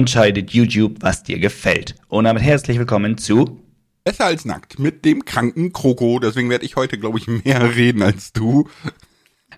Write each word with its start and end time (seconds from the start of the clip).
entscheidet 0.00 0.52
YouTube, 0.52 0.96
was 1.00 1.24
dir 1.24 1.38
gefällt. 1.38 1.94
Und 2.08 2.24
damit 2.24 2.42
herzlich 2.42 2.78
willkommen 2.78 3.18
zu 3.18 3.60
Besser 4.02 4.24
als 4.24 4.46
nackt 4.46 4.78
mit 4.78 5.04
dem 5.04 5.26
kranken 5.26 5.74
Kroko. 5.74 6.18
Deswegen 6.18 6.48
werde 6.48 6.64
ich 6.64 6.76
heute, 6.76 6.96
glaube 6.96 7.18
ich, 7.18 7.26
mehr 7.26 7.74
reden 7.76 8.02
als 8.02 8.32
du. 8.32 8.66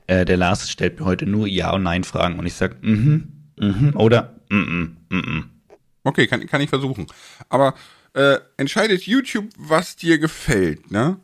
Äh, 0.08 0.24
der 0.24 0.37
Lars 0.37 0.69
stellt 0.69 0.99
mir 0.99 1.06
heute 1.06 1.26
nur 1.26 1.47
Ja- 1.47 1.72
und 1.72 1.85
Nein-Fragen 1.85 2.40
und 2.40 2.47
ich 2.47 2.54
sage, 2.54 2.74
mhm, 2.81 3.53
mhm 3.56 3.92
oder 3.94 4.40
mhm, 4.51 4.97
mhm. 5.10 5.44
Okay, 6.03 6.26
kann, 6.26 6.45
kann 6.49 6.61
ich 6.61 6.71
versuchen. 6.71 7.06
Aber 7.49 7.74
äh, 8.15 8.38
entscheidet 8.56 9.04
YouTube, 9.04 9.49
was 9.56 9.95
dir 9.95 10.19
gefällt, 10.19 10.90
ne? 10.90 11.21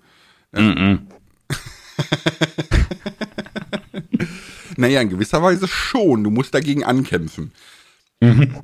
Mhm. 0.52 1.08
naja, 4.76 5.00
in 5.00 5.10
gewisser 5.10 5.42
Weise 5.42 5.66
schon. 5.66 6.22
Du 6.22 6.30
musst 6.30 6.54
dagegen 6.54 6.84
ankämpfen. 6.84 7.50
Mhm. 8.20 8.54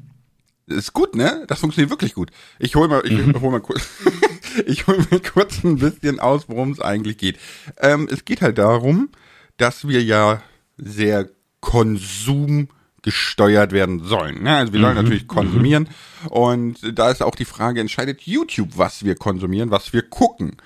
Ist 0.67 0.95
gut, 0.95 1.15
ne? 1.15 1.45
Das 1.49 1.61
funktioniert 1.61 1.91
wirklich 1.91 2.15
gut. 2.15 2.31
Ich 2.59 2.75
hol 2.75 2.89
mal, 2.89 3.03
ich 3.05 3.13
Mhm. 3.13 3.39
hol 3.41 3.51
mal 3.51 3.61
kurz, 3.61 3.83
ich 4.67 4.87
hol 4.87 4.97
mir 5.11 5.21
kurz 5.21 5.63
ein 5.63 5.77
bisschen 5.77 6.21
aus, 6.21 6.49
worum 6.49 6.71
es 6.73 6.81
eigentlich 6.81 7.19
geht. 7.19 7.39
Ähm, 7.79 8.09
es 8.11 8.25
geht 8.25 8.41
halt 8.41 8.57
darum, 8.59 9.11
dass 9.59 9.87
wir 9.87 10.03
ja 10.03 10.43
sehr 10.79 11.29
konsumgesteuert 11.61 13.73
werden 13.73 14.05
sollen. 14.05 14.43
Ne? 14.43 14.57
Also 14.57 14.73
wir 14.73 14.81
sollen 14.81 14.97
natürlich 14.97 15.29
konsumieren. 15.29 15.89
Und 16.31 16.99
da 16.99 17.11
ist 17.11 17.23
auch 17.23 17.35
die 17.35 17.45
Frage, 17.45 17.81
entscheidet 17.81 18.23
YouTube, 18.23 18.71
was 18.77 19.05
wir 19.05 19.15
konsumieren, 19.17 19.71
was 19.71 19.93
wir 19.93 20.03
gucken. 20.03 20.57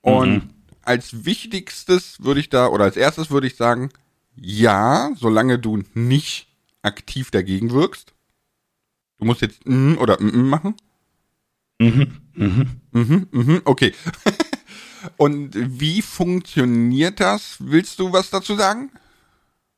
Und 0.00 0.50
als 0.82 1.24
wichtigstes 1.24 2.22
würde 2.22 2.40
ich 2.40 2.48
da, 2.48 2.68
oder 2.68 2.84
als 2.84 2.96
erstes 2.96 3.30
würde 3.30 3.46
ich 3.46 3.56
sagen, 3.56 3.90
ja, 4.36 5.10
solange 5.16 5.58
du 5.58 5.82
nicht 5.94 6.48
aktiv 6.82 7.30
dagegen 7.30 7.72
wirkst. 7.72 8.12
Du 9.22 9.26
musst 9.26 9.40
jetzt 9.40 9.64
mm 9.68 9.98
oder 9.98 10.20
mm 10.20 10.48
machen. 10.48 10.74
Mhm. 11.78 12.08
Mhm. 12.34 12.66
Mhm, 12.90 13.26
mhm, 13.30 13.62
okay. 13.64 13.92
Und 15.16 15.52
wie 15.54 16.02
funktioniert 16.02 17.20
das? 17.20 17.58
Willst 17.60 18.00
du 18.00 18.12
was 18.12 18.30
dazu 18.30 18.56
sagen? 18.56 18.90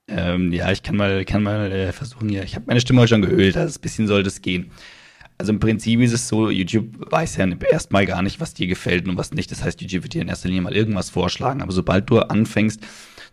Ähm, 0.09 0.51
ja, 0.51 0.73
ich 0.73 0.83
kann 0.83 0.97
mal, 0.97 1.27
kann 1.27 1.42
mal 1.42 1.70
äh, 1.70 1.92
versuchen 1.92 2.31
hier. 2.31 2.42
Ich 2.45 2.55
habe 2.55 2.64
meine 2.69 2.81
Stimme 2.81 3.03
heute 3.03 3.11
schon 3.11 3.20
geölt, 3.20 3.59
also 3.59 3.78
ein 3.78 3.83
bisschen 3.83 4.06
sollte 4.06 4.28
es 4.28 4.41
gehen. 4.41 4.70
Also 5.36 5.53
im 5.53 5.61
Prinzip 5.61 6.01
ist 6.01 6.14
es 6.14 6.27
so, 6.27 6.48
YouTube 6.48 7.11
weiß 7.12 7.36
ja 7.36 7.47
erstmal 7.70 8.06
gar 8.06 8.23
nicht, 8.23 8.41
was 8.41 8.55
dir 8.55 8.67
gefällt 8.67 9.06
und 9.06 9.19
was 9.19 9.33
nicht. 9.33 9.51
Das 9.51 9.62
heißt, 9.62 9.79
YouTube 9.83 10.05
wird 10.05 10.14
dir 10.14 10.23
in 10.23 10.29
erster 10.29 10.48
Linie 10.48 10.62
mal 10.62 10.75
irgendwas 10.75 11.11
vorschlagen. 11.11 11.61
Aber 11.61 11.73
sobald 11.73 12.08
du 12.08 12.19
anfängst, 12.20 12.81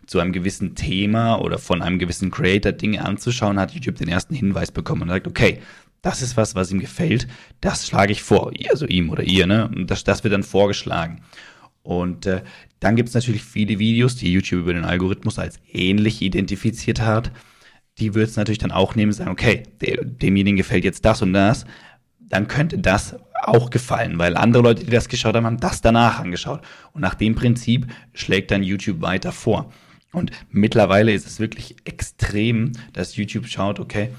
zu 0.06 0.18
einem 0.18 0.32
gewissen 0.32 0.74
Thema 0.74 1.36
oder 1.36 1.58
von 1.58 1.80
einem 1.80 1.98
gewissen 1.98 2.30
Creator 2.30 2.72
Dinge 2.72 3.04
anzuschauen, 3.04 3.58
hat 3.58 3.70
YouTube 3.70 3.96
den 3.96 4.08
ersten 4.08 4.34
Hinweis 4.34 4.72
bekommen 4.72 5.02
und 5.02 5.08
sagt, 5.08 5.26
okay, 5.26 5.60
das 6.02 6.20
ist 6.20 6.36
was, 6.36 6.54
was 6.54 6.70
ihm 6.70 6.80
gefällt, 6.80 7.28
das 7.60 7.86
schlage 7.86 8.12
ich 8.12 8.22
vor, 8.22 8.52
also 8.70 8.86
ihm 8.86 9.10
oder 9.10 9.22
ihr, 9.22 9.46
ne? 9.46 9.70
Das, 9.86 10.04
das 10.04 10.24
wird 10.24 10.34
dann 10.34 10.42
vorgeschlagen. 10.42 11.22
Und 11.82 12.26
äh, 12.26 12.42
dann 12.80 12.96
gibt 12.96 13.08
es 13.08 13.14
natürlich 13.14 13.42
viele 13.42 13.78
Videos, 13.78 14.16
die 14.16 14.32
YouTube 14.32 14.60
über 14.60 14.74
den 14.74 14.84
Algorithmus 14.84 15.38
als 15.38 15.58
ähnlich 15.72 16.22
identifiziert 16.22 17.00
hat. 17.00 17.32
Die 17.98 18.14
wird 18.14 18.28
es 18.28 18.36
natürlich 18.36 18.58
dann 18.58 18.72
auch 18.72 18.94
nehmen 18.94 19.10
und 19.10 19.16
sagen, 19.16 19.30
okay, 19.30 19.64
demjenigen 19.80 20.56
gefällt 20.56 20.84
jetzt 20.84 21.04
das 21.04 21.22
und 21.22 21.32
das. 21.32 21.64
Dann 22.18 22.48
könnte 22.48 22.78
das 22.78 23.16
auch 23.42 23.70
gefallen, 23.70 24.18
weil 24.18 24.36
andere 24.36 24.62
Leute, 24.62 24.84
die 24.84 24.90
das 24.90 25.08
geschaut 25.08 25.34
haben, 25.34 25.46
haben 25.46 25.60
das 25.60 25.82
danach 25.82 26.20
angeschaut. 26.20 26.62
Und 26.92 27.02
nach 27.02 27.14
dem 27.14 27.34
Prinzip 27.34 27.86
schlägt 28.14 28.50
dann 28.50 28.62
YouTube 28.62 29.02
weiter 29.02 29.32
vor. 29.32 29.72
Und 30.12 30.30
mittlerweile 30.50 31.12
ist 31.12 31.26
es 31.26 31.40
wirklich 31.40 31.76
extrem, 31.84 32.72
dass 32.92 33.16
YouTube 33.16 33.46
schaut, 33.48 33.80
okay, 33.80 34.10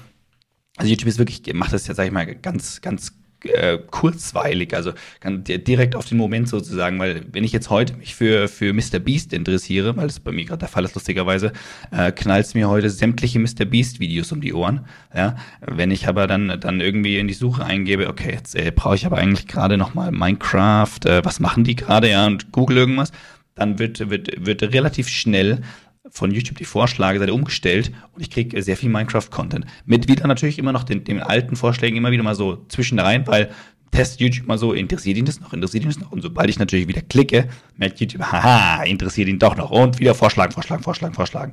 also 0.76 0.90
YouTube 0.90 1.08
ist 1.08 1.18
wirklich, 1.18 1.42
macht 1.54 1.72
das 1.72 1.86
ja, 1.86 1.94
sag 1.94 2.06
ich 2.06 2.12
mal, 2.12 2.26
ganz, 2.26 2.80
ganz 2.80 3.12
äh, 3.44 3.78
kurzweilig, 3.90 4.74
also 4.74 4.92
ganz 5.20 5.44
direkt 5.44 5.96
auf 5.96 6.06
den 6.06 6.18
Moment 6.18 6.48
sozusagen, 6.48 6.98
weil 6.98 7.26
wenn 7.30 7.44
ich 7.44 7.52
jetzt 7.52 7.70
heute 7.70 7.94
mich 7.96 8.14
für, 8.14 8.48
für 8.48 8.72
Mr. 8.72 8.98
Beast 8.98 9.32
interessiere, 9.32 9.96
weil 9.96 10.06
das 10.06 10.20
bei 10.20 10.32
mir 10.32 10.44
gerade 10.44 10.60
der 10.60 10.68
Fall 10.68 10.84
ist, 10.84 10.94
lustigerweise, 10.94 11.52
äh, 11.90 12.10
knallt 12.12 12.54
mir 12.54 12.68
heute 12.68 12.90
sämtliche 12.90 13.38
Mr. 13.38 13.64
Beast 13.66 14.00
Videos 14.00 14.32
um 14.32 14.40
die 14.40 14.54
Ohren. 14.54 14.86
Ja, 15.14 15.36
wenn 15.60 15.90
ich 15.90 16.08
aber 16.08 16.26
dann, 16.26 16.58
dann 16.60 16.80
irgendwie 16.80 17.18
in 17.18 17.28
die 17.28 17.34
Suche 17.34 17.64
eingebe, 17.64 18.08
okay, 18.08 18.32
jetzt 18.32 18.56
äh, 18.56 18.72
brauche 18.74 18.94
ich 18.94 19.06
aber 19.06 19.18
eigentlich 19.18 19.46
gerade 19.46 19.76
nochmal 19.76 20.10
Minecraft, 20.10 21.00
äh, 21.04 21.24
was 21.24 21.40
machen 21.40 21.64
die 21.64 21.76
gerade, 21.76 22.10
ja, 22.10 22.26
und 22.26 22.50
Google 22.52 22.78
irgendwas, 22.78 23.12
dann 23.54 23.78
wird, 23.78 24.10
wird, 24.10 24.46
wird 24.46 24.62
relativ 24.62 25.08
schnell 25.08 25.62
von 26.10 26.30
YouTube 26.30 26.58
die 26.58 26.64
Vorschlageseite 26.64 27.32
umgestellt 27.32 27.92
und 28.12 28.20
ich 28.20 28.30
kriege 28.30 28.62
sehr 28.62 28.76
viel 28.76 28.90
Minecraft-Content. 28.90 29.64
Mit 29.86 30.08
wieder 30.08 30.26
natürlich 30.26 30.58
immer 30.58 30.72
noch 30.72 30.84
den, 30.84 31.04
den 31.04 31.20
alten 31.20 31.56
Vorschlägen 31.56 31.96
immer 31.96 32.10
wieder 32.10 32.22
mal 32.22 32.34
so 32.34 32.64
zwischen 32.68 32.98
rein, 32.98 33.26
weil 33.26 33.50
testet 33.90 34.20
YouTube 34.20 34.46
mal 34.46 34.58
so, 34.58 34.72
interessiert 34.72 35.16
ihn 35.16 35.24
das 35.24 35.40
noch, 35.40 35.52
interessiert 35.52 35.84
ihn 35.84 35.90
das 35.90 35.98
noch? 35.98 36.12
Und 36.12 36.20
sobald 36.20 36.50
ich 36.50 36.58
natürlich 36.58 36.88
wieder 36.88 37.00
klicke, 37.00 37.48
merkt 37.76 38.00
YouTube, 38.00 38.22
haha, 38.22 38.82
interessiert 38.84 39.28
ihn 39.28 39.38
doch 39.38 39.56
noch. 39.56 39.70
Und 39.70 39.98
wieder 40.00 40.14
vorschlagen, 40.14 40.52
vorschlagen, 40.52 40.82
vorschlagen, 40.82 41.14
vorschlagen. 41.14 41.52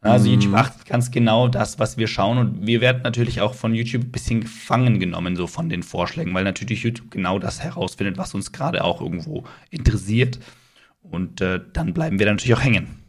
Also 0.00 0.28
YouTube 0.28 0.54
achtet 0.54 0.84
ganz 0.84 1.10
genau 1.10 1.48
das, 1.48 1.78
was 1.78 1.96
wir 1.96 2.08
schauen 2.08 2.36
und 2.36 2.66
wir 2.66 2.82
werden 2.82 3.00
natürlich 3.02 3.40
auch 3.40 3.54
von 3.54 3.74
YouTube 3.74 4.02
ein 4.02 4.12
bisschen 4.12 4.42
gefangen 4.42 5.00
genommen, 5.00 5.34
so 5.34 5.46
von 5.46 5.70
den 5.70 5.82
Vorschlägen, 5.82 6.34
weil 6.34 6.44
natürlich 6.44 6.82
YouTube 6.82 7.10
genau 7.10 7.38
das 7.38 7.62
herausfindet, 7.62 8.18
was 8.18 8.34
uns 8.34 8.52
gerade 8.52 8.84
auch 8.84 9.00
irgendwo 9.00 9.44
interessiert. 9.70 10.38
Und 11.02 11.40
äh, 11.40 11.60
dann 11.72 11.94
bleiben 11.94 12.18
wir 12.18 12.26
da 12.26 12.32
natürlich 12.32 12.54
auch 12.54 12.62
hängen. 12.62 13.03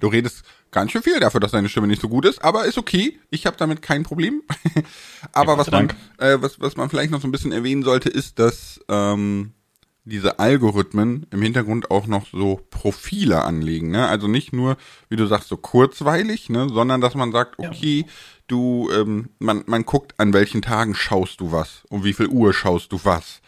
Du 0.00 0.08
redest 0.08 0.42
ganz 0.70 0.92
schön 0.92 1.02
viel 1.02 1.20
dafür, 1.20 1.40
dass 1.40 1.52
deine 1.52 1.68
Stimme 1.68 1.86
nicht 1.86 2.02
so 2.02 2.08
gut 2.08 2.24
ist, 2.24 2.42
aber 2.44 2.66
ist 2.66 2.78
okay. 2.78 3.18
Ich 3.30 3.46
habe 3.46 3.56
damit 3.56 3.82
kein 3.82 4.02
Problem. 4.02 4.42
aber 5.32 5.52
Ja, 5.52 5.58
was 5.58 5.70
man, 5.70 5.88
äh, 6.18 6.36
was, 6.40 6.60
was 6.60 6.76
man 6.76 6.90
vielleicht 6.90 7.10
noch 7.10 7.20
so 7.20 7.28
ein 7.28 7.32
bisschen 7.32 7.52
erwähnen 7.52 7.82
sollte, 7.82 8.08
ist, 8.08 8.38
dass 8.38 8.80
ähm, 8.88 9.52
diese 10.04 10.38
Algorithmen 10.38 11.26
im 11.30 11.42
Hintergrund 11.42 11.90
auch 11.90 12.06
noch 12.06 12.26
so 12.32 12.60
Profile 12.70 13.42
anlegen. 13.44 13.90
Ne? 13.90 14.08
Also 14.08 14.26
nicht 14.26 14.52
nur, 14.52 14.76
wie 15.08 15.16
du 15.16 15.26
sagst, 15.26 15.48
so 15.48 15.56
kurzweilig, 15.56 16.48
ne? 16.48 16.68
sondern 16.68 17.00
dass 17.00 17.14
man 17.14 17.32
sagt, 17.32 17.56
Ja. 17.60 17.68
okay, 17.68 18.06
du, 18.46 18.88
ähm, 18.92 19.30
man, 19.38 19.64
man 19.66 19.84
guckt, 19.84 20.14
an 20.18 20.32
welchen 20.32 20.62
Tagen 20.62 20.94
schaust 20.94 21.40
du 21.40 21.52
was, 21.52 21.82
um 21.90 22.04
wie 22.04 22.14
viel 22.14 22.28
Uhr 22.28 22.54
schaust 22.54 22.92
du 22.92 23.00
was. 23.04 23.40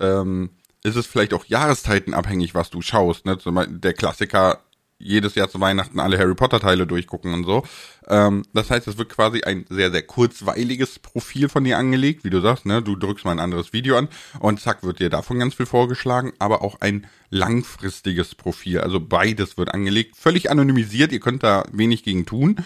Ähm, 0.00 0.50
ist 0.82 0.96
es 0.96 1.06
vielleicht 1.06 1.34
auch 1.34 1.44
jahreszeitenabhängig, 1.44 2.54
was 2.54 2.70
du 2.70 2.80
schaust. 2.80 3.26
Ne? 3.26 3.38
Zum 3.38 3.54
Beispiel 3.56 3.78
der 3.78 3.92
Klassiker, 3.92 4.60
jedes 4.98 5.34
Jahr 5.34 5.48
zu 5.48 5.60
Weihnachten 5.60 6.00
alle 6.00 6.18
Harry 6.18 6.34
Potter 6.34 6.60
Teile 6.60 6.86
durchgucken 6.86 7.34
und 7.34 7.44
so. 7.44 7.64
Ähm, 8.08 8.44
das 8.54 8.70
heißt, 8.70 8.88
es 8.88 8.98
wird 8.98 9.10
quasi 9.10 9.42
ein 9.42 9.66
sehr, 9.68 9.90
sehr 9.90 10.02
kurzweiliges 10.02 10.98
Profil 10.98 11.48
von 11.48 11.64
dir 11.64 11.78
angelegt, 11.78 12.24
wie 12.24 12.30
du 12.30 12.40
sagst, 12.40 12.66
ne? 12.66 12.82
Du 12.82 12.96
drückst 12.96 13.24
mal 13.24 13.32
ein 13.32 13.40
anderes 13.40 13.72
Video 13.72 13.98
an 13.98 14.08
und 14.38 14.60
zack, 14.60 14.82
wird 14.82 15.00
dir 15.00 15.10
davon 15.10 15.38
ganz 15.38 15.54
viel 15.54 15.66
vorgeschlagen, 15.66 16.32
aber 16.38 16.62
auch 16.62 16.80
ein 16.80 17.06
langfristiges 17.30 18.34
Profil. 18.34 18.80
Also 18.80 19.00
beides 19.00 19.58
wird 19.58 19.74
angelegt, 19.74 20.16
völlig 20.16 20.50
anonymisiert, 20.50 21.12
ihr 21.12 21.20
könnt 21.20 21.42
da 21.42 21.64
wenig 21.72 22.02
gegen 22.02 22.24
tun. 22.24 22.56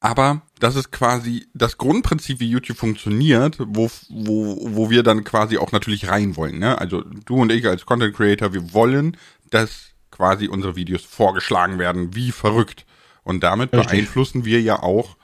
Aber 0.00 0.42
das 0.60 0.76
ist 0.76 0.92
quasi 0.92 1.48
das 1.54 1.76
Grundprinzip, 1.76 2.38
wie 2.38 2.48
YouTube 2.48 2.76
funktioniert, 2.76 3.56
wo, 3.58 3.90
wo, 4.08 4.58
wo 4.60 4.90
wir 4.90 5.02
dann 5.02 5.24
quasi 5.24 5.58
auch 5.58 5.72
natürlich 5.72 6.08
rein 6.08 6.36
wollen. 6.36 6.60
Ne? 6.60 6.78
Also 6.78 7.02
du 7.02 7.36
und 7.36 7.50
ich 7.50 7.66
als 7.66 7.84
Content 7.84 8.14
Creator, 8.14 8.52
wir 8.52 8.72
wollen, 8.72 9.16
dass 9.50 9.90
quasi 10.18 10.48
unsere 10.48 10.74
Videos 10.74 11.04
vorgeschlagen 11.04 11.78
werden, 11.78 12.14
wie 12.14 12.32
verrückt. 12.32 12.84
Und 13.22 13.42
damit 13.44 13.72
Richtig. 13.72 13.88
beeinflussen 13.88 14.44
wir 14.44 14.60
ja 14.60 14.82
auch 14.82 15.16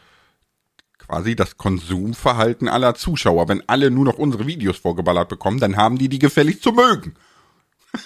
quasi 0.98 1.34
das 1.34 1.56
Konsumverhalten 1.56 2.68
aller 2.68 2.94
Zuschauer. 2.94 3.48
Wenn 3.48 3.68
alle 3.68 3.90
nur 3.90 4.04
noch 4.04 4.18
unsere 4.18 4.46
Videos 4.46 4.78
vorgeballert 4.78 5.28
bekommen, 5.28 5.58
dann 5.58 5.76
haben 5.76 5.98
die 5.98 6.08
die 6.08 6.18
gefälligst 6.18 6.62
zu 6.62 6.72
mögen. 6.72 7.14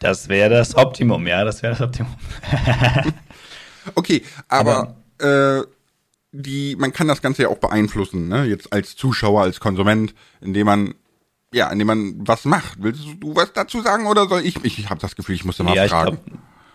Das 0.00 0.28
wäre 0.28 0.50
das 0.50 0.76
Optimum, 0.76 1.26
ja, 1.26 1.44
das 1.44 1.62
wäre 1.62 1.72
das 1.72 1.80
Optimum. 1.80 2.14
Okay, 3.94 4.22
aber, 4.48 4.96
äh, 5.18 5.62
die, 6.32 6.76
man 6.76 6.92
kann 6.92 7.08
das 7.08 7.22
Ganze 7.22 7.42
ja 7.42 7.48
auch 7.48 7.58
beeinflussen, 7.58 8.28
ne? 8.28 8.44
Jetzt 8.44 8.72
als 8.72 8.96
Zuschauer, 8.96 9.42
als 9.42 9.60
Konsument, 9.60 10.14
indem 10.40 10.66
man, 10.66 10.94
ja, 11.54 11.70
indem 11.70 11.86
man 11.86 12.14
was 12.18 12.44
macht. 12.44 12.82
Willst 12.82 13.04
du 13.20 13.34
was 13.34 13.52
dazu 13.52 13.80
sagen 13.80 14.06
oder 14.06 14.28
soll 14.28 14.42
ich? 14.42 14.62
Ich, 14.64 14.78
ich 14.78 14.90
habe 14.90 15.00
das 15.00 15.16
Gefühl, 15.16 15.34
ich 15.34 15.44
muss 15.44 15.56
da 15.56 15.64
mal 15.64 15.74
ja, 15.74 15.84
ich 15.84 15.90
fragen. 15.90 16.18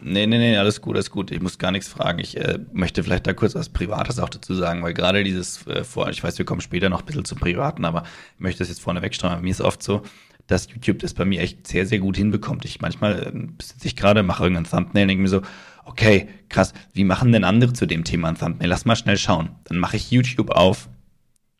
Nee, 0.02 0.28
nee, 0.28 0.38
nee, 0.38 0.58
alles 0.58 0.80
gut, 0.82 0.96
alles 0.96 1.12
gut. 1.12 1.30
Ich 1.32 1.42
muss 1.42 1.58
gar 1.58 1.72
nichts 1.72 1.90
fragen. 1.90 2.20
Ich 2.20 2.38
äh, 2.38 2.60
möchte 2.72 3.04
vielleicht 3.04 3.28
da 3.28 3.34
kurz 3.34 3.54
was 3.56 3.68
Privates 3.68 4.20
auch 4.20 4.30
dazu 4.30 4.56
sagen, 4.56 4.82
weil 4.82 4.94
gerade 4.94 5.24
dieses 5.24 5.68
äh, 5.68 5.84
vor, 5.84 6.10
ich 6.10 6.24
weiß, 6.24 6.38
wir 6.38 6.46
kommen 6.46 6.62
später 6.62 6.90
noch 6.90 7.02
ein 7.02 7.06
bisschen 7.06 7.26
zum 7.26 7.38
Privaten, 7.38 7.84
aber 7.84 8.04
ich 8.36 8.40
möchte 8.40 8.60
das 8.60 8.70
jetzt 8.70 8.82
vorne 8.82 9.02
wegstreuen. 9.02 9.42
Mir 9.42 9.52
ist 9.52 9.62
oft 9.62 9.84
so, 9.84 10.04
dass 10.48 10.70
YouTube 10.72 11.00
das 11.00 11.14
bei 11.14 11.26
mir 11.26 11.42
echt 11.42 11.68
sehr, 11.68 11.86
sehr 11.86 12.00
gut 12.00 12.16
hinbekommt. 12.16 12.64
Ich 12.64 12.80
manchmal 12.80 13.28
ähm, 13.28 13.56
sitze 13.62 13.88
ich 13.88 13.98
gerade, 13.98 14.24
mache 14.24 14.44
irgendein 14.44 14.70
Thumbnail 14.70 15.04
und 15.04 15.08
denke 15.10 15.22
mir 15.22 15.30
so, 15.30 15.42
okay, 15.84 16.30
krass, 16.48 16.74
wie 16.94 17.04
machen 17.04 17.34
denn 17.34 17.44
andere 17.44 17.74
zu 17.74 17.86
dem 17.86 18.06
Thema 18.06 18.30
ein 18.30 18.38
Thumbnail? 18.38 18.70
Lass 18.70 18.86
mal 18.86 18.96
schnell 18.96 19.18
schauen. 19.18 19.50
Dann 19.66 19.80
mache 19.80 19.98
ich 19.98 20.12
YouTube 20.12 20.52
auf 20.52 20.88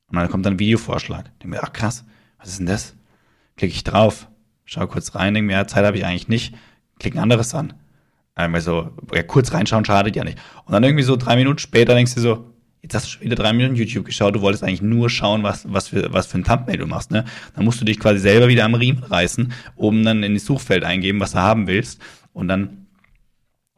und 0.08 0.18
dann 0.18 0.30
kommt 0.30 0.46
dann 0.46 0.54
ein 0.54 0.60
Videovorschlag. 0.60 1.26
Denke 1.40 1.50
mir, 1.50 1.64
ach 1.64 1.74
krass, 1.74 2.06
was 2.38 2.50
ist 2.50 2.60
denn 2.60 2.68
das? 2.68 2.96
Klicke 3.60 3.74
ich 3.74 3.84
drauf, 3.84 4.30
schau 4.64 4.88
kurz 4.88 5.14
rein, 5.16 5.34
denke 5.34 5.54
mir, 5.54 5.68
Zeit 5.68 5.84
habe 5.84 5.98
ich 5.98 6.06
eigentlich 6.06 6.30
nicht, 6.30 6.56
klicke 6.98 7.18
ein 7.18 7.24
anderes 7.24 7.54
an. 7.54 7.74
Einmal 8.34 8.62
so, 8.62 8.92
ja, 9.14 9.22
kurz 9.22 9.52
reinschauen 9.52 9.84
schadet 9.84 10.16
ja 10.16 10.24
nicht. 10.24 10.38
Und 10.64 10.72
dann 10.72 10.82
irgendwie 10.84 11.04
so 11.04 11.18
drei 11.18 11.36
Minuten 11.36 11.60
später 11.60 11.94
denkst 11.94 12.16
du 12.16 12.22
so, 12.22 12.54
Jetzt 12.82 12.96
hast 12.96 13.08
du 13.08 13.10
schon 13.10 13.24
wieder 13.24 13.36
drei 13.36 13.52
Minuten 13.52 13.76
YouTube 13.76 14.06
geschaut, 14.06 14.36
du 14.36 14.42
wolltest 14.42 14.64
eigentlich 14.64 14.82
nur 14.82 15.10
schauen, 15.10 15.44
was, 15.44 15.72
was, 15.72 15.90
für, 15.90 16.14
was 16.14 16.28
für 16.28 16.38
ein 16.38 16.46
Thumbnail 16.46 16.78
du 16.78 16.88
machst, 16.88 17.12
ne? 17.12 17.26
Dann 17.54 17.66
musst 17.66 17.82
du 17.82 17.86
dich 17.86 18.00
quasi 18.00 18.20
selber 18.20 18.48
wieder 18.48 18.64
am 18.64 18.74
Riemen 18.74 19.04
reißen, 19.04 19.52
um 19.76 20.02
dann 20.06 20.24
in 20.24 20.34
das 20.34 20.46
Suchfeld 20.46 20.86
eingeben, 20.86 21.20
was 21.20 21.34
du 21.34 21.40
haben 21.40 21.68
willst. 21.68 22.02
Und 22.32 22.48
dann, 22.48 22.88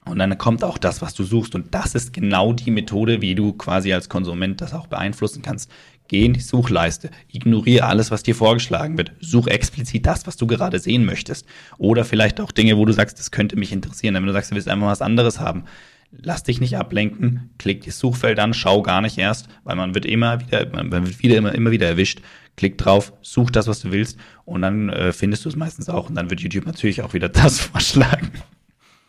und 0.06 0.20
dann 0.20 0.38
kommt 0.38 0.64
auch 0.64 0.78
das, 0.78 1.02
was 1.02 1.16
du 1.16 1.24
suchst. 1.24 1.56
Und 1.56 1.74
das 1.74 1.96
ist 1.96 2.14
genau 2.14 2.54
die 2.54 2.70
Methode, 2.70 3.22
wie 3.22 3.34
du 3.34 3.54
quasi 3.54 3.92
als 3.92 4.08
Konsument 4.08 4.62
das 4.62 4.74
auch 4.74 4.86
beeinflussen 4.86 5.42
kannst. 5.42 5.72
Geh 6.12 6.26
in 6.26 6.34
die 6.34 6.42
Suchleiste, 6.42 7.10
ignoriere 7.32 7.86
alles, 7.86 8.12
was 8.12 8.22
dir 8.22 8.36
vorgeschlagen 8.36 8.98
wird, 8.98 9.14
such 9.22 9.48
explizit 9.48 10.06
das, 10.06 10.28
was 10.28 10.36
du 10.36 10.46
gerade 10.46 10.78
sehen 10.78 11.06
möchtest. 11.06 11.46
Oder 11.78 12.04
vielleicht 12.04 12.42
auch 12.42 12.52
Dinge, 12.52 12.76
wo 12.76 12.84
du 12.84 12.92
sagst, 12.92 13.18
das 13.18 13.32
könnte 13.32 13.56
mich 13.56 13.72
interessieren. 13.72 14.16
Wenn 14.16 14.26
du 14.26 14.34
sagst, 14.34 14.52
du 14.52 14.56
willst 14.56 14.68
einfach 14.68 14.88
was 14.88 15.02
anderes 15.02 15.40
haben, 15.40 15.64
lass 16.12 16.44
dich 16.44 16.60
nicht 16.60 16.76
ablenken, 16.76 17.52
klick 17.58 17.86
das 17.86 17.98
Suchfeld 17.98 18.40
an, 18.40 18.54
schau 18.54 18.82
gar 18.82 19.00
nicht 19.00 19.18
erst, 19.18 19.48
weil 19.64 19.78
man 19.78 19.96
wird 19.96 20.06
immer 20.06 20.42
wieder, 20.42 20.68
man 20.70 20.92
wird 20.92 21.24
wieder 21.24 21.38
immer, 21.38 21.56
immer 21.56 21.72
wieder 21.72 21.88
erwischt. 21.88 22.20
Klick 22.58 22.78
drauf, 22.78 23.14
such 23.22 23.50
das, 23.50 23.68
was 23.68 23.80
du 23.80 23.94
willst. 23.94 24.20
Und 24.44 24.64
dann 24.64 24.90
äh, 24.90 25.14
findest 25.14 25.46
du 25.46 25.50
es 25.50 25.56
meistens 25.56 25.88
auch. 25.88 26.10
Und 26.10 26.16
dann 26.16 26.30
wird 26.30 26.42
YouTube 26.42 26.66
natürlich 26.66 27.04
auch 27.04 27.14
wieder 27.14 27.30
das 27.30 27.62
vorschlagen. 27.62 28.32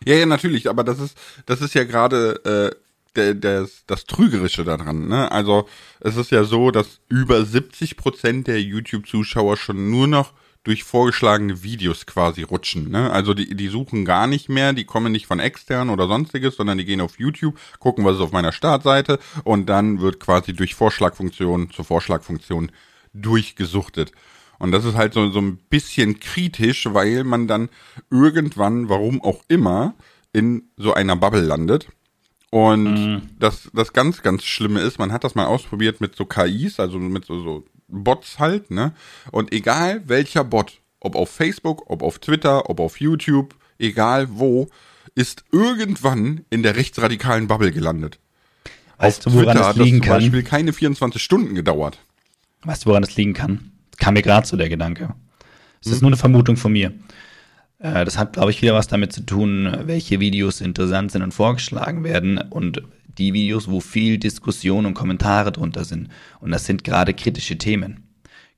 Ja, 0.07 0.15
ja, 0.15 0.27
natürlich, 0.27 0.71
aber 0.71 0.85
das 0.85 1.01
ist, 1.01 1.19
das 1.47 1.63
ist 1.63 1.75
ja 1.75 1.83
gerade 1.83 2.71
äh, 2.73 2.77
der, 3.17 3.35
der, 3.35 3.69
das 3.87 4.05
Trügerische 4.05 4.65
daran. 4.65 5.09
Ne? 5.09 5.31
Also 5.31 5.69
es 6.01 6.17
ist 6.17 6.31
ja 6.31 6.45
so, 6.45 6.71
dass 6.71 7.01
über 7.09 7.45
70 7.45 7.97
Prozent 7.97 8.47
der 8.47 8.63
YouTube-Zuschauer 8.63 9.57
schon 9.57 9.91
nur 9.91 10.07
noch 10.07 10.33
durch 10.65 10.85
vorgeschlagene 10.85 11.63
Videos 11.63 12.07
quasi 12.07 12.43
rutschen. 12.43 12.91
Ne? 12.91 13.11
Also 13.11 13.35
die, 13.35 13.55
die 13.57 13.69
suchen 13.69 14.05
gar 14.05 14.27
nicht 14.27 14.49
mehr, 14.49 14.73
die 14.73 14.85
kommen 14.85 15.11
nicht 15.11 15.27
von 15.27 15.41
extern 15.41 15.91
oder 15.91 16.07
sonstiges, 16.07 16.57
sondern 16.57 16.79
die 16.79 16.85
gehen 16.85 17.01
auf 17.01 17.19
YouTube, 17.19 17.59
gucken, 17.81 18.05
was 18.05 18.17
ist 18.17 18.23
auf 18.23 18.33
meiner 18.33 18.53
Startseite 18.53 19.19
und 19.45 19.67
dann 19.67 20.01
wird 20.01 20.21
quasi 20.21 20.53
durch 20.53 20.75
Vorschlagfunktion 20.75 21.71
zur 21.71 21.85
Vorschlagfunktion 21.85 22.71
durchgesuchtet. 23.13 24.13
Und 24.59 24.71
das 24.71 24.85
ist 24.85 24.95
halt 24.95 25.15
so, 25.15 25.29
so 25.31 25.41
ein 25.41 25.57
bisschen 25.57 26.21
kritisch, 26.21 26.87
weil 26.93 27.25
man 27.25 27.49
dann 27.49 27.69
irgendwann, 28.11 28.89
warum 28.89 29.21
auch 29.21 29.43
immer, 29.49 29.95
in 30.33 30.71
so 30.77 30.95
einer 30.95 31.17
Bubble 31.17 31.41
landet. 31.41 31.89
Und 32.53 32.85
mhm. 32.85 33.23
das, 33.39 33.71
das 33.73 33.95
ganz, 33.95 34.21
ganz 34.21 34.45
Schlimme 34.45 34.81
ist, 34.81 34.99
man 34.99 35.11
hat 35.11 35.25
das 35.25 35.35
mal 35.35 35.47
ausprobiert 35.47 36.03
mit 36.03 36.15
so 36.15 36.27
KIs, 36.27 36.79
also 36.81 36.99
mit 36.99 37.25
so, 37.25 37.43
so 37.43 37.65
Bots 37.89 38.39
halt, 38.39 38.71
ne? 38.71 38.93
Und 39.31 39.55
egal 39.55 40.03
welcher 40.07 40.45
Bot, 40.45 40.83
ob 41.01 41.17
auf 41.17 41.31
Facebook, 41.31 41.91
ob 41.91 42.03
auf 42.03 42.19
Twitter, 42.19 42.69
ob 42.69 42.81
auf 42.81 43.01
YouTube, 43.01 43.55
egal 43.79 44.29
wo, 44.33 44.69
ist 45.15 45.45
irgendwann 45.51 46.45
in 46.51 46.63
der 46.63 46.77
rechtsradikalen 46.77 47.47
Bubble 47.47 47.73
gelandet. 47.73 48.19
Weißt 48.99 49.27
auf 49.27 49.33
du, 49.33 49.39
woran 49.39 49.57
Twitter 49.57 49.69
das 49.69 49.77
liegen 49.77 50.01
kann? 50.03 50.21
zum 50.21 50.31
Beispiel 50.31 50.43
keine 50.43 50.73
24 50.75 51.23
Stunden 51.23 51.55
gedauert. 51.55 52.01
Weißt 52.65 52.85
du, 52.85 52.91
woran 52.91 53.03
das 53.03 53.17
liegen 53.17 53.33
kann? 53.33 53.73
Kam 53.97 54.13
mir 54.13 54.23
gerade 54.23 54.47
so 54.47 54.59
der 54.59 54.69
Gedanke. 54.69 55.15
Es 55.81 55.87
hm. 55.87 55.93
ist 55.95 56.03
nur 56.03 56.11
eine 56.11 56.19
Vermutung 56.19 56.59
von 56.59 56.73
mir. 56.73 56.93
Äh, 57.83 58.05
das 58.05 58.17
hat, 58.17 58.35
glaube 58.35 58.51
ich, 58.51 58.63
wieder 58.63 58.75
was 58.75 58.87
damit 58.87 59.13
zu 59.13 59.23
tun, 59.23 59.77
welche 59.85 60.21
Videos 60.21 60.61
interessant 60.61 61.13
sind 61.13 61.23
und 61.23 61.35
vorgeschlagen 61.35 62.05
werden 62.05 62.39
und 62.39 62.83
die 63.19 63.35
Videos, 63.35 63.69
wo 63.69 63.81
viel 63.81 64.19
Diskussion 64.19 64.87
und 64.87 64.95
Kommentare 64.95 65.53
drunter 65.53 65.85
sind. 65.85 66.09
Und 66.41 66.51
das 66.51 66.65
sind 66.65 66.85
gerade 66.85 67.13
kritische 67.13 67.59
Themen. 67.59 68.05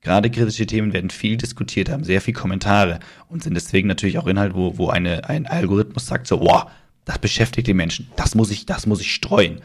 Gerade 0.00 0.30
kritische 0.30 0.66
Themen 0.66 0.92
werden 0.92 1.10
viel 1.10 1.38
diskutiert, 1.38 1.88
haben 1.88 2.04
sehr 2.04 2.20
viel 2.20 2.34
Kommentare 2.34 3.00
und 3.28 3.42
sind 3.42 3.54
deswegen 3.54 3.88
natürlich 3.88 4.18
auch 4.18 4.26
Inhalt, 4.26 4.54
wo, 4.54 4.76
wo 4.76 4.90
eine, 4.90 5.28
ein 5.28 5.46
Algorithmus 5.46 6.06
sagt 6.06 6.26
so, 6.26 6.40
wow, 6.40 6.66
das 7.06 7.18
beschäftigt 7.18 7.66
die 7.66 7.74
Menschen, 7.74 8.08
das 8.16 8.34
muss 8.34 8.50
ich, 8.50 8.66
das 8.66 8.86
muss 8.86 9.00
ich 9.00 9.14
streuen. 9.14 9.62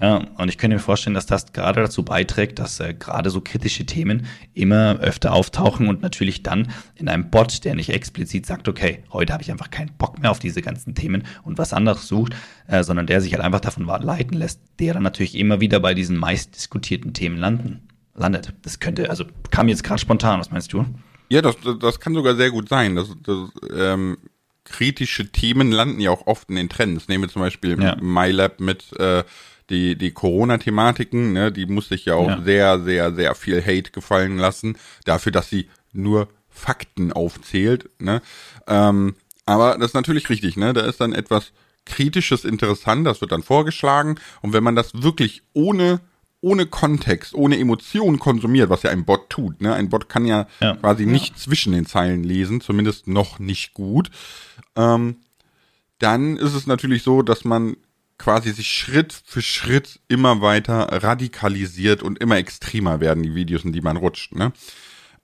Ja, 0.00 0.24
und 0.38 0.48
ich 0.48 0.56
könnte 0.56 0.76
mir 0.76 0.82
vorstellen, 0.82 1.12
dass 1.12 1.26
das 1.26 1.52
gerade 1.52 1.82
dazu 1.82 2.02
beiträgt, 2.02 2.58
dass 2.58 2.80
äh, 2.80 2.94
gerade 2.94 3.28
so 3.28 3.42
kritische 3.42 3.84
Themen 3.84 4.26
immer 4.54 4.98
öfter 5.00 5.34
auftauchen 5.34 5.88
und 5.88 6.00
natürlich 6.00 6.42
dann 6.42 6.72
in 6.94 7.08
einem 7.08 7.28
Bot, 7.30 7.66
der 7.66 7.74
nicht 7.74 7.90
explizit 7.90 8.46
sagt, 8.46 8.66
okay, 8.66 9.04
heute 9.12 9.34
habe 9.34 9.42
ich 9.42 9.50
einfach 9.50 9.70
keinen 9.70 9.92
Bock 9.98 10.18
mehr 10.18 10.30
auf 10.30 10.38
diese 10.38 10.62
ganzen 10.62 10.94
Themen 10.94 11.24
und 11.42 11.58
was 11.58 11.74
anderes 11.74 12.08
sucht, 12.08 12.34
äh, 12.66 12.82
sondern 12.82 13.06
der 13.06 13.20
sich 13.20 13.34
halt 13.34 13.44
einfach 13.44 13.60
davon 13.60 13.84
leiten 13.84 14.38
lässt, 14.38 14.62
der 14.78 14.94
dann 14.94 15.02
natürlich 15.02 15.34
immer 15.34 15.60
wieder 15.60 15.80
bei 15.80 15.92
diesen 15.92 16.16
meist 16.16 16.56
diskutierten 16.56 17.12
Themen 17.12 17.36
landen, 17.36 17.86
landet. 18.14 18.54
Das 18.62 18.80
könnte, 18.80 19.10
also 19.10 19.26
kam 19.50 19.68
jetzt 19.68 19.84
gerade 19.84 20.00
spontan, 20.00 20.40
was 20.40 20.50
meinst 20.50 20.72
du? 20.72 20.86
Ja, 21.28 21.42
das, 21.42 21.56
das 21.78 22.00
kann 22.00 22.14
sogar 22.14 22.36
sehr 22.36 22.50
gut 22.50 22.70
sein. 22.70 22.96
Das, 22.96 23.14
das, 23.22 23.50
ähm, 23.76 24.16
kritische 24.64 25.30
Themen 25.30 25.72
landen 25.72 26.00
ja 26.00 26.10
auch 26.10 26.26
oft 26.26 26.48
in 26.48 26.56
den 26.56 26.68
Trends. 26.68 27.08
Nehmen 27.08 27.24
wir 27.24 27.28
zum 27.28 27.42
Beispiel 27.42 27.80
ja. 27.82 27.96
MyLab 28.00 28.60
mit 28.60 28.92
äh, 28.98 29.24
die, 29.70 29.96
die 29.96 30.10
Corona-Thematiken, 30.10 31.32
ne, 31.32 31.52
die 31.52 31.66
musste 31.66 31.94
ich 31.94 32.04
ja 32.04 32.14
auch 32.14 32.28
ja. 32.28 32.42
sehr, 32.42 32.80
sehr, 32.80 33.14
sehr 33.14 33.34
viel 33.34 33.62
Hate 33.62 33.90
gefallen 33.92 34.36
lassen, 34.36 34.76
dafür, 35.04 35.32
dass 35.32 35.48
sie 35.48 35.68
nur 35.92 36.28
Fakten 36.48 37.12
aufzählt, 37.12 37.88
ne. 37.98 38.20
Ähm, 38.66 39.14
aber 39.46 39.78
das 39.78 39.88
ist 39.88 39.94
natürlich 39.94 40.28
richtig, 40.28 40.56
ne, 40.56 40.72
da 40.72 40.82
ist 40.82 41.00
dann 41.00 41.12
etwas 41.12 41.52
Kritisches 41.86 42.44
interessant, 42.44 43.06
das 43.06 43.20
wird 43.20 43.32
dann 43.32 43.42
vorgeschlagen 43.42 44.16
und 44.42 44.52
wenn 44.52 44.64
man 44.64 44.76
das 44.76 45.02
wirklich 45.02 45.42
ohne 45.54 46.00
ohne 46.42 46.66
Kontext, 46.66 47.34
ohne 47.34 47.58
Emotion 47.58 48.18
konsumiert, 48.18 48.70
was 48.70 48.82
ja 48.82 48.90
ein 48.90 49.04
Bot 49.04 49.28
tut. 49.28 49.60
Ne? 49.60 49.74
Ein 49.74 49.90
Bot 49.90 50.08
kann 50.08 50.24
ja, 50.24 50.46
ja. 50.60 50.74
quasi 50.76 51.04
ja. 51.04 51.10
nicht 51.10 51.38
zwischen 51.38 51.72
den 51.72 51.84
Zeilen 51.84 52.24
lesen, 52.24 52.62
zumindest 52.62 53.08
noch 53.08 53.38
nicht 53.38 53.74
gut. 53.74 54.10
Ähm, 54.74 55.16
dann 55.98 56.36
ist 56.38 56.54
es 56.54 56.66
natürlich 56.66 57.02
so, 57.02 57.20
dass 57.22 57.44
man 57.44 57.76
quasi 58.20 58.52
sich 58.52 58.70
Schritt 58.70 59.14
für 59.24 59.40
Schritt 59.40 59.98
immer 60.08 60.42
weiter 60.42 60.88
radikalisiert 61.02 62.02
und 62.02 62.18
immer 62.18 62.36
extremer 62.36 63.00
werden, 63.00 63.22
die 63.22 63.34
Videos, 63.34 63.64
in 63.64 63.72
die 63.72 63.80
man 63.80 63.96
rutscht, 63.96 64.34
ne? 64.34 64.52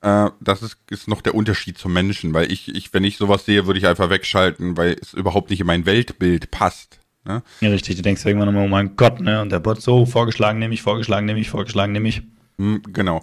Äh, 0.00 0.30
das 0.40 0.62
ist, 0.62 0.78
ist 0.90 1.06
noch 1.06 1.20
der 1.20 1.34
Unterschied 1.34 1.76
zum 1.76 1.92
Menschen, 1.92 2.32
weil 2.32 2.50
ich, 2.50 2.74
ich, 2.74 2.94
wenn 2.94 3.04
ich 3.04 3.18
sowas 3.18 3.44
sehe, 3.44 3.66
würde 3.66 3.78
ich 3.78 3.86
einfach 3.86 4.08
wegschalten, 4.08 4.78
weil 4.78 4.96
es 5.00 5.12
überhaupt 5.12 5.50
nicht 5.50 5.60
in 5.60 5.66
mein 5.66 5.84
Weltbild 5.84 6.50
passt. 6.50 6.98
Ne? 7.26 7.42
Ja, 7.60 7.68
richtig, 7.68 7.96
du 7.96 8.02
denkst 8.02 8.24
irgendwann 8.24 8.48
immer, 8.48 8.62
oh 8.62 8.68
mein 8.68 8.96
Gott, 8.96 9.20
ne? 9.20 9.42
Und 9.42 9.50
der 9.50 9.60
Bot 9.60 9.82
so, 9.82 10.06
vorgeschlagen 10.06 10.58
nehme 10.58 10.72
ich, 10.72 10.80
vorgeschlagen 10.80 11.26
nehme 11.26 11.40
ich, 11.40 11.50
vorgeschlagen 11.50 11.92
nehme 11.92 12.08
ich. 12.08 12.22
Hm, 12.56 12.82
genau. 12.94 13.22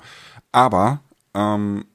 Aber 0.52 1.02
ähm, 1.34 1.86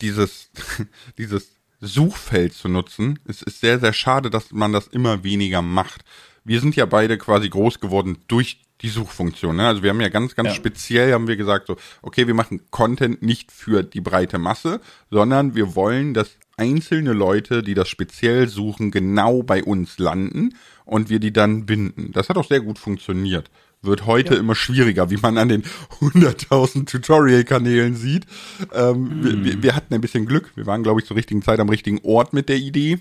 dieses, 0.00 0.50
dieses 1.18 1.52
Suchfeld 1.80 2.52
zu 2.52 2.68
nutzen, 2.68 3.20
es 3.26 3.42
ist 3.42 3.60
sehr, 3.60 3.78
sehr 3.78 3.92
schade, 3.92 4.28
dass 4.28 4.50
man 4.50 4.72
das 4.72 4.88
immer 4.88 5.22
weniger 5.22 5.62
macht 5.62 6.04
wir 6.48 6.60
sind 6.60 6.74
ja 6.76 6.86
beide 6.86 7.18
quasi 7.18 7.48
groß 7.48 7.78
geworden 7.78 8.18
durch 8.26 8.60
die 8.80 8.88
Suchfunktion. 8.88 9.56
Ne? 9.56 9.66
Also 9.66 9.82
wir 9.82 9.90
haben 9.90 10.00
ja 10.00 10.08
ganz, 10.08 10.34
ganz 10.34 10.48
ja. 10.50 10.54
speziell 10.54 11.12
haben 11.12 11.28
wir 11.28 11.36
gesagt 11.36 11.66
so, 11.66 11.76
okay, 12.02 12.26
wir 12.26 12.34
machen 12.34 12.62
Content 12.70 13.22
nicht 13.22 13.52
für 13.52 13.82
die 13.82 14.00
breite 14.00 14.38
Masse, 14.38 14.80
sondern 15.10 15.54
wir 15.54 15.74
wollen, 15.74 16.14
dass 16.14 16.38
einzelne 16.56 17.12
Leute, 17.12 17.62
die 17.62 17.74
das 17.74 17.88
speziell 17.88 18.48
suchen, 18.48 18.90
genau 18.90 19.42
bei 19.42 19.62
uns 19.62 19.98
landen 19.98 20.54
und 20.84 21.10
wir 21.10 21.20
die 21.20 21.32
dann 21.32 21.66
binden. 21.66 22.12
Das 22.12 22.28
hat 22.28 22.38
auch 22.38 22.48
sehr 22.48 22.60
gut 22.60 22.78
funktioniert. 22.78 23.50
Wird 23.82 24.06
heute 24.06 24.34
ja. 24.34 24.40
immer 24.40 24.56
schwieriger, 24.56 25.10
wie 25.10 25.18
man 25.18 25.38
an 25.38 25.48
den 25.48 25.62
100.000 26.00 26.86
Tutorial-Kanälen 26.86 27.94
sieht. 27.94 28.26
Ähm, 28.72 29.22
wir, 29.22 29.44
wir, 29.44 29.62
wir 29.62 29.76
hatten 29.76 29.94
ein 29.94 30.00
bisschen 30.00 30.26
Glück. 30.26 30.50
Wir 30.56 30.66
waren, 30.66 30.82
glaube 30.82 31.00
ich, 31.00 31.06
zur 31.06 31.16
richtigen 31.16 31.42
Zeit 31.42 31.60
am 31.60 31.68
richtigen 31.68 32.00
Ort 32.02 32.32
mit 32.32 32.48
der 32.48 32.56
Idee. 32.56 32.98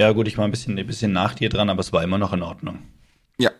Ja, 0.00 0.12
gut, 0.12 0.26
ich 0.28 0.38
war 0.38 0.46
ein 0.46 0.50
bisschen, 0.50 0.78
ein 0.78 0.86
bisschen 0.86 1.12
nach 1.12 1.34
dir 1.34 1.50
dran, 1.50 1.68
aber 1.68 1.80
es 1.80 1.92
war 1.92 2.02
immer 2.02 2.16
noch 2.16 2.32
in 2.32 2.40
Ordnung. 2.40 2.78
Ja. 3.36 3.50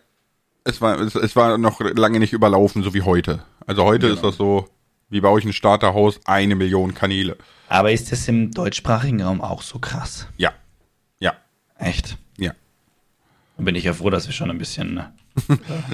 Es 0.63 0.81
war, 0.81 0.99
es, 0.99 1.13
es 1.13 1.35
war 1.35 1.59
noch 1.59 1.79
lange 1.81 2.19
nicht 2.19 2.33
überlaufen, 2.33 2.81
so 2.81 2.95
wie 2.95 3.03
heute. 3.03 3.43
Also 3.67 3.83
heute 3.83 4.07
genau. 4.07 4.15
ist 4.15 4.23
das 4.23 4.37
so, 4.37 4.67
wie 5.09 5.21
bei 5.21 5.29
euch 5.29 5.45
ein 5.45 5.53
Starterhaus, 5.53 6.19
eine 6.25 6.55
Million 6.55 6.95
Kanäle. 6.95 7.37
Aber 7.67 7.91
ist 7.91 8.11
das 8.11 8.27
im 8.27 8.49
deutschsprachigen 8.49 9.21
Raum 9.21 9.39
auch 9.39 9.61
so 9.61 9.77
krass? 9.77 10.29
Ja. 10.37 10.51
Ja. 11.19 11.35
Echt? 11.77 12.17
Ja. 12.39 12.53
Dann 13.57 13.65
bin 13.65 13.75
ich 13.75 13.83
ja 13.83 13.93
froh, 13.93 14.09
dass 14.09 14.25
wir 14.25 14.33
schon 14.33 14.49
ein 14.49 14.57
bisschen. 14.57 14.99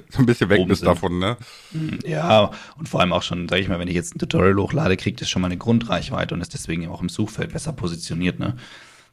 So 0.10 0.20
ein 0.20 0.26
bisschen 0.26 0.50
weg 0.50 0.66
bist 0.66 0.84
davon, 0.84 1.20
ne? 1.20 1.38
Hm, 1.72 2.00
ja, 2.06 2.52
und 2.78 2.90
vor 2.90 3.02
allem 3.02 3.14
auch 3.14 3.22
schon, 3.22 3.48
sag 3.48 3.60
ich 3.60 3.68
mal, 3.68 3.78
wenn 3.78 3.88
ich 3.88 3.94
jetzt 3.94 4.16
ein 4.16 4.20
Tutorial 4.20 4.56
hochlade, 4.56 4.98
kriegt 4.98 5.22
es 5.22 5.30
schon 5.30 5.44
mal 5.44 5.50
eine 5.50 5.58
Grundreichweite 5.58 6.34
und 6.34 6.42
ist 6.42 6.54
deswegen 6.54 6.88
auch 6.88 7.02
im 7.02 7.10
Suchfeld 7.10 7.54
besser 7.54 7.74
positioniert, 7.74 8.40
ne? 8.40 8.56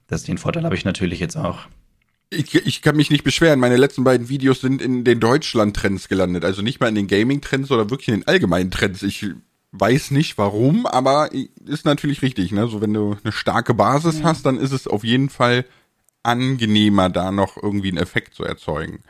Das, 0.06 0.24
den 0.24 0.38
Vorteil 0.38 0.64
habe 0.64 0.74
ich 0.74 0.84
natürlich 0.84 1.20
jetzt 1.20 1.36
auch. 1.36 1.60
Ich, 2.30 2.54
ich 2.54 2.82
kann 2.82 2.96
mich 2.96 3.10
nicht 3.10 3.24
beschweren. 3.24 3.60
Meine 3.60 3.76
letzten 3.76 4.04
beiden 4.04 4.28
Videos 4.28 4.60
sind 4.60 4.82
in 4.82 5.04
den 5.04 5.20
Deutschland-Trends 5.20 6.08
gelandet. 6.08 6.44
Also 6.44 6.62
nicht 6.62 6.80
mal 6.80 6.88
in 6.88 6.94
den 6.94 7.06
Gaming-Trends 7.06 7.70
oder 7.70 7.90
wirklich 7.90 8.08
in 8.08 8.20
den 8.20 8.26
allgemeinen 8.26 8.70
Trends. 8.70 9.02
Ich 9.02 9.26
weiß 9.72 10.10
nicht 10.10 10.38
warum, 10.38 10.86
aber 10.86 11.30
ist 11.66 11.84
natürlich 11.84 12.22
richtig. 12.22 12.52
Ne? 12.52 12.68
So 12.68 12.80
wenn 12.80 12.92
du 12.92 13.16
eine 13.22 13.32
starke 13.32 13.74
Basis 13.74 14.20
ja. 14.20 14.24
hast, 14.24 14.46
dann 14.46 14.58
ist 14.58 14.72
es 14.72 14.86
auf 14.86 15.04
jeden 15.04 15.28
Fall 15.28 15.64
angenehmer, 16.22 17.10
da 17.10 17.30
noch 17.30 17.62
irgendwie 17.62 17.88
einen 17.88 17.98
Effekt 17.98 18.34
zu 18.34 18.44
erzeugen. 18.44 19.02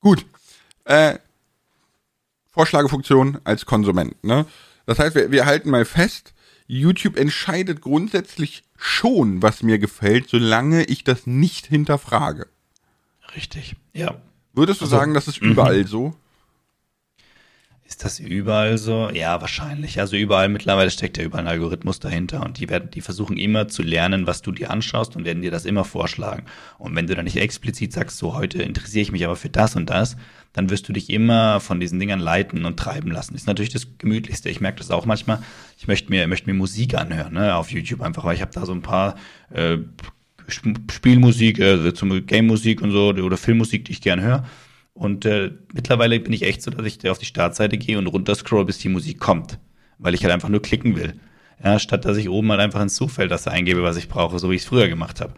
Gut. 0.00 0.24
Äh, 0.84 1.18
Vorschlagefunktion 2.50 3.38
als 3.44 3.66
Konsument. 3.66 4.22
Ne? 4.22 4.46
Das 4.86 4.98
heißt, 4.98 5.14
wir, 5.14 5.30
wir 5.30 5.46
halten 5.46 5.70
mal 5.70 5.84
fest, 5.84 6.34
YouTube 6.66 7.16
entscheidet 7.16 7.80
grundsätzlich 7.80 8.62
schon, 8.80 9.42
was 9.42 9.62
mir 9.62 9.78
gefällt, 9.78 10.28
solange 10.28 10.84
ich 10.84 11.04
das 11.04 11.26
nicht 11.26 11.66
hinterfrage. 11.66 12.48
Richtig, 13.36 13.76
ja. 13.92 14.16
Würdest 14.52 14.80
du 14.80 14.86
also, 14.86 14.96
sagen, 14.96 15.14
das 15.14 15.28
ist 15.28 15.38
überall 15.38 15.82
-hmm. 15.82 15.86
so? 15.86 16.16
Ist 17.90 18.04
das 18.04 18.20
überall 18.20 18.78
so? 18.78 19.10
Ja, 19.12 19.40
wahrscheinlich. 19.40 19.98
Also 19.98 20.14
überall 20.14 20.48
mittlerweile 20.48 20.92
steckt 20.92 21.18
ja 21.18 21.24
überall 21.24 21.42
ein 21.42 21.50
Algorithmus 21.50 21.98
dahinter 21.98 22.40
und 22.44 22.60
die 22.60 22.68
werden, 22.68 22.88
die 22.88 23.00
versuchen 23.00 23.36
immer 23.36 23.66
zu 23.66 23.82
lernen, 23.82 24.28
was 24.28 24.42
du 24.42 24.52
dir 24.52 24.70
anschaust 24.70 25.16
und 25.16 25.24
werden 25.24 25.42
dir 25.42 25.50
das 25.50 25.64
immer 25.64 25.84
vorschlagen. 25.84 26.44
Und 26.78 26.94
wenn 26.94 27.08
du 27.08 27.16
dann 27.16 27.24
nicht 27.24 27.36
explizit 27.36 27.92
sagst, 27.92 28.16
so 28.16 28.34
heute 28.34 28.62
interessiere 28.62 29.02
ich 29.02 29.10
mich 29.10 29.24
aber 29.24 29.34
für 29.34 29.48
das 29.48 29.74
und 29.74 29.90
das, 29.90 30.16
dann 30.52 30.70
wirst 30.70 30.88
du 30.88 30.92
dich 30.92 31.10
immer 31.10 31.58
von 31.58 31.80
diesen 31.80 31.98
Dingern 31.98 32.20
leiten 32.20 32.64
und 32.64 32.78
treiben 32.78 33.10
lassen. 33.10 33.34
Ist 33.34 33.48
natürlich 33.48 33.72
das 33.72 33.88
Gemütlichste. 33.98 34.50
Ich 34.50 34.60
merke 34.60 34.78
das 34.78 34.92
auch 34.92 35.04
manchmal. 35.04 35.42
Ich 35.76 35.88
möchte 35.88 36.10
mir, 36.10 36.28
möchte 36.28 36.48
mir 36.48 36.54
Musik 36.54 36.94
anhören, 36.94 37.34
ne, 37.34 37.56
auf 37.56 37.72
YouTube 37.72 38.02
einfach, 38.02 38.24
weil 38.24 38.36
ich 38.36 38.40
habe 38.40 38.52
da 38.52 38.66
so 38.66 38.72
ein 38.72 38.82
paar 38.82 39.16
äh, 39.52 39.78
Spielmusik, 40.46 41.58
äh, 41.58 41.92
zum 41.92 42.24
Game-Musik 42.24 42.82
und 42.82 42.92
so 42.92 43.08
oder 43.08 43.36
Filmmusik, 43.36 43.86
die 43.86 43.92
ich 43.92 44.00
gern 44.00 44.20
höre. 44.20 44.44
Und 45.00 45.24
äh, 45.24 45.52
mittlerweile 45.72 46.20
bin 46.20 46.34
ich 46.34 46.42
echt 46.42 46.60
so, 46.60 46.70
dass 46.70 46.84
ich 46.84 47.08
auf 47.08 47.16
die 47.16 47.24
Startseite 47.24 47.78
gehe 47.78 47.96
und 47.96 48.06
runterscroll, 48.06 48.66
bis 48.66 48.76
die 48.76 48.90
Musik 48.90 49.18
kommt. 49.18 49.58
Weil 49.96 50.12
ich 50.12 50.22
halt 50.22 50.34
einfach 50.34 50.50
nur 50.50 50.60
klicken 50.60 50.94
will. 50.94 51.18
Ja, 51.64 51.78
statt 51.78 52.04
dass 52.04 52.18
ich 52.18 52.28
oben 52.28 52.50
halt 52.50 52.60
einfach 52.60 52.82
ins 52.82 52.96
Suchfeld 52.96 53.30
das 53.30 53.48
eingebe, 53.48 53.82
was 53.82 53.96
ich 53.96 54.10
brauche, 54.10 54.38
so 54.38 54.50
wie 54.50 54.56
ich 54.56 54.60
es 54.60 54.68
früher 54.68 54.88
gemacht 54.88 55.22
habe. 55.22 55.32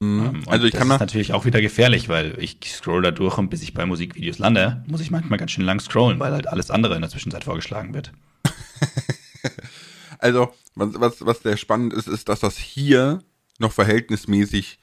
Mhm. 0.00 0.42
also 0.46 0.66
ich 0.66 0.72
das 0.72 0.80
kann 0.80 0.90
ist 0.90 0.98
natürlich 0.98 1.32
auch 1.32 1.44
wieder 1.44 1.60
gefährlich, 1.60 2.08
weil 2.08 2.36
ich 2.40 2.58
scroll 2.66 3.02
da 3.02 3.12
durch 3.12 3.38
und 3.38 3.50
bis 3.50 3.62
ich 3.62 3.72
bei 3.72 3.86
Musikvideos 3.86 4.40
lande, 4.40 4.82
muss 4.88 5.00
ich 5.00 5.12
manchmal 5.12 5.38
ganz 5.38 5.52
schön 5.52 5.64
lang 5.64 5.78
scrollen, 5.78 6.18
weil 6.18 6.32
halt 6.32 6.48
alles 6.48 6.72
andere 6.72 6.96
in 6.96 7.00
der 7.00 7.10
Zwischenzeit 7.10 7.44
vorgeschlagen 7.44 7.94
wird. 7.94 8.10
also, 10.18 10.52
was, 10.74 10.88
was, 10.94 11.24
was 11.24 11.42
sehr 11.42 11.56
spannend 11.56 11.92
ist, 11.92 12.08
ist, 12.08 12.28
dass 12.28 12.40
das 12.40 12.58
hier 12.58 13.20
noch 13.60 13.70
verhältnismäßig 13.70 14.80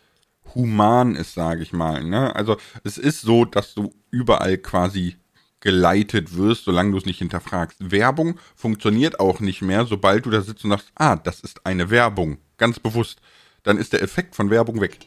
human 0.55 1.15
ist, 1.15 1.33
sage 1.33 1.61
ich 1.61 1.73
mal. 1.73 2.03
Ne? 2.03 2.35
Also 2.35 2.57
es 2.83 2.97
ist 2.97 3.21
so, 3.21 3.45
dass 3.45 3.73
du 3.73 3.93
überall 4.15 4.57
quasi 4.57 5.17
geleitet 5.59 6.37
wirst, 6.37 6.65
solange 6.65 6.91
du 6.91 6.97
es 6.97 7.05
nicht 7.05 7.19
hinterfragst. 7.19 7.91
Werbung 7.91 8.39
funktioniert 8.55 9.19
auch 9.19 9.39
nicht 9.39 9.61
mehr, 9.61 9.85
sobald 9.85 10.25
du 10.25 10.29
da 10.29 10.41
sitzt 10.41 10.63
und 10.63 10.71
sagst, 10.71 10.91
ah, 10.95 11.15
das 11.15 11.39
ist 11.39 11.65
eine 11.65 11.89
Werbung, 11.89 12.37
ganz 12.57 12.79
bewusst. 12.79 13.19
Dann 13.63 13.77
ist 13.77 13.91
der 13.91 14.03
Effekt 14.03 14.35
von 14.35 14.49
Werbung 14.49 14.79
weg. 14.79 14.99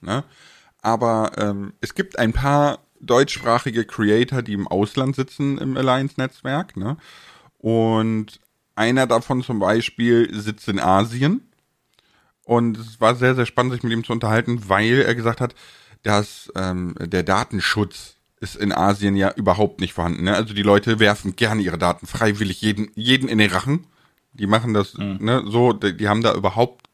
Ne? 0.00 0.24
Aber 0.80 1.32
ähm, 1.36 1.74
es 1.80 1.94
gibt 1.94 2.18
ein 2.18 2.32
paar 2.32 2.78
deutschsprachige 3.00 3.84
Creator, 3.84 4.42
die 4.42 4.52
im 4.52 4.68
Ausland 4.68 5.16
sitzen 5.16 5.58
im 5.58 5.76
Alliance-Netzwerk. 5.76 6.76
Ne? 6.76 6.96
Und 7.58 8.40
einer 8.76 9.06
davon 9.06 9.42
zum 9.42 9.58
Beispiel 9.58 10.32
sitzt 10.32 10.68
in 10.68 10.78
Asien 10.78 11.50
und 12.44 12.78
es 12.78 13.00
war 13.00 13.14
sehr, 13.16 13.34
sehr 13.34 13.46
spannend, 13.46 13.74
sich 13.74 13.82
mit 13.82 13.92
ihm 13.92 14.04
zu 14.04 14.12
unterhalten, 14.12 14.68
weil 14.68 15.02
er 15.02 15.14
gesagt 15.14 15.40
hat, 15.40 15.54
dass 16.02 16.50
ähm, 16.54 16.94
der 16.98 17.22
Datenschutz 17.22 18.19
ist 18.40 18.56
in 18.56 18.72
Asien 18.72 19.16
ja 19.16 19.32
überhaupt 19.36 19.80
nicht 19.80 19.92
vorhanden. 19.92 20.24
Ne? 20.24 20.34
Also 20.34 20.54
die 20.54 20.62
Leute 20.62 20.98
werfen 20.98 21.36
gerne 21.36 21.60
ihre 21.60 21.78
Daten 21.78 22.06
freiwillig 22.06 22.62
jeden, 22.62 22.90
jeden 22.94 23.28
in 23.28 23.38
den 23.38 23.50
Rachen. 23.50 23.86
Die 24.32 24.46
machen 24.46 24.72
das 24.72 24.96
mhm. 24.96 25.18
ne, 25.20 25.44
so, 25.46 25.72
die, 25.72 25.96
die 25.96 26.08
haben 26.08 26.22
da 26.22 26.34
überhaupt, 26.34 26.86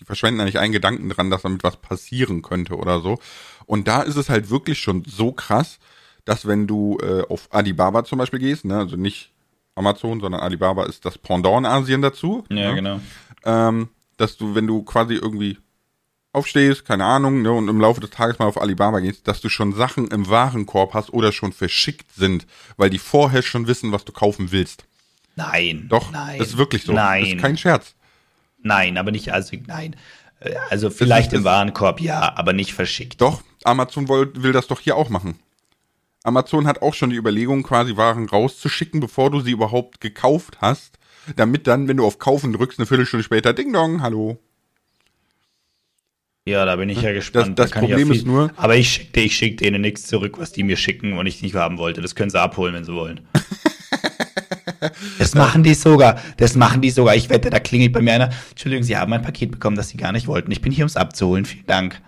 die 0.00 0.04
verschwenden 0.04 0.38
da 0.38 0.44
nicht 0.44 0.58
einen 0.58 0.72
Gedanken 0.72 1.10
dran, 1.10 1.30
dass 1.30 1.42
damit 1.42 1.62
was 1.62 1.76
passieren 1.76 2.40
könnte 2.40 2.76
oder 2.76 3.00
so. 3.00 3.18
Und 3.66 3.86
da 3.86 4.00
ist 4.02 4.16
es 4.16 4.30
halt 4.30 4.48
wirklich 4.48 4.78
schon 4.78 5.04
so 5.06 5.32
krass, 5.32 5.78
dass 6.24 6.46
wenn 6.46 6.66
du 6.66 6.98
äh, 7.02 7.22
auf 7.28 7.48
Alibaba 7.50 8.04
zum 8.04 8.18
Beispiel 8.18 8.38
gehst, 8.38 8.64
ne, 8.64 8.78
also 8.78 8.96
nicht 8.96 9.32
Amazon, 9.74 10.20
sondern 10.20 10.40
Alibaba 10.40 10.86
ist 10.86 11.04
das 11.04 11.18
Pendant 11.18 11.58
in 11.58 11.66
Asien 11.66 12.02
dazu. 12.02 12.44
Ja, 12.48 12.70
ne? 12.70 12.74
genau. 12.74 13.00
Ähm, 13.44 13.88
dass 14.16 14.36
du, 14.36 14.54
wenn 14.54 14.66
du 14.66 14.82
quasi 14.82 15.14
irgendwie 15.14 15.58
aufstehst, 16.38 16.84
keine 16.84 17.04
Ahnung, 17.04 17.42
ne, 17.42 17.52
und 17.52 17.68
im 17.68 17.80
Laufe 17.80 18.00
des 18.00 18.10
Tages 18.10 18.38
mal 18.38 18.46
auf 18.46 18.60
Alibaba 18.60 19.00
gehst, 19.00 19.28
dass 19.28 19.40
du 19.40 19.48
schon 19.48 19.74
Sachen 19.74 20.08
im 20.08 20.28
Warenkorb 20.28 20.94
hast 20.94 21.12
oder 21.12 21.32
schon 21.32 21.52
verschickt 21.52 22.12
sind, 22.14 22.46
weil 22.76 22.90
die 22.90 22.98
vorher 22.98 23.42
schon 23.42 23.66
wissen, 23.66 23.92
was 23.92 24.04
du 24.04 24.12
kaufen 24.12 24.50
willst. 24.50 24.84
Nein. 25.36 25.86
Doch, 25.88 26.10
nein, 26.10 26.38
das 26.38 26.48
ist 26.48 26.56
wirklich 26.56 26.84
so. 26.84 26.92
Nein. 26.92 27.22
Das 27.22 27.32
ist 27.34 27.40
kein 27.40 27.56
Scherz. 27.56 27.94
Nein, 28.62 28.96
aber 28.96 29.10
nicht, 29.10 29.32
also 29.32 29.56
nein. 29.66 29.94
Äh, 30.40 30.54
also 30.70 30.90
vielleicht 30.90 31.32
ist, 31.32 31.38
im 31.38 31.44
Warenkorb, 31.44 32.00
ja, 32.00 32.36
aber 32.36 32.52
nicht 32.52 32.72
verschickt. 32.72 33.20
Doch, 33.20 33.42
Amazon 33.64 34.08
will, 34.08 34.32
will 34.34 34.52
das 34.52 34.66
doch 34.66 34.80
hier 34.80 34.96
auch 34.96 35.10
machen. 35.10 35.38
Amazon 36.24 36.66
hat 36.66 36.82
auch 36.82 36.94
schon 36.94 37.10
die 37.10 37.16
Überlegung, 37.16 37.62
quasi 37.62 37.96
Waren 37.96 38.28
rauszuschicken, 38.28 39.00
bevor 39.00 39.30
du 39.30 39.40
sie 39.40 39.52
überhaupt 39.52 40.00
gekauft 40.00 40.58
hast 40.60 40.98
damit 41.36 41.66
dann, 41.66 41.88
wenn 41.88 41.96
du 41.98 42.06
auf 42.06 42.18
Kaufen 42.18 42.52
drückst, 42.52 42.78
eine 42.78 42.86
Viertelstunde 42.86 43.24
später, 43.24 43.52
Ding 43.52 43.72
Dong, 43.72 44.02
hallo. 44.02 44.38
Ja, 46.48 46.64
da 46.64 46.76
bin 46.76 46.88
ich 46.88 47.02
ja 47.02 47.12
gespannt. 47.12 47.58
Das, 47.58 47.70
das 47.70 47.78
Problem 47.78 48.08
ja 48.08 48.14
ist 48.14 48.26
nur. 48.26 48.50
Aber 48.56 48.74
ich 48.74 48.88
schicke 48.88 49.20
ich 49.20 49.36
schick 49.36 49.58
denen 49.58 49.82
nichts 49.82 50.06
zurück, 50.06 50.38
was 50.38 50.50
die 50.50 50.62
mir 50.62 50.78
schicken 50.78 51.12
und 51.18 51.26
ich 51.26 51.42
nicht 51.42 51.54
haben 51.54 51.76
wollte. 51.76 52.00
Das 52.00 52.14
können 52.14 52.30
sie 52.30 52.40
abholen, 52.40 52.74
wenn 52.74 52.84
sie 52.84 52.94
wollen. 52.94 53.20
das 55.18 55.34
machen 55.34 55.62
die 55.62 55.74
sogar. 55.74 56.18
Das 56.38 56.54
machen 56.54 56.80
die 56.80 56.88
sogar. 56.88 57.16
Ich 57.16 57.28
wette, 57.28 57.50
da 57.50 57.60
klingelt 57.60 57.92
bei 57.92 58.00
mir 58.00 58.14
einer. 58.14 58.30
Entschuldigung, 58.48 58.82
Sie 58.82 58.96
haben 58.96 59.12
ein 59.12 59.20
Paket 59.20 59.50
bekommen, 59.50 59.76
das 59.76 59.90
Sie 59.90 59.98
gar 59.98 60.12
nicht 60.12 60.26
wollten. 60.26 60.50
Ich 60.50 60.62
bin 60.62 60.72
hier, 60.72 60.84
um 60.84 60.88
es 60.88 60.96
abzuholen. 60.96 61.44
Vielen 61.44 61.66
Dank. 61.66 62.00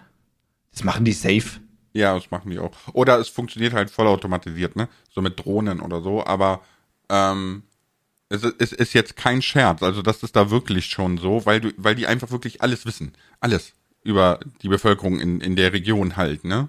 Das 0.73 0.85
machen 0.85 1.05
die 1.05 1.13
safe. 1.13 1.61
Ja, 1.93 2.15
das 2.15 2.31
machen 2.31 2.51
die 2.51 2.59
auch. 2.59 2.73
Oder 2.95 3.19
es 3.19 3.29
funktioniert 3.29 3.75
halt 3.75 3.91
vollautomatisiert, 3.91 4.75
ne? 4.75 4.89
So 5.11 5.21
mit 5.21 5.39
Drohnen 5.39 5.81
oder 5.81 6.01
so. 6.01 6.25
Aber 6.25 6.63
ähm, 7.11 7.65
es, 8.31 8.43
es 8.59 8.73
ist 8.73 8.95
jetzt 8.95 9.17
kein 9.17 9.43
Scherz, 9.43 9.83
also 9.83 10.01
das 10.01 10.23
ist 10.23 10.37
da 10.37 10.51
wirklich 10.51 10.87
schon 10.87 11.19
so, 11.19 11.45
weil 11.45 11.61
du, 11.61 11.73
weil 11.77 11.97
die 11.97 12.07
einfach 12.07 12.31
wirklich 12.31 12.63
alles 12.63 12.87
wissen. 12.87 13.13
Alles 13.41 13.75
über 14.03 14.41
die 14.63 14.69
Bevölkerung 14.69 15.21
in, 15.21 15.41
in 15.41 15.57
der 15.57 15.73
Region 15.73 16.17
halt, 16.17 16.45
ne? 16.45 16.69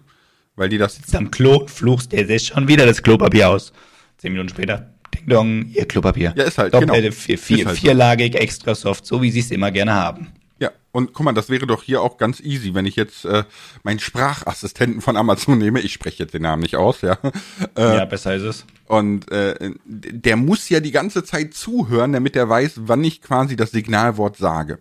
Weil 0.55 0.69
die 0.69 0.77
das. 0.77 0.95
Sitzt 0.95 1.15
am 1.15 1.31
Klo, 1.31 1.65
fluchst, 1.67 2.11
der 2.11 2.27
setzt 2.27 2.47
schon 2.47 2.67
wieder 2.67 2.85
das 2.85 3.01
Klopapier 3.01 3.49
aus. 3.49 3.71
Zehn 4.17 4.33
Minuten 4.33 4.49
später, 4.49 4.93
Ding 5.13 5.27
Dong, 5.27 5.69
ihr 5.69 5.85
Klopapier. 5.85 6.33
Ja, 6.35 6.43
ist 6.43 6.57
halt, 6.57 6.73
Doppel, 6.73 6.87
genau. 6.87 7.11
Vier, 7.11 7.37
vier, 7.37 7.65
halt 7.65 7.77
vierlagig, 7.77 8.35
extra 8.35 8.75
soft, 8.75 9.05
so 9.05 9.21
wie 9.21 9.31
sie 9.31 9.39
es 9.39 9.51
immer 9.51 9.71
gerne 9.71 9.93
haben. 9.93 10.27
Ja, 10.59 10.69
und 10.91 11.13
guck 11.13 11.25
mal, 11.25 11.33
das 11.33 11.49
wäre 11.49 11.65
doch 11.65 11.81
hier 11.81 12.03
auch 12.03 12.17
ganz 12.17 12.39
easy, 12.39 12.75
wenn 12.75 12.85
ich 12.85 12.95
jetzt 12.95 13.25
äh, 13.25 13.45
meinen 13.81 13.99
Sprachassistenten 13.99 15.01
von 15.01 15.17
Amazon 15.17 15.57
nehme. 15.57 15.79
Ich 15.79 15.93
spreche 15.93 16.21
jetzt 16.23 16.35
den 16.35 16.43
Namen 16.43 16.61
nicht 16.61 16.75
aus, 16.75 17.01
ja. 17.01 17.17
Äh, 17.75 17.97
ja, 17.97 18.05
besser 18.05 18.35
ist 18.35 18.43
es. 18.43 18.65
Und 18.85 19.31
äh, 19.31 19.71
der 19.85 20.35
muss 20.35 20.69
ja 20.69 20.79
die 20.79 20.91
ganze 20.91 21.23
Zeit 21.23 21.53
zuhören, 21.53 22.13
damit 22.13 22.35
er 22.35 22.49
weiß, 22.49 22.81
wann 22.81 23.03
ich 23.03 23.21
quasi 23.21 23.55
das 23.55 23.71
Signalwort 23.71 24.37
sage. 24.37 24.79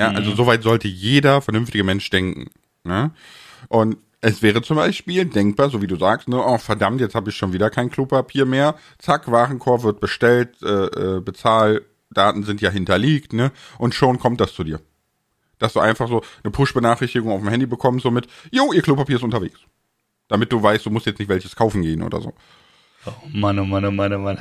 Ja, 0.00 0.10
mhm. 0.10 0.16
also 0.16 0.34
soweit 0.34 0.62
sollte 0.62 0.88
jeder 0.88 1.42
vernünftige 1.42 1.84
Mensch 1.84 2.08
denken. 2.10 2.46
Ne? 2.84 3.10
Und 3.68 3.98
es 4.22 4.42
wäre 4.42 4.62
zum 4.62 4.76
Beispiel 4.76 5.26
denkbar, 5.26 5.70
so 5.70 5.82
wie 5.82 5.86
du 5.86 5.96
sagst, 5.96 6.28
ne, 6.28 6.42
oh 6.42 6.58
verdammt, 6.58 7.00
jetzt 7.00 7.14
habe 7.14 7.30
ich 7.30 7.36
schon 7.36 7.52
wieder 7.52 7.70
kein 7.70 7.90
Klopapier 7.90 8.46
mehr. 8.46 8.74
Zack, 8.98 9.30
Warenkorb 9.30 9.82
wird 9.82 10.00
bestellt, 10.00 10.56
äh, 10.62 11.16
äh, 11.16 11.20
Bezahldaten 11.20 12.44
sind 12.44 12.60
ja 12.60 12.70
hinterlegt, 12.70 13.32
ne? 13.32 13.52
Und 13.78 13.94
schon 13.94 14.18
kommt 14.18 14.40
das 14.40 14.54
zu 14.54 14.64
dir 14.64 14.80
dass 15.60 15.74
du 15.74 15.80
einfach 15.80 16.08
so 16.08 16.22
eine 16.42 16.50
Push-Benachrichtigung 16.50 17.30
auf 17.30 17.40
dem 17.40 17.48
Handy 17.48 17.66
bekommst, 17.66 18.02
so 18.02 18.10
mit, 18.10 18.26
jo, 18.50 18.72
ihr 18.72 18.82
Klopapier 18.82 19.16
ist 19.16 19.22
unterwegs. 19.22 19.60
Damit 20.26 20.50
du 20.52 20.62
weißt, 20.62 20.86
du 20.86 20.90
musst 20.90 21.06
jetzt 21.06 21.18
nicht 21.18 21.28
welches 21.28 21.54
kaufen 21.54 21.82
gehen 21.82 22.02
oder 22.02 22.20
so. 22.20 22.32
Oh 23.06 23.10
Mann, 23.28 23.58
oh 23.58 23.64
Mann, 23.64 23.84
oh 23.84 23.90
Mann, 23.90 24.12
oh 24.12 24.18
Mann. 24.18 24.38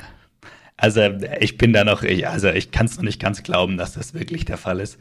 Also 0.78 1.02
ich 1.42 1.58
bin 1.58 1.74
da 1.74 1.84
noch, 1.84 2.04
ich, 2.04 2.28
also 2.28 2.50
ich 2.50 2.72
kann 2.72 2.86
es 2.86 2.96
noch 2.96 3.04
nicht 3.04 3.22
ganz 3.22 3.44
glauben, 3.44 3.78
dass 3.78 3.94
das 3.94 4.14
wirklich 4.14 4.46
der 4.46 4.58
Fall 4.58 4.80
ist. 4.80 4.98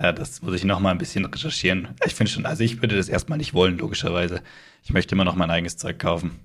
Ja, 0.00 0.12
das 0.12 0.40
muss 0.40 0.54
ich 0.54 0.64
noch 0.64 0.80
mal 0.80 0.90
ein 0.90 0.98
bisschen 0.98 1.26
recherchieren. 1.26 1.88
Ich 2.06 2.14
finde 2.14 2.32
schon, 2.32 2.46
also 2.46 2.64
ich 2.64 2.80
würde 2.80 2.96
das 2.96 3.08
erstmal 3.08 3.36
nicht 3.36 3.52
wollen, 3.52 3.76
logischerweise. 3.76 4.40
Ich 4.82 4.92
möchte 4.92 5.14
immer 5.14 5.24
noch 5.24 5.36
mein 5.36 5.50
eigenes 5.50 5.76
Zeug 5.76 5.98
kaufen. 5.98 6.40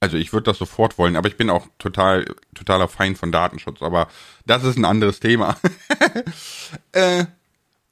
Also 0.00 0.18
ich 0.18 0.32
würde 0.32 0.44
das 0.44 0.58
sofort 0.58 0.98
wollen, 0.98 1.16
aber 1.16 1.28
ich 1.28 1.36
bin 1.36 1.48
auch 1.48 1.68
total, 1.78 2.26
totaler 2.54 2.88
Feind 2.88 3.16
von 3.16 3.32
Datenschutz. 3.32 3.80
Aber 3.80 4.08
das 4.44 4.64
ist 4.64 4.76
ein 4.76 4.84
anderes 4.84 5.20
Thema. 5.20 5.56
äh, 6.92 7.24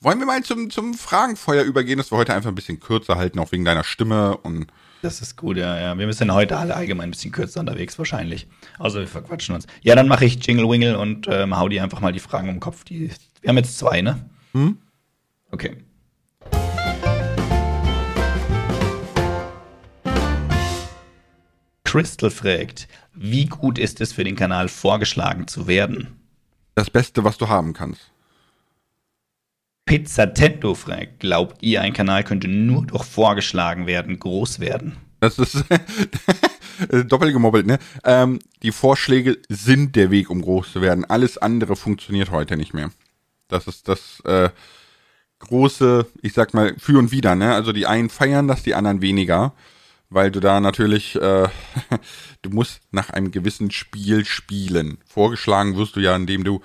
wollen 0.00 0.18
wir 0.18 0.26
mal 0.26 0.42
zum, 0.42 0.68
zum 0.70 0.92
Fragenfeuer 0.94 1.62
übergehen, 1.62 1.96
dass 1.96 2.10
wir 2.10 2.18
heute 2.18 2.34
einfach 2.34 2.50
ein 2.50 2.54
bisschen 2.54 2.80
kürzer 2.80 3.16
halten, 3.16 3.38
auch 3.38 3.52
wegen 3.52 3.64
deiner 3.64 3.84
Stimme 3.84 4.36
und. 4.38 4.66
Das 5.02 5.22
ist 5.22 5.36
gut, 5.36 5.56
ja, 5.56 5.80
ja. 5.80 5.96
Wir 5.96 6.12
sind 6.12 6.30
heute 6.30 6.58
alle 6.58 6.76
allgemein 6.76 7.08
ein 7.08 7.12
bisschen 7.12 7.32
kürzer 7.32 7.60
unterwegs, 7.60 7.98
wahrscheinlich. 7.98 8.48
Also 8.78 8.98
wir 8.98 9.08
verquatschen 9.08 9.54
uns. 9.54 9.66
Ja, 9.80 9.94
dann 9.94 10.08
mache 10.08 10.26
ich 10.26 10.44
Jingle 10.44 10.68
Wingle 10.68 10.98
und 10.98 11.26
ähm, 11.30 11.56
hau 11.56 11.70
dir 11.70 11.82
einfach 11.82 12.00
mal 12.00 12.12
die 12.12 12.18
Fragen 12.18 12.48
um 12.48 12.56
den 12.56 12.60
Kopf. 12.60 12.84
Die, 12.84 13.10
wir 13.40 13.48
haben 13.48 13.56
jetzt 13.56 13.78
zwei, 13.78 14.02
ne? 14.02 14.28
Hm? 14.52 14.76
Okay. 15.50 15.76
Crystal 21.84 22.30
fragt, 22.30 22.86
wie 23.14 23.46
gut 23.46 23.76
ist 23.76 24.00
es 24.00 24.12
für 24.12 24.22
den 24.22 24.36
Kanal 24.36 24.68
vorgeschlagen 24.68 25.48
zu 25.48 25.66
werden? 25.66 26.20
Das 26.76 26.88
Beste, 26.88 27.24
was 27.24 27.36
du 27.36 27.48
haben 27.48 27.72
kannst. 27.72 28.12
Pizzatendo 29.86 30.76
fragt, 30.76 31.18
glaubt 31.18 31.64
ihr, 31.64 31.82
ein 31.82 31.92
Kanal 31.92 32.22
könnte 32.22 32.46
nur 32.46 32.86
durch 32.86 33.02
vorgeschlagen 33.02 33.88
werden, 33.88 34.20
groß 34.20 34.60
werden? 34.60 34.98
Das 35.18 35.40
ist 35.40 35.64
doppelt 37.08 37.32
gemobbelt, 37.32 37.66
ne? 37.66 37.80
Ähm, 38.04 38.38
die 38.62 38.70
Vorschläge 38.70 39.38
sind 39.48 39.96
der 39.96 40.12
Weg, 40.12 40.30
um 40.30 40.42
groß 40.42 40.72
zu 40.72 40.80
werden. 40.80 41.04
Alles 41.04 41.38
andere 41.38 41.74
funktioniert 41.74 42.30
heute 42.30 42.56
nicht 42.56 42.72
mehr. 42.72 42.92
Das 43.48 43.66
ist 43.66 43.88
das 43.88 44.20
äh, 44.24 44.50
große, 45.40 46.06
ich 46.22 46.32
sag 46.32 46.54
mal, 46.54 46.74
für 46.78 46.98
und 46.98 47.12
wieder, 47.12 47.34
ne? 47.34 47.54
Also 47.54 47.72
die 47.72 47.86
einen 47.86 48.10
feiern 48.10 48.48
das, 48.48 48.62
die 48.62 48.74
anderen 48.74 49.02
weniger. 49.02 49.54
weil 50.10 50.30
du 50.32 50.40
da 50.40 50.60
natürlich, 50.60 51.14
äh, 51.16 51.48
du 52.42 52.50
musst 52.50 52.80
nach 52.90 53.10
einem 53.10 53.30
gewissen 53.30 53.70
Spiel 53.70 54.24
spielen. 54.24 54.98
Vorgeschlagen 55.06 55.76
wirst 55.76 55.96
du 55.96 56.00
ja, 56.00 56.14
indem 56.16 56.44
du 56.44 56.60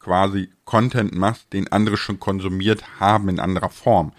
quasi 0.00 0.50
Content 0.64 1.14
machst, 1.14 1.52
den 1.52 1.70
andere 1.70 1.96
schon 1.96 2.18
konsumiert 2.18 3.00
haben 3.00 3.28
in 3.28 3.40
anderer 3.40 3.70
Form. 3.70 4.12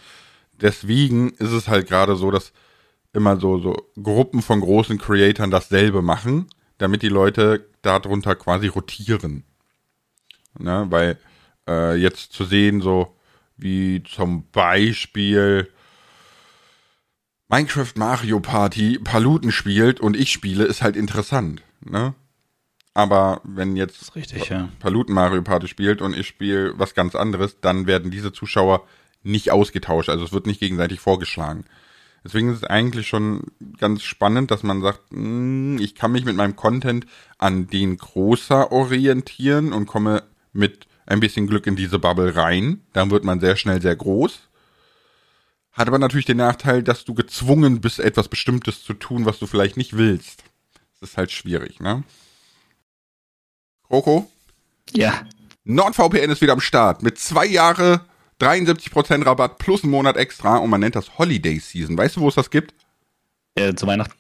Deswegen 0.62 1.32
ist 1.32 1.52
es 1.52 1.68
halt 1.68 1.88
gerade 1.88 2.16
so, 2.16 2.32
dass 2.32 2.54
immer 3.14 3.38
so, 3.38 3.60
so 3.60 3.76
Gruppen 4.02 4.42
von 4.42 4.62
großen 4.62 4.98
Creatoren 4.98 5.52
dasselbe 5.52 6.02
machen, 6.02 6.48
damit 6.78 7.02
die 7.02 7.10
Leute 7.10 7.68
darunter 7.82 8.36
quasi 8.36 8.68
rotieren. 8.68 9.44
Ne, 10.58 10.88
weil 10.90 11.18
äh, 11.68 11.96
jetzt 11.96 12.34
zu 12.34 12.44
sehen, 12.44 12.82
so 12.82 13.16
wie 13.60 14.04
zum 14.04 14.50
Beispiel 14.52 15.70
Minecraft 17.48 17.94
Mario 17.96 18.40
Party 18.40 19.00
Paluten 19.04 19.52
spielt 19.52 20.00
und 20.00 20.16
ich 20.16 20.32
spiele, 20.32 20.66
ist 20.66 20.82
halt 20.82 20.96
interessant. 20.96 21.64
Ne? 21.84 22.14
Aber 22.94 23.42
wenn 23.44 23.76
jetzt 23.76 24.16
richtig, 24.16 24.50
ja. 24.50 24.70
Paluten 24.80 25.14
Mario 25.14 25.42
Party 25.42 25.68
spielt 25.68 26.02
und 26.02 26.16
ich 26.16 26.28
spiele 26.28 26.74
was 26.78 26.94
ganz 26.94 27.16
anderes, 27.16 27.60
dann 27.62 27.88
werden 27.88 28.12
diese 28.12 28.34
Zuschauer 28.34 28.86
nicht 29.24 29.52
ausgetauscht. 29.52 30.10
Also 30.10 30.26
es 30.26 30.32
wird 30.32 30.48
nicht 30.48 30.60
gegenseitig 30.60 31.00
vorgeschlagen. 31.00 31.66
Deswegen 32.24 32.52
ist 32.52 32.58
es 32.58 32.64
eigentlich 32.66 33.08
schon 33.08 33.44
ganz 33.78 34.04
spannend, 34.04 34.52
dass 34.52 34.64
man 34.64 34.82
sagt, 34.82 35.10
hm, 35.12 35.78
ich 35.80 35.96
kann 35.96 36.12
mich 36.12 36.26
mit 36.26 36.36
meinem 36.36 36.56
Content 36.56 37.06
an 37.38 37.68
den 37.68 37.98
Großer 37.98 38.72
orientieren 38.72 39.72
und 39.72 39.86
komme 39.86 40.24
mit 40.52 40.89
ein 41.10 41.20
bisschen 41.20 41.48
Glück 41.48 41.68
in 41.68 41.76
diese 41.76 42.00
Bubble 42.00 42.36
rein. 42.36 42.82
Dann 42.94 43.12
wird 43.12 43.24
man 43.24 43.40
sehr 43.40 43.56
schnell 43.56 43.82
sehr 43.82 43.96
groß. 43.96 44.40
Hat 45.72 45.88
aber 45.88 46.00
natürlich 46.00 46.26
den 46.26 46.38
Nachteil, 46.38 46.84
dass 46.84 47.06
du 47.06 47.14
gezwungen 47.14 47.82
bist, 47.82 48.00
etwas 48.00 48.28
Bestimmtes 48.28 48.84
zu 48.84 48.94
tun, 48.94 49.26
was 49.26 49.40
du 49.40 49.48
vielleicht 49.48 49.78
nicht 49.78 49.98
willst. 49.98 50.44
Das 51.00 51.12
ist 51.12 51.18
halt 51.18 51.32
schwierig, 51.32 51.80
ne? 51.80 52.04
Kroko? 53.84 54.30
Ja. 54.92 55.26
NordVPN 55.64 56.32
ist 56.32 56.42
wieder 56.42 56.54
am 56.54 56.62
Start 56.62 57.04
mit 57.04 57.18
zwei 57.18 57.46
Jahre 57.46 58.02
73% 58.42 59.26
Rabatt 59.26 59.58
plus 59.58 59.84
einen 59.84 59.92
Monat 59.92 60.18
extra 60.18 60.58
und 60.58 60.70
man 60.70 60.80
nennt 60.80 60.96
das 60.96 61.18
Holiday 61.18 61.60
Season. 61.60 61.98
Weißt 61.98 62.16
du, 62.16 62.22
wo 62.22 62.30
es 62.30 62.36
das 62.36 62.50
gibt? 62.50 62.74
Äh, 63.56 63.74
zu 63.76 63.86
Weihnachten. 63.88 64.16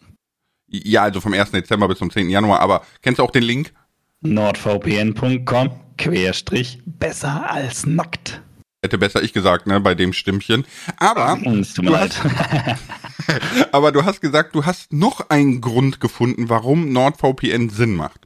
Ja, 0.67 1.03
also 1.03 1.19
vom 1.21 1.33
1. 1.33 1.51
Dezember 1.51 1.87
bis 1.87 1.97
zum 1.97 2.11
10. 2.11 2.29
Januar, 2.29 2.59
aber 2.59 2.85
kennst 3.01 3.19
du 3.19 3.23
auch 3.23 3.31
den 3.31 3.43
Link? 3.43 3.73
nordvpn.com 4.21 5.71
Querstrich 5.97 6.79
besser 6.85 7.49
als 7.49 7.85
nackt. 7.85 8.41
Hätte 8.81 8.97
besser 8.97 9.21
ich 9.21 9.33
gesagt, 9.33 9.67
ne, 9.67 9.81
bei 9.81 9.93
dem 9.93 10.13
Stimmchen. 10.13 10.65
Aber, 10.97 11.37
es 11.59 11.73
tut 11.73 11.85
mir 11.85 11.91
leid. 11.91 12.17
aber 13.73 13.91
du 13.91 14.05
hast 14.05 14.21
gesagt, 14.21 14.55
du 14.55 14.65
hast 14.65 14.93
noch 14.93 15.29
einen 15.29 15.59
Grund 15.59 15.99
gefunden, 15.99 16.47
warum 16.47 16.93
NordVPN 16.93 17.69
Sinn 17.69 17.95
macht. 17.95 18.18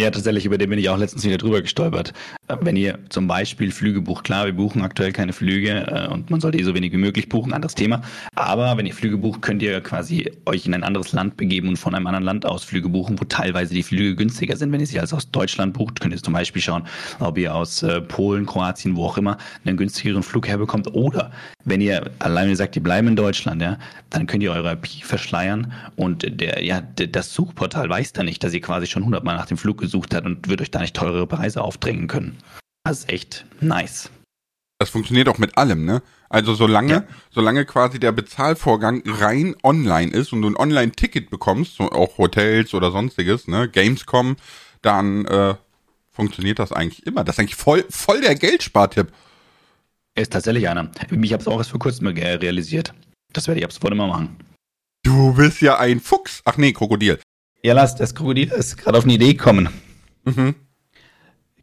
Ja, 0.00 0.10
tatsächlich, 0.10 0.44
über 0.44 0.58
den 0.58 0.70
bin 0.70 0.80
ich 0.80 0.88
auch 0.88 0.98
letztens 0.98 1.24
wieder 1.24 1.38
drüber 1.38 1.62
gestolpert. 1.62 2.12
Äh, 2.48 2.56
wenn 2.62 2.74
ihr 2.74 2.98
zum 3.10 3.28
Beispiel 3.28 3.70
Flüge 3.70 4.00
bucht, 4.00 4.24
klar, 4.24 4.44
wir 4.44 4.52
buchen 4.52 4.82
aktuell 4.82 5.12
keine 5.12 5.32
Flüge 5.32 5.86
äh, 5.86 6.12
und 6.12 6.30
man 6.30 6.40
sollte 6.40 6.58
eh 6.58 6.64
so 6.64 6.74
wenig 6.74 6.92
wie 6.92 6.96
möglich 6.96 7.28
buchen, 7.28 7.52
anderes 7.52 7.76
Thema. 7.76 8.02
Aber 8.34 8.76
wenn 8.76 8.86
ihr 8.86 8.92
Flüge 8.92 9.18
bucht, 9.18 9.40
könnt 9.40 9.62
ihr 9.62 9.80
quasi 9.80 10.32
euch 10.46 10.66
in 10.66 10.74
ein 10.74 10.82
anderes 10.82 11.12
Land 11.12 11.36
begeben 11.36 11.68
und 11.68 11.76
von 11.76 11.94
einem 11.94 12.08
anderen 12.08 12.24
Land 12.24 12.44
aus 12.44 12.64
Flüge 12.64 12.88
buchen, 12.88 13.20
wo 13.20 13.24
teilweise 13.24 13.72
die 13.72 13.84
Flüge 13.84 14.16
günstiger 14.16 14.56
sind. 14.56 14.72
Wenn 14.72 14.80
ihr 14.80 14.86
sie 14.88 14.98
als 14.98 15.12
aus 15.12 15.30
Deutschland 15.30 15.74
bucht, 15.74 16.00
könnt 16.00 16.12
ihr 16.12 16.20
zum 16.20 16.34
Beispiel 16.34 16.60
schauen, 16.60 16.88
ob 17.20 17.38
ihr 17.38 17.54
aus 17.54 17.84
äh, 17.84 18.00
Polen, 18.00 18.46
Kroatien, 18.46 18.96
wo 18.96 19.04
auch 19.04 19.16
immer, 19.16 19.38
einen 19.64 19.76
günstigeren 19.76 20.24
Flug 20.24 20.48
herbekommt. 20.48 20.92
Oder 20.92 21.30
wenn 21.64 21.80
ihr 21.80 22.10
alleine 22.18 22.56
sagt, 22.56 22.74
ihr 22.74 22.82
bleiben 22.82 23.06
in 23.06 23.16
Deutschland, 23.16 23.62
ja, 23.62 23.78
dann 24.10 24.26
könnt 24.26 24.42
ihr 24.42 24.50
eure 24.50 24.72
IP 24.72 25.04
verschleiern 25.04 25.72
und 25.94 26.40
der, 26.40 26.64
ja, 26.64 26.80
das 26.80 27.32
Suchportal 27.32 27.88
weiß 27.88 28.12
dann 28.12 28.26
nicht, 28.26 28.42
dass 28.42 28.52
ihr 28.52 28.60
quasi 28.60 28.88
schon 28.88 29.04
hundertmal 29.04 29.36
nach 29.36 29.46
dem 29.46 29.56
Flug 29.56 29.83
gesucht 29.84 30.14
hat 30.14 30.24
und 30.24 30.48
wird 30.48 30.60
euch 30.60 30.70
da 30.70 30.80
nicht 30.80 30.96
teurere 30.96 31.26
Preise 31.26 31.62
aufdrängen 31.62 32.08
können. 32.08 32.38
Das 32.84 33.00
ist 33.00 33.12
echt 33.12 33.46
nice. 33.60 34.10
Das 34.78 34.90
funktioniert 34.90 35.28
auch 35.28 35.38
mit 35.38 35.56
allem, 35.56 35.84
ne? 35.84 36.02
Also 36.28 36.54
solange, 36.54 36.92
ja. 36.92 37.04
solange 37.30 37.64
quasi 37.64 38.00
der 38.00 38.12
Bezahlvorgang 38.12 39.02
rein 39.06 39.54
online 39.62 40.10
ist 40.10 40.32
und 40.32 40.42
du 40.42 40.48
ein 40.48 40.56
Online-Ticket 40.56 41.30
bekommst, 41.30 41.76
so 41.76 41.90
auch 41.90 42.18
Hotels 42.18 42.74
oder 42.74 42.90
sonstiges, 42.90 43.46
ne, 43.46 43.68
Gamescom, 43.68 44.36
dann 44.82 45.26
äh, 45.26 45.54
funktioniert 46.10 46.58
das 46.58 46.72
eigentlich 46.72 47.06
immer. 47.06 47.22
Das 47.22 47.36
ist 47.36 47.40
eigentlich 47.40 47.56
voll, 47.56 47.84
voll 47.88 48.20
der 48.20 48.34
Geldspartipp. 48.34 49.12
Ist 50.16 50.32
tatsächlich 50.32 50.68
einer. 50.68 50.90
Ich 51.22 51.32
habe 51.32 51.42
es 51.42 51.48
auch 51.48 51.58
erst 51.58 51.70
vor 51.70 51.80
kurzem 51.80 52.06
realisiert. 52.08 52.94
Das 53.32 53.46
werde 53.46 53.60
ich 53.60 53.64
ab 53.64 53.72
sofort 53.72 53.92
immer 53.92 54.06
machen. 54.06 54.36
Du 55.04 55.34
bist 55.34 55.60
ja 55.60 55.78
ein 55.78 56.00
Fuchs. 56.00 56.40
Ach 56.44 56.56
nee, 56.56 56.72
Krokodil. 56.72 57.18
Ja, 57.64 57.72
lass, 57.72 57.94
das 57.94 58.14
Krokodil 58.14 58.52
ist 58.52 58.76
gerade 58.76 58.98
auf 58.98 59.04
eine 59.04 59.14
Idee 59.14 59.32
gekommen. 59.32 59.70
Mhm. 60.26 60.54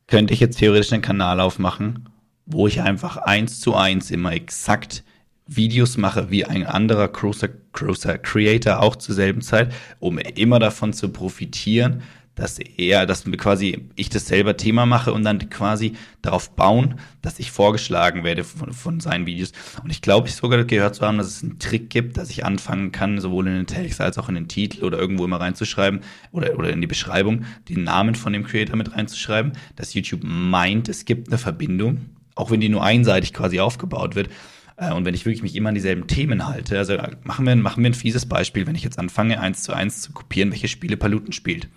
Könnte 0.08 0.34
ich 0.34 0.40
jetzt 0.40 0.58
theoretisch 0.58 0.92
einen 0.92 1.04
Kanal 1.04 1.40
aufmachen, 1.40 2.10
wo 2.48 2.66
ich 2.66 2.82
einfach 2.82 3.18
eins 3.18 3.60
zu 3.60 3.76
eins 3.76 4.10
immer 4.10 4.32
exakt 4.32 5.04
Videos 5.46 5.98
mache 5.98 6.32
wie 6.32 6.44
ein 6.44 6.66
anderer 6.66 7.08
großer, 7.08 7.50
großer 7.74 8.18
Creator 8.18 8.80
auch 8.80 8.96
zur 8.96 9.14
selben 9.14 9.42
Zeit, 9.42 9.76
um 10.00 10.18
immer 10.18 10.58
davon 10.58 10.92
zu 10.92 11.10
profitieren, 11.10 12.02
dass 12.36 12.60
er, 12.60 13.06
dass 13.06 13.26
quasi 13.26 13.89
ich 13.96 14.10
das 14.10 14.26
selber 14.26 14.56
Thema 14.56 14.86
mache 14.86 15.13
und 15.13 15.24
dann 15.24 15.50
quasi 15.50 15.94
darauf 16.22 16.56
bauen, 16.56 16.96
dass 17.22 17.39
ich 17.39 17.52
vorgeschlagen 17.52 18.24
werde 18.24 18.44
von, 18.44 18.72
von 18.74 19.00
seinen 19.00 19.26
Videos. 19.26 19.52
Und 19.84 19.89
ich 19.89 20.02
glaube, 20.02 20.28
ich 20.28 20.36
sogar 20.36 20.63
gehört 20.63 20.96
zu 20.96 21.06
haben, 21.06 21.17
dass 21.17 21.28
es 21.28 21.44
einen 21.44 21.60
Trick 21.60 21.89
gibt, 21.89 22.17
dass 22.17 22.30
ich 22.30 22.46
anfangen 22.46 22.91
kann, 22.91 23.20
sowohl 23.20 23.48
in 23.48 23.56
den 23.56 23.67
Text 23.67 24.00
als 24.00 24.17
auch 24.17 24.30
in 24.30 24.36
den 24.36 24.48
Titel 24.48 24.86
oder 24.86 24.98
irgendwo 24.98 25.26
immer 25.26 25.41
reinzuschreiben 25.41 26.02
oder, 26.32 26.58
oder 26.58 26.72
in 26.72 26.82
die 26.82 26.88
Beschreibung 26.88 27.44
den 27.67 27.84
Namen 27.84 28.15
von 28.15 28.34
dem 28.34 28.46
Creator 28.46 28.76
mit 28.76 28.96
reinzuschreiben, 28.96 29.54
dass 29.76 29.94
YouTube 29.94 30.22
meint, 30.24 30.88
es 30.88 31.06
gibt 31.06 31.28
eine 31.28 31.38
Verbindung, 31.38 32.06
auch 32.36 32.50
wenn 32.50 32.62
die 32.62 32.70
nur 32.70 32.84
einseitig 32.84 33.34
quasi 33.34 33.60
aufgebaut 33.60 34.15
wird. 34.15 34.30
Äh, 34.78 34.94
und 34.94 35.04
wenn 35.04 35.13
ich 35.13 35.26
wirklich 35.26 35.44
mich 35.44 35.56
immer 35.58 35.70
an 35.70 35.76
dieselben 35.76 36.08
Themen 36.08 36.48
halte, 36.48 36.78
also 36.78 36.98
machen 37.24 37.46
wir, 37.46 37.56
machen 37.58 37.84
wir 37.84 37.89
ein 37.89 37.94
fieses 37.94 38.26
Beispiel, 38.26 38.65
wenn 38.67 38.76
ich 38.76 38.84
jetzt 38.84 39.00
anfange, 39.00 39.41
eins 39.41 39.63
zu 39.63 39.74
eins 39.74 40.02
zu 40.02 40.13
kopieren, 40.13 40.52
welche 40.52 40.70
Spiele 40.70 40.96
Paluten 40.96 41.34
spielt 41.34 41.67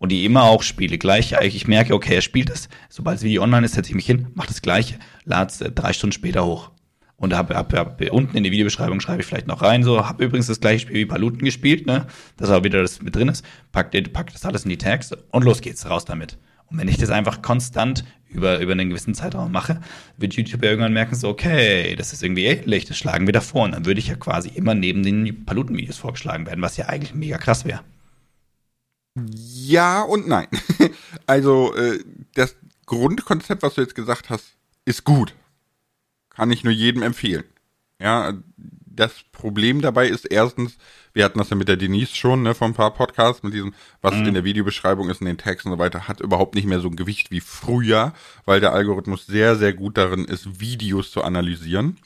und 0.00 0.10
die 0.10 0.24
immer 0.24 0.44
auch 0.44 0.62
spiele. 0.62 0.98
Gleich, 0.98 1.36
ich 1.42 1.68
merke, 1.68 1.94
okay, 1.94 2.16
er 2.16 2.22
spielt 2.22 2.50
es. 2.50 2.68
Sobald 2.88 3.18
das 3.18 3.22
Video 3.22 3.42
online 3.42 3.66
ist, 3.66 3.74
setze 3.74 3.90
ich 3.90 3.94
mich 3.94 4.06
hin, 4.06 4.28
mache 4.34 4.48
das 4.48 4.62
Gleiche, 4.62 4.98
lade 5.24 5.50
es 5.50 5.60
äh, 5.60 5.70
drei 5.70 5.92
Stunden 5.92 6.12
später 6.12 6.44
hoch. 6.44 6.70
Und 7.16 7.34
hab, 7.36 7.52
hab, 7.52 7.72
hab, 7.74 8.00
unten 8.10 8.34
in 8.34 8.44
die 8.44 8.50
Videobeschreibung 8.50 9.00
schreibe 9.00 9.20
ich 9.20 9.26
vielleicht 9.26 9.46
noch 9.46 9.60
rein, 9.60 9.82
so, 9.82 10.08
habe 10.08 10.24
übrigens 10.24 10.46
das 10.46 10.58
gleiche 10.58 10.80
Spiel 10.80 10.96
wie 10.96 11.04
Paluten 11.06 11.44
gespielt, 11.44 11.86
ne, 11.86 12.06
dass 12.38 12.48
auch 12.48 12.64
wieder 12.64 12.80
das 12.80 13.02
mit 13.02 13.14
drin 13.14 13.28
ist, 13.28 13.44
pack, 13.72 13.92
pack 14.14 14.32
das 14.32 14.46
alles 14.46 14.64
in 14.64 14.70
die 14.70 14.78
Tags 14.78 15.12
und 15.30 15.44
los 15.44 15.60
geht's, 15.60 15.88
raus 15.88 16.06
damit. 16.06 16.38
Und 16.70 16.78
wenn 16.78 16.88
ich 16.88 16.96
das 16.96 17.10
einfach 17.10 17.42
konstant 17.42 18.04
über, 18.30 18.58
über 18.60 18.72
einen 18.72 18.88
gewissen 18.88 19.14
Zeitraum 19.14 19.52
mache, 19.52 19.82
wird 20.16 20.32
YouTube 20.32 20.62
irgendwann 20.62 20.94
merken, 20.94 21.14
so, 21.14 21.28
okay, 21.28 21.94
das 21.94 22.14
ist 22.14 22.22
irgendwie 22.22 22.46
ähnlich, 22.46 22.86
das 22.86 22.96
schlagen 22.96 23.26
wir 23.26 23.34
davor. 23.34 23.64
Und 23.64 23.72
dann 23.72 23.84
würde 23.84 24.00
ich 24.00 24.08
ja 24.08 24.14
quasi 24.14 24.48
immer 24.48 24.74
neben 24.74 25.02
den 25.02 25.44
Paluten-Videos 25.44 25.98
vorgeschlagen 25.98 26.46
werden, 26.46 26.62
was 26.62 26.78
ja 26.78 26.86
eigentlich 26.86 27.12
mega 27.12 27.36
krass 27.36 27.66
wäre. 27.66 27.80
Ja 29.14 30.02
und 30.02 30.28
nein. 30.28 30.48
Also 31.26 31.74
äh, 31.76 32.02
das 32.34 32.56
Grundkonzept, 32.86 33.62
was 33.62 33.74
du 33.74 33.82
jetzt 33.82 33.94
gesagt 33.94 34.30
hast, 34.30 34.56
ist 34.84 35.04
gut. 35.04 35.34
Kann 36.28 36.50
ich 36.50 36.64
nur 36.64 36.72
jedem 36.72 37.02
empfehlen. 37.02 37.44
Ja, 38.00 38.32
das 38.56 39.12
Problem 39.30 39.80
dabei 39.80 40.08
ist 40.08 40.24
erstens, 40.24 40.76
wir 41.12 41.24
hatten 41.24 41.38
das 41.38 41.50
ja 41.50 41.56
mit 41.56 41.68
der 41.68 41.76
Denise 41.76 42.14
schon, 42.14 42.42
ne, 42.42 42.54
von 42.54 42.72
ein 42.72 42.74
paar 42.74 42.92
Podcasts, 42.92 43.42
mit 43.42 43.54
diesem, 43.54 43.74
was 44.02 44.14
mhm. 44.14 44.26
in 44.26 44.34
der 44.34 44.44
Videobeschreibung 44.44 45.08
ist, 45.08 45.20
in 45.20 45.26
den 45.26 45.38
Tags 45.38 45.64
und 45.64 45.72
so 45.72 45.78
weiter, 45.78 46.08
hat 46.08 46.20
überhaupt 46.20 46.54
nicht 46.54 46.66
mehr 46.66 46.80
so 46.80 46.88
ein 46.88 46.96
Gewicht 46.96 47.30
wie 47.30 47.40
früher, 47.40 48.12
weil 48.44 48.60
der 48.60 48.72
Algorithmus 48.72 49.26
sehr, 49.26 49.56
sehr 49.56 49.72
gut 49.72 49.96
darin 49.96 50.24
ist, 50.24 50.60
Videos 50.60 51.10
zu 51.10 51.22
analysieren. 51.22 51.98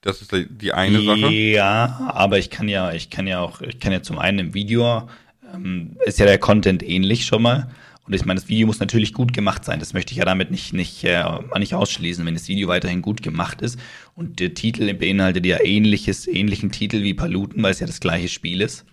Das 0.00 0.22
ist 0.22 0.32
die 0.32 0.72
eine 0.72 1.02
Sache. 1.02 1.32
Ja, 1.32 2.12
aber 2.14 2.38
ich 2.38 2.50
kann 2.50 2.68
ja, 2.68 2.92
ich 2.92 3.10
kann 3.10 3.26
ja 3.26 3.40
auch, 3.40 3.60
ich 3.60 3.80
kann 3.80 3.92
ja 3.92 4.02
zum 4.02 4.18
einen 4.18 4.38
im 4.38 4.54
Video 4.54 5.08
ähm, 5.52 5.96
ist 6.04 6.18
ja 6.18 6.26
der 6.26 6.38
Content 6.38 6.82
ähnlich 6.82 7.26
schon 7.26 7.42
mal. 7.42 7.70
Und 8.08 8.14
ich 8.14 8.24
meine, 8.24 8.40
das 8.40 8.48
Video 8.48 8.66
muss 8.66 8.80
natürlich 8.80 9.12
gut 9.12 9.34
gemacht 9.34 9.66
sein. 9.66 9.80
Das 9.80 9.92
möchte 9.92 10.12
ich 10.12 10.18
ja 10.18 10.24
damit 10.24 10.50
nicht, 10.50 10.72
nicht, 10.72 11.04
äh, 11.04 11.22
nicht 11.58 11.74
ausschließen, 11.74 12.24
wenn 12.24 12.32
das 12.32 12.48
Video 12.48 12.66
weiterhin 12.68 13.02
gut 13.02 13.22
gemacht 13.22 13.60
ist. 13.60 13.78
Und 14.14 14.40
der 14.40 14.54
Titel 14.54 14.94
beinhaltet 14.94 15.44
ja 15.44 15.62
ähnliches, 15.62 16.26
ähnlichen 16.26 16.72
Titel 16.72 17.02
wie 17.02 17.12
Paluten, 17.12 17.62
weil 17.62 17.72
es 17.72 17.80
ja 17.80 17.86
das 17.86 18.00
gleiche 18.00 18.28
Spiel 18.28 18.62
ist. 18.62 18.86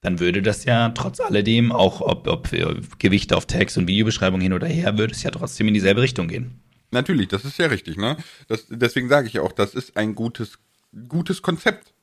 Dann 0.00 0.20
würde 0.20 0.40
das 0.40 0.64
ja 0.64 0.90
trotz 0.90 1.20
alledem, 1.20 1.70
auch 1.70 2.00
ob, 2.00 2.26
ob 2.26 2.50
Gewichte 2.98 3.36
auf 3.36 3.46
Text 3.46 3.76
und 3.78 3.88
Videobeschreibung 3.88 4.40
hin 4.40 4.52
oder 4.52 4.66
her, 4.66 4.96
würde 4.98 5.14
es 5.14 5.22
ja 5.22 5.30
trotzdem 5.30 5.68
in 5.68 5.74
dieselbe 5.74 6.00
Richtung 6.00 6.28
gehen. 6.28 6.60
Natürlich, 6.90 7.28
das 7.28 7.44
ist 7.44 7.58
ja 7.58 7.66
richtig, 7.66 7.96
ne? 7.96 8.16
Das, 8.48 8.66
deswegen 8.68 9.08
sage 9.08 9.26
ich 9.26 9.34
ja 9.34 9.42
auch, 9.42 9.52
das 9.52 9.74
ist 9.74 9.96
ein 9.96 10.14
gutes, 10.14 10.58
gutes 11.08 11.42
Konzept 11.42 11.93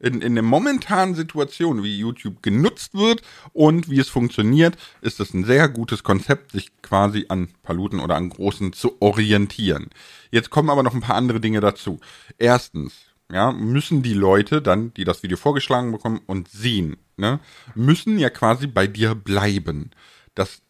in, 0.00 0.20
in 0.20 0.34
der 0.34 0.44
momentanen 0.44 1.14
Situation, 1.14 1.82
wie 1.82 1.98
YouTube 1.98 2.42
genutzt 2.42 2.94
wird 2.94 3.22
und 3.52 3.90
wie 3.90 3.98
es 3.98 4.08
funktioniert, 4.08 4.76
ist 5.00 5.20
es 5.20 5.34
ein 5.34 5.44
sehr 5.44 5.68
gutes 5.68 6.04
Konzept, 6.04 6.52
sich 6.52 6.70
quasi 6.82 7.26
an 7.28 7.48
Paluten 7.62 8.00
oder 8.00 8.16
an 8.16 8.28
Großen 8.28 8.72
zu 8.72 9.00
orientieren. 9.00 9.88
Jetzt 10.30 10.50
kommen 10.50 10.70
aber 10.70 10.82
noch 10.82 10.94
ein 10.94 11.00
paar 11.00 11.16
andere 11.16 11.40
Dinge 11.40 11.60
dazu. 11.60 12.00
Erstens, 12.38 12.94
ja, 13.30 13.52
müssen 13.52 14.02
die 14.02 14.14
Leute 14.14 14.62
dann, 14.62 14.94
die 14.94 15.04
das 15.04 15.22
Video 15.22 15.36
vorgeschlagen 15.36 15.92
bekommen 15.92 16.20
und 16.26 16.48
sehen, 16.48 16.96
ne, 17.16 17.40
müssen 17.74 18.18
ja 18.18 18.30
quasi 18.30 18.66
bei 18.66 18.86
dir 18.86 19.14
bleiben. 19.14 19.90
Das 20.34 20.62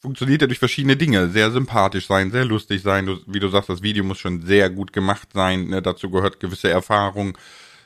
funktioniert 0.00 0.40
ja 0.40 0.46
durch 0.46 0.58
verschiedene 0.58 0.96
Dinge. 0.96 1.28
Sehr 1.30 1.50
sympathisch 1.50 2.06
sein, 2.06 2.30
sehr 2.30 2.44
lustig 2.44 2.82
sein. 2.82 3.06
Du, 3.06 3.18
wie 3.26 3.40
du 3.40 3.48
sagst, 3.48 3.68
das 3.68 3.82
Video 3.82 4.04
muss 4.04 4.18
schon 4.18 4.42
sehr 4.42 4.70
gut 4.70 4.92
gemacht 4.92 5.28
sein. 5.34 5.68
Ne? 5.68 5.82
Dazu 5.82 6.10
gehört 6.10 6.40
gewisse 6.40 6.70
Erfahrung. 6.70 7.36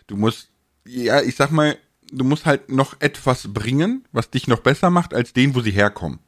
Du 0.07 0.17
musst, 0.17 0.50
ja, 0.91 1.23
ich 1.23 1.37
sag 1.37 1.51
mal, 1.51 1.77
du 2.13 2.25
musst 2.25 2.47
halt 2.47 2.71
noch 2.71 2.97
etwas 3.01 3.53
bringen, 3.53 4.05
was 4.13 4.31
dich 4.31 4.49
noch 4.49 4.61
besser 4.61 4.91
macht 4.91 5.15
als 5.15 5.33
den, 5.33 5.55
wo 5.55 5.61
sie 5.61 5.71
herkommen. 5.71 6.19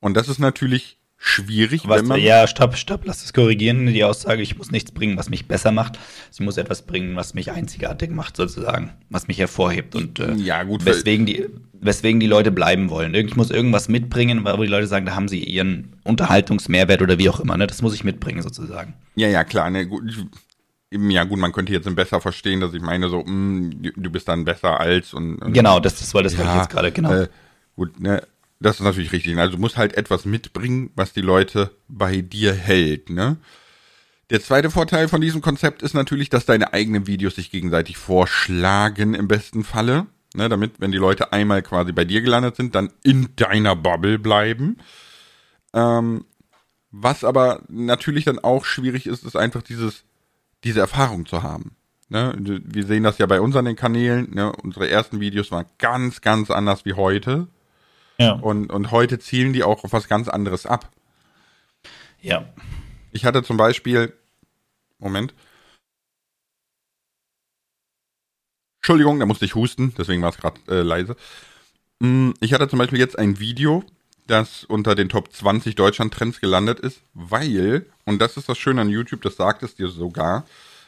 Und 0.00 0.16
das 0.16 0.28
ist 0.28 0.38
natürlich 0.38 0.96
schwierig, 1.22 1.82
Was, 1.86 2.00
wenn 2.00 2.08
man. 2.08 2.20
ja, 2.20 2.46
stopp, 2.46 2.76
stopp, 2.76 3.02
lass 3.04 3.22
es 3.22 3.34
korrigieren. 3.34 3.86
Die 3.86 4.04
Aussage, 4.04 4.40
ich 4.40 4.56
muss 4.56 4.70
nichts 4.70 4.90
bringen, 4.90 5.18
was 5.18 5.28
mich 5.28 5.46
besser 5.46 5.70
macht. 5.70 5.98
Ich 6.32 6.40
muss 6.40 6.56
etwas 6.56 6.82
bringen, 6.82 7.14
was 7.14 7.34
mich 7.34 7.52
einzigartig 7.52 8.10
macht, 8.10 8.36
sozusagen. 8.36 8.92
Was 9.10 9.28
mich 9.28 9.38
hervorhebt 9.38 9.94
und 9.94 10.18
äh, 10.18 10.32
Ja, 10.36 10.62
gut, 10.62 10.86
weswegen 10.86 11.26
die, 11.26 11.46
weswegen 11.74 12.20
die 12.20 12.26
Leute 12.26 12.50
bleiben 12.50 12.88
wollen. 12.88 13.14
Ich 13.14 13.36
muss 13.36 13.50
irgendwas 13.50 13.88
mitbringen, 13.88 14.44
wo 14.46 14.62
die 14.62 14.68
Leute 14.68 14.86
sagen, 14.86 15.04
da 15.04 15.14
haben 15.14 15.28
sie 15.28 15.44
ihren 15.44 15.96
Unterhaltungsmehrwert 16.04 17.02
oder 17.02 17.18
wie 17.18 17.28
auch 17.28 17.40
immer. 17.40 17.58
Ne? 17.58 17.66
Das 17.66 17.82
muss 17.82 17.94
ich 17.94 18.02
mitbringen, 18.02 18.40
sozusagen. 18.40 18.94
Ja, 19.14 19.28
ja, 19.28 19.44
klar. 19.44 19.68
Ne, 19.68 19.86
gut, 19.86 20.02
ja, 20.92 21.24
gut, 21.24 21.38
man 21.38 21.52
könnte 21.52 21.72
jetzt 21.72 21.92
besser 21.94 22.20
verstehen, 22.20 22.60
dass 22.60 22.74
ich 22.74 22.82
meine, 22.82 23.08
so, 23.08 23.22
mh, 23.24 23.70
du- 23.80 23.92
du 23.96 24.10
bist 24.10 24.28
dann 24.28 24.44
besser 24.44 24.80
als 24.80 25.14
und. 25.14 25.36
und 25.42 25.52
Genau, 25.52 25.78
das, 25.80 25.98
das 26.00 26.12
war 26.14 26.22
das, 26.22 26.36
was 26.36 26.48
ich 26.48 26.54
jetzt 26.56 26.70
gerade, 26.70 26.90
genau. 26.92 27.12
Äh, 27.12 27.28
gut, 27.76 28.00
ne, 28.00 28.26
das 28.58 28.76
ist 28.76 28.82
natürlich 28.82 29.12
richtig. 29.12 29.36
Also 29.38 29.56
du 29.56 29.60
musst 29.60 29.76
halt 29.76 29.96
etwas 29.96 30.24
mitbringen, 30.24 30.90
was 30.96 31.12
die 31.12 31.20
Leute 31.20 31.70
bei 31.88 32.20
dir 32.20 32.52
hält, 32.54 33.08
ne? 33.10 33.36
Der 34.30 34.40
zweite 34.40 34.70
Vorteil 34.70 35.08
von 35.08 35.20
diesem 35.20 35.40
Konzept 35.40 35.82
ist 35.82 35.94
natürlich, 35.94 36.28
dass 36.30 36.46
deine 36.46 36.72
eigenen 36.72 37.08
Videos 37.08 37.34
sich 37.34 37.50
gegenseitig 37.50 37.96
vorschlagen 37.96 39.14
im 39.14 39.26
besten 39.26 39.64
Falle, 39.64 40.06
ne, 40.34 40.48
damit, 40.48 40.74
wenn 40.78 40.92
die 40.92 40.98
Leute 40.98 41.32
einmal 41.32 41.62
quasi 41.62 41.90
bei 41.92 42.04
dir 42.04 42.20
gelandet 42.20 42.54
sind, 42.54 42.74
dann 42.76 42.92
in 43.02 43.28
deiner 43.34 43.74
Bubble 43.74 44.18
bleiben. 44.20 44.76
Ähm, 45.72 46.24
was 46.92 47.24
aber 47.24 47.62
natürlich 47.68 48.24
dann 48.24 48.38
auch 48.38 48.64
schwierig 48.64 49.06
ist, 49.06 49.24
ist 49.24 49.36
einfach 49.36 49.62
dieses, 49.62 50.04
diese 50.64 50.80
Erfahrung 50.80 51.26
zu 51.26 51.42
haben. 51.42 51.76
Ne? 52.08 52.34
Wir 52.38 52.84
sehen 52.86 53.02
das 53.04 53.18
ja 53.18 53.26
bei 53.26 53.40
unseren 53.40 53.74
Kanälen. 53.76 54.34
Ne? 54.34 54.52
Unsere 54.52 54.88
ersten 54.88 55.20
Videos 55.20 55.50
waren 55.50 55.66
ganz, 55.78 56.20
ganz 56.20 56.50
anders 56.50 56.84
wie 56.84 56.94
heute. 56.94 57.46
ja. 58.18 58.32
Und, 58.32 58.70
und 58.72 58.90
heute 58.90 59.18
zielen 59.18 59.52
die 59.52 59.62
auch 59.62 59.84
auf 59.84 59.92
was 59.92 60.08
ganz 60.08 60.28
anderes 60.28 60.66
ab. 60.66 60.90
ja. 62.20 62.44
Ich 63.12 63.24
hatte 63.24 63.42
zum 63.42 63.56
Beispiel, 63.56 64.12
Moment. 65.00 65.34
Entschuldigung, 68.80 69.18
da 69.18 69.26
musste 69.26 69.44
ich 69.44 69.54
husten, 69.54 69.94
deswegen 69.98 70.22
war 70.22 70.30
es 70.30 70.36
gerade 70.38 70.60
äh, 70.68 70.82
leise. 70.82 71.16
Mm, 71.98 72.30
Ich 72.40 72.52
hatte 72.52 72.68
zum 72.68 72.78
Beispiel 72.78 72.98
jetzt 72.98 73.18
ein 73.18 73.38
Video, 73.40 73.84
das 74.30 74.64
unter 74.64 74.94
den 74.94 75.08
Top 75.08 75.32
20 75.32 75.74
Deutschland-Trends 75.74 76.40
gelandet 76.40 76.80
ist, 76.80 77.02
weil, 77.14 77.86
und 78.04 78.20
das 78.20 78.36
ist 78.36 78.48
das 78.48 78.58
Schöne 78.58 78.82
an 78.82 78.88
YouTube, 78.88 79.22
das 79.22 79.36
sagt 79.36 79.62
es 79.62 79.74
dir 79.74 79.88
sogar, 79.88 80.44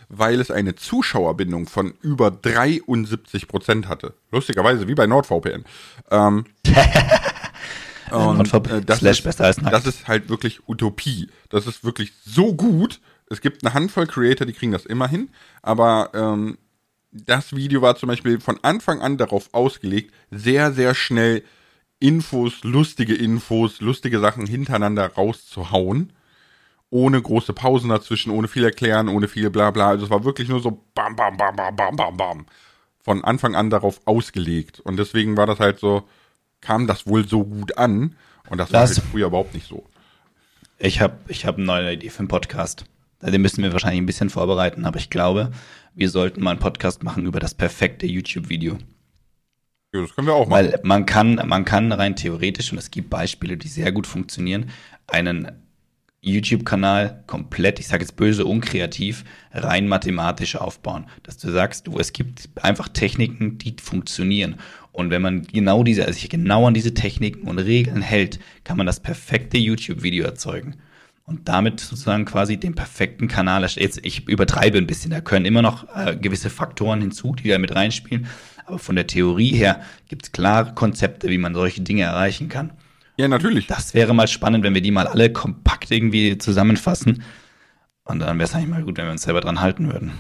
weil 0.09 0.40
es 0.40 0.50
eine 0.50 0.74
Zuschauerbindung 0.74 1.66
von 1.66 1.94
über 2.02 2.28
73% 2.28 3.87
hatte. 3.87 4.14
Lustigerweise, 4.31 4.87
wie 4.87 4.94
bei 4.94 5.07
NordVPN. 5.07 5.64
Ähm, 6.11 6.44
und, 8.11 8.55
äh, 8.55 8.83
das, 8.83 8.98
slash 8.98 9.18
ist, 9.18 9.24
besser 9.24 9.44
als 9.44 9.57
das 9.57 9.87
ist 9.87 10.09
halt 10.09 10.28
wirklich 10.28 10.68
Utopie. 10.68 11.28
Das 11.48 11.66
ist 11.66 11.83
wirklich 11.83 12.12
so 12.24 12.55
gut. 12.55 13.00
Es 13.28 13.40
gibt 13.40 13.64
eine 13.64 13.74
Handvoll 13.74 14.07
Creator, 14.07 14.46
die 14.46 14.52
kriegen 14.52 14.72
das 14.72 14.85
immer 14.85 15.09
hin, 15.09 15.31
aber 15.62 16.11
ähm, 16.12 16.59
das 17.11 17.55
Video 17.57 17.83
war 17.83 17.96
zum 17.96 18.09
Beispiel 18.09 18.40
von 18.40 18.59
Anfang 18.62 19.00
an 19.00 19.16
darauf 19.16 19.52
ausgelegt, 19.52 20.12
sehr, 20.31 20.72
sehr 20.72 20.94
schnell 20.94 21.42
Infos, 22.03 22.65
lustige 22.65 23.15
Infos, 23.15 23.81
lustige 23.81 24.19
Sachen 24.21 24.47
hintereinander 24.47 25.07
rauszuhauen. 25.15 26.12
Ohne 26.91 27.23
große 27.23 27.53
Pausen 27.55 27.88
dazwischen, 27.88 28.31
ohne 28.33 28.49
viel 28.49 28.65
erklären, 28.65 29.09
ohne 29.09 29.29
viel 29.29 29.49
bla 29.51 29.71
bla. 29.71 29.88
Also 29.88 30.05
es 30.05 30.11
war 30.11 30.25
wirklich 30.25 30.49
nur 30.49 30.61
so 30.61 30.83
bam, 30.95 31.17
bam, 31.17 31.37
bam, 31.37 31.57
bam, 31.57 31.75
bam, 31.75 31.97
bam, 31.97 32.17
bam. 32.17 32.47
Von 33.03 33.25
Anfang 33.25 33.55
an 33.55 33.71
darauf 33.71 34.01
ausgelegt. 34.05 34.81
Und 34.81 34.99
deswegen 34.99 35.37
war 35.37 35.47
das 35.47 35.59
halt 35.61 35.79
so, 35.79 36.03
kam 36.61 36.87
das 36.87 37.07
wohl 37.07 37.27
so 37.27 37.45
gut 37.45 37.79
an. 37.79 38.17
Und 38.51 38.59
das 38.59 38.73
war 38.73 38.83
Das- 38.83 38.99
halt 38.99 39.07
früher 39.11 39.29
überhaupt 39.29 39.55
nicht 39.55 39.67
so. 39.67 39.87
Ich 40.79 41.01
habe 41.01 41.15
ich 41.29 41.47
hab 41.47 41.57
eine 41.57 41.65
neue 41.67 41.93
Idee 41.93 42.11
für 42.11 42.19
einen 42.19 42.29
Podcast. 42.29 42.85
Den 43.23 43.41
müssen 43.41 43.62
wir 43.62 43.73
wahrscheinlich 43.73 44.03
ein 44.03 44.07
bisschen 44.07 44.31
vorbereiten, 44.31 44.85
aber 44.85 44.99
ich 44.99 45.09
glaube, 45.09 45.53
wir 45.95 46.11
sollten 46.11 46.43
mal 46.43 46.51
einen 46.51 46.59
Podcast 46.59 47.05
machen 47.05 47.25
über 47.25 47.38
das 47.38 47.55
perfekte 47.55 48.05
YouTube-Video. 48.07 48.79
Ja, 49.94 50.00
das 50.00 50.14
können 50.14 50.26
wir 50.26 50.35
auch 50.35 50.48
machen. 50.48 50.72
Weil 50.72 50.81
man 50.83 51.07
kann, 51.07 51.35
man 51.46 51.64
kann 51.64 51.92
rein 51.92 52.16
theoretisch, 52.16 52.72
und 52.72 52.78
es 52.78 52.90
gibt 52.90 53.11
Beispiele, 53.11 53.57
die 53.57 53.68
sehr 53.68 53.92
gut 53.92 54.07
funktionieren, 54.07 54.70
einen 55.07 55.52
YouTube-Kanal 56.22 57.24
komplett, 57.26 57.81
ich 57.81 57.88
sage 57.88 58.05
jetzt 58.05 58.16
böse, 58.16 58.46
unkreativ, 58.46 59.24
rein 59.50 59.88
mathematisch 59.88 60.57
aufbauen. 60.57 61.07
Dass 61.24 61.37
du 61.37 61.50
sagst, 61.50 61.88
du, 61.88 61.98
es 61.98 62.12
gibt 62.12 62.48
einfach 62.62 62.88
Techniken, 62.88 63.59
die 63.59 63.76
funktionieren. 63.83 64.57
Und 64.92 65.11
wenn 65.11 65.20
man 65.20 65.42
genau 65.42 65.83
diese, 65.83 66.02
also 66.02 66.14
sich 66.14 66.31
genau 66.31 66.66
an 66.66 66.74
diese 66.74 66.94
Techniken 66.94 67.48
und 67.48 67.59
Regeln 67.59 68.02
hält, 68.02 68.38
kann 68.62 68.76
man 68.76 68.87
das 68.87 69.00
perfekte 69.00 69.59
YouTube-Video 69.59 70.24
erzeugen. 70.24 70.76
Und 71.24 71.48
damit 71.48 71.81
sozusagen 71.81 72.24
quasi 72.24 72.57
den 72.57 72.74
perfekten 72.74 73.26
Kanal 73.26 73.62
erstellen. 73.64 73.87
Jetzt, 73.87 74.05
ich 74.05 74.28
übertreibe 74.28 74.78
ein 74.78 74.87
bisschen, 74.87 75.11
da 75.11 75.20
können 75.20 75.44
immer 75.44 75.62
noch 75.62 75.87
äh, 75.94 76.16
gewisse 76.16 76.50
Faktoren 76.50 77.00
hinzu, 77.00 77.35
die 77.35 77.48
da 77.48 77.59
mit 77.59 77.74
reinspielen. 77.74 78.26
Aber 78.66 78.79
von 78.79 78.96
der 78.96 79.07
Theorie 79.07 79.53
her 79.53 79.83
gibt 80.09 80.25
es 80.25 80.33
klare 80.33 80.75
Konzepte, 80.75 81.29
wie 81.29 81.38
man 81.38 81.55
solche 81.55 81.81
Dinge 81.81 82.03
erreichen 82.03 82.48
kann. 82.48 82.72
ja, 83.16 83.29
natürlich. 83.29 83.66
Das 83.66 83.94
wäre 83.94 84.14
mal 84.14 84.29
spannend, 84.29 84.64
wenn 84.64 84.75
wir 84.75 84.83
die 84.83 84.90
mal 84.90 85.07
alle 85.07 85.33
kompakt 85.33 85.90
irgendwie 85.90 86.38
zusammenfassen. 86.38 87.22
Und 88.05 88.18
dann 88.20 88.38
wäre 88.38 88.48
es 88.48 88.55
eigentlich 88.55 88.68
mal 88.68 88.83
gut, 88.83 88.98
wenn 88.98 89.07
wir 89.07 89.12
uns 89.12 89.22
selber 89.22 89.40
dran 89.40 89.61
halten 89.61 89.92
würden. 89.92 90.12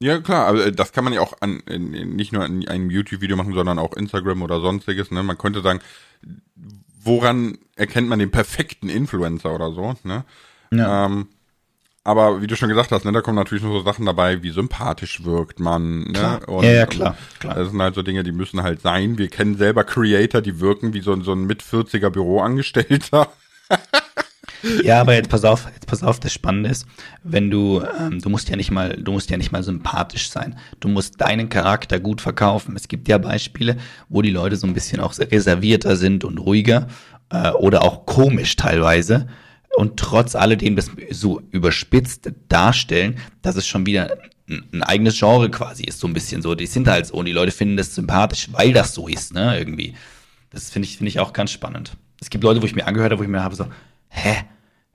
Ja, 0.00 0.20
klar, 0.20 0.46
aber 0.46 0.66
äh, 0.66 0.72
das 0.72 0.92
kann 0.92 1.04
man 1.04 1.12
ja 1.12 1.20
auch 1.20 1.34
an, 1.40 1.60
nicht 1.66 2.32
nur 2.32 2.44
in 2.44 2.68
einem 2.68 2.90
YouTube-Video 2.90 3.36
machen, 3.36 3.52
sondern 3.52 3.78
auch 3.78 3.94
Instagram 3.94 4.42
oder 4.42 4.60
sonstiges. 4.60 5.10
Ne? 5.10 5.22
Man 5.22 5.38
könnte 5.38 5.60
sagen, 5.60 5.80
woran 7.02 7.58
erkennt 7.76 8.08
man 8.08 8.18
den 8.18 8.30
perfekten 8.30 8.88
Influencer 8.88 9.54
oder 9.54 9.72
so? 9.72 9.94
Ne? 10.04 10.24
Ja. 10.72 11.06
Ähm, 11.06 11.28
aber 12.08 12.42
wie 12.42 12.46
du 12.46 12.56
schon 12.56 12.68
gesagt 12.68 12.90
hast, 12.92 13.04
ne, 13.04 13.12
da 13.12 13.20
kommen 13.20 13.36
natürlich 13.36 13.62
noch 13.62 13.72
so 13.72 13.82
Sachen 13.82 14.04
dabei, 14.06 14.42
wie 14.42 14.50
sympathisch 14.50 15.24
wirkt 15.24 15.60
man. 15.60 16.00
Ne? 16.04 16.12
Klar. 16.12 16.40
Ja, 16.64 16.70
ja, 16.70 16.86
klar, 16.86 17.16
klar. 17.38 17.54
Das 17.54 17.70
sind 17.70 17.80
halt 17.80 17.94
so 17.94 18.02
Dinge, 18.02 18.22
die 18.22 18.32
müssen 18.32 18.62
halt 18.62 18.80
sein. 18.80 19.18
Wir 19.18 19.28
kennen 19.28 19.56
selber 19.56 19.84
Creator, 19.84 20.40
die 20.40 20.60
wirken 20.60 20.94
wie 20.94 21.00
so, 21.00 21.12
ein- 21.12 21.22
so 21.22 21.32
ein 21.32 21.44
mit 21.44 21.62
40er 21.62 22.10
Büroangestellter. 22.10 23.28
Ja, 24.82 25.00
aber 25.00 25.14
jetzt 25.14 25.28
pass 25.30 25.44
auf, 25.44 25.66
jetzt 25.72 25.86
pass 25.86 26.02
auf, 26.02 26.18
das 26.18 26.32
Spannende 26.32 26.70
ist, 26.70 26.84
wenn 27.22 27.48
du, 27.48 27.80
ähm, 28.00 28.18
du 28.20 28.28
musst 28.28 28.48
ja 28.48 28.56
nicht 28.56 28.72
mal, 28.72 28.96
du 29.00 29.12
musst 29.12 29.30
ja 29.30 29.36
nicht 29.36 29.52
mal 29.52 29.62
sympathisch 29.62 30.30
sein. 30.30 30.58
Du 30.80 30.88
musst 30.88 31.20
deinen 31.20 31.48
Charakter 31.48 32.00
gut 32.00 32.20
verkaufen. 32.20 32.74
Es 32.74 32.88
gibt 32.88 33.06
ja 33.06 33.18
Beispiele, 33.18 33.76
wo 34.08 34.20
die 34.20 34.30
Leute 34.32 34.56
so 34.56 34.66
ein 34.66 34.74
bisschen 34.74 34.98
auch 34.98 35.14
reservierter 35.16 35.94
sind 35.94 36.24
und 36.24 36.38
ruhiger 36.38 36.88
äh, 37.30 37.50
oder 37.50 37.82
auch 37.82 38.04
komisch 38.04 38.56
teilweise 38.56 39.28
und 39.78 39.96
trotz 39.96 40.34
alledem 40.34 40.74
das 40.74 40.90
so 41.10 41.40
überspitzt 41.52 42.32
darstellen, 42.48 43.16
dass 43.42 43.54
es 43.54 43.64
schon 43.68 43.86
wieder 43.86 44.18
ein, 44.50 44.82
eigenes 44.82 45.16
Genre 45.16 45.48
quasi 45.52 45.84
ist, 45.84 46.00
so 46.00 46.08
ein 46.08 46.14
bisschen 46.14 46.42
so. 46.42 46.56
Die 46.56 46.66
sind 46.66 46.88
halt 46.88 47.06
so 47.06 47.14
und 47.14 47.26
die 47.26 47.32
Leute 47.32 47.52
finden 47.52 47.76
das 47.76 47.94
sympathisch, 47.94 48.48
weil 48.50 48.72
das 48.72 48.92
so 48.92 49.06
ist, 49.06 49.34
ne, 49.34 49.56
irgendwie. 49.56 49.94
Das 50.50 50.68
finde 50.68 50.88
ich, 50.88 50.96
finde 50.96 51.10
ich 51.10 51.20
auch 51.20 51.32
ganz 51.32 51.52
spannend. 51.52 51.92
Es 52.20 52.28
gibt 52.28 52.42
Leute, 52.42 52.60
wo 52.60 52.66
ich 52.66 52.74
mir 52.74 52.88
angehört 52.88 53.12
habe, 53.12 53.20
wo 53.20 53.22
ich 53.22 53.28
mir 53.28 53.44
habe 53.44 53.54
so, 53.54 53.66
hä? 54.08 54.38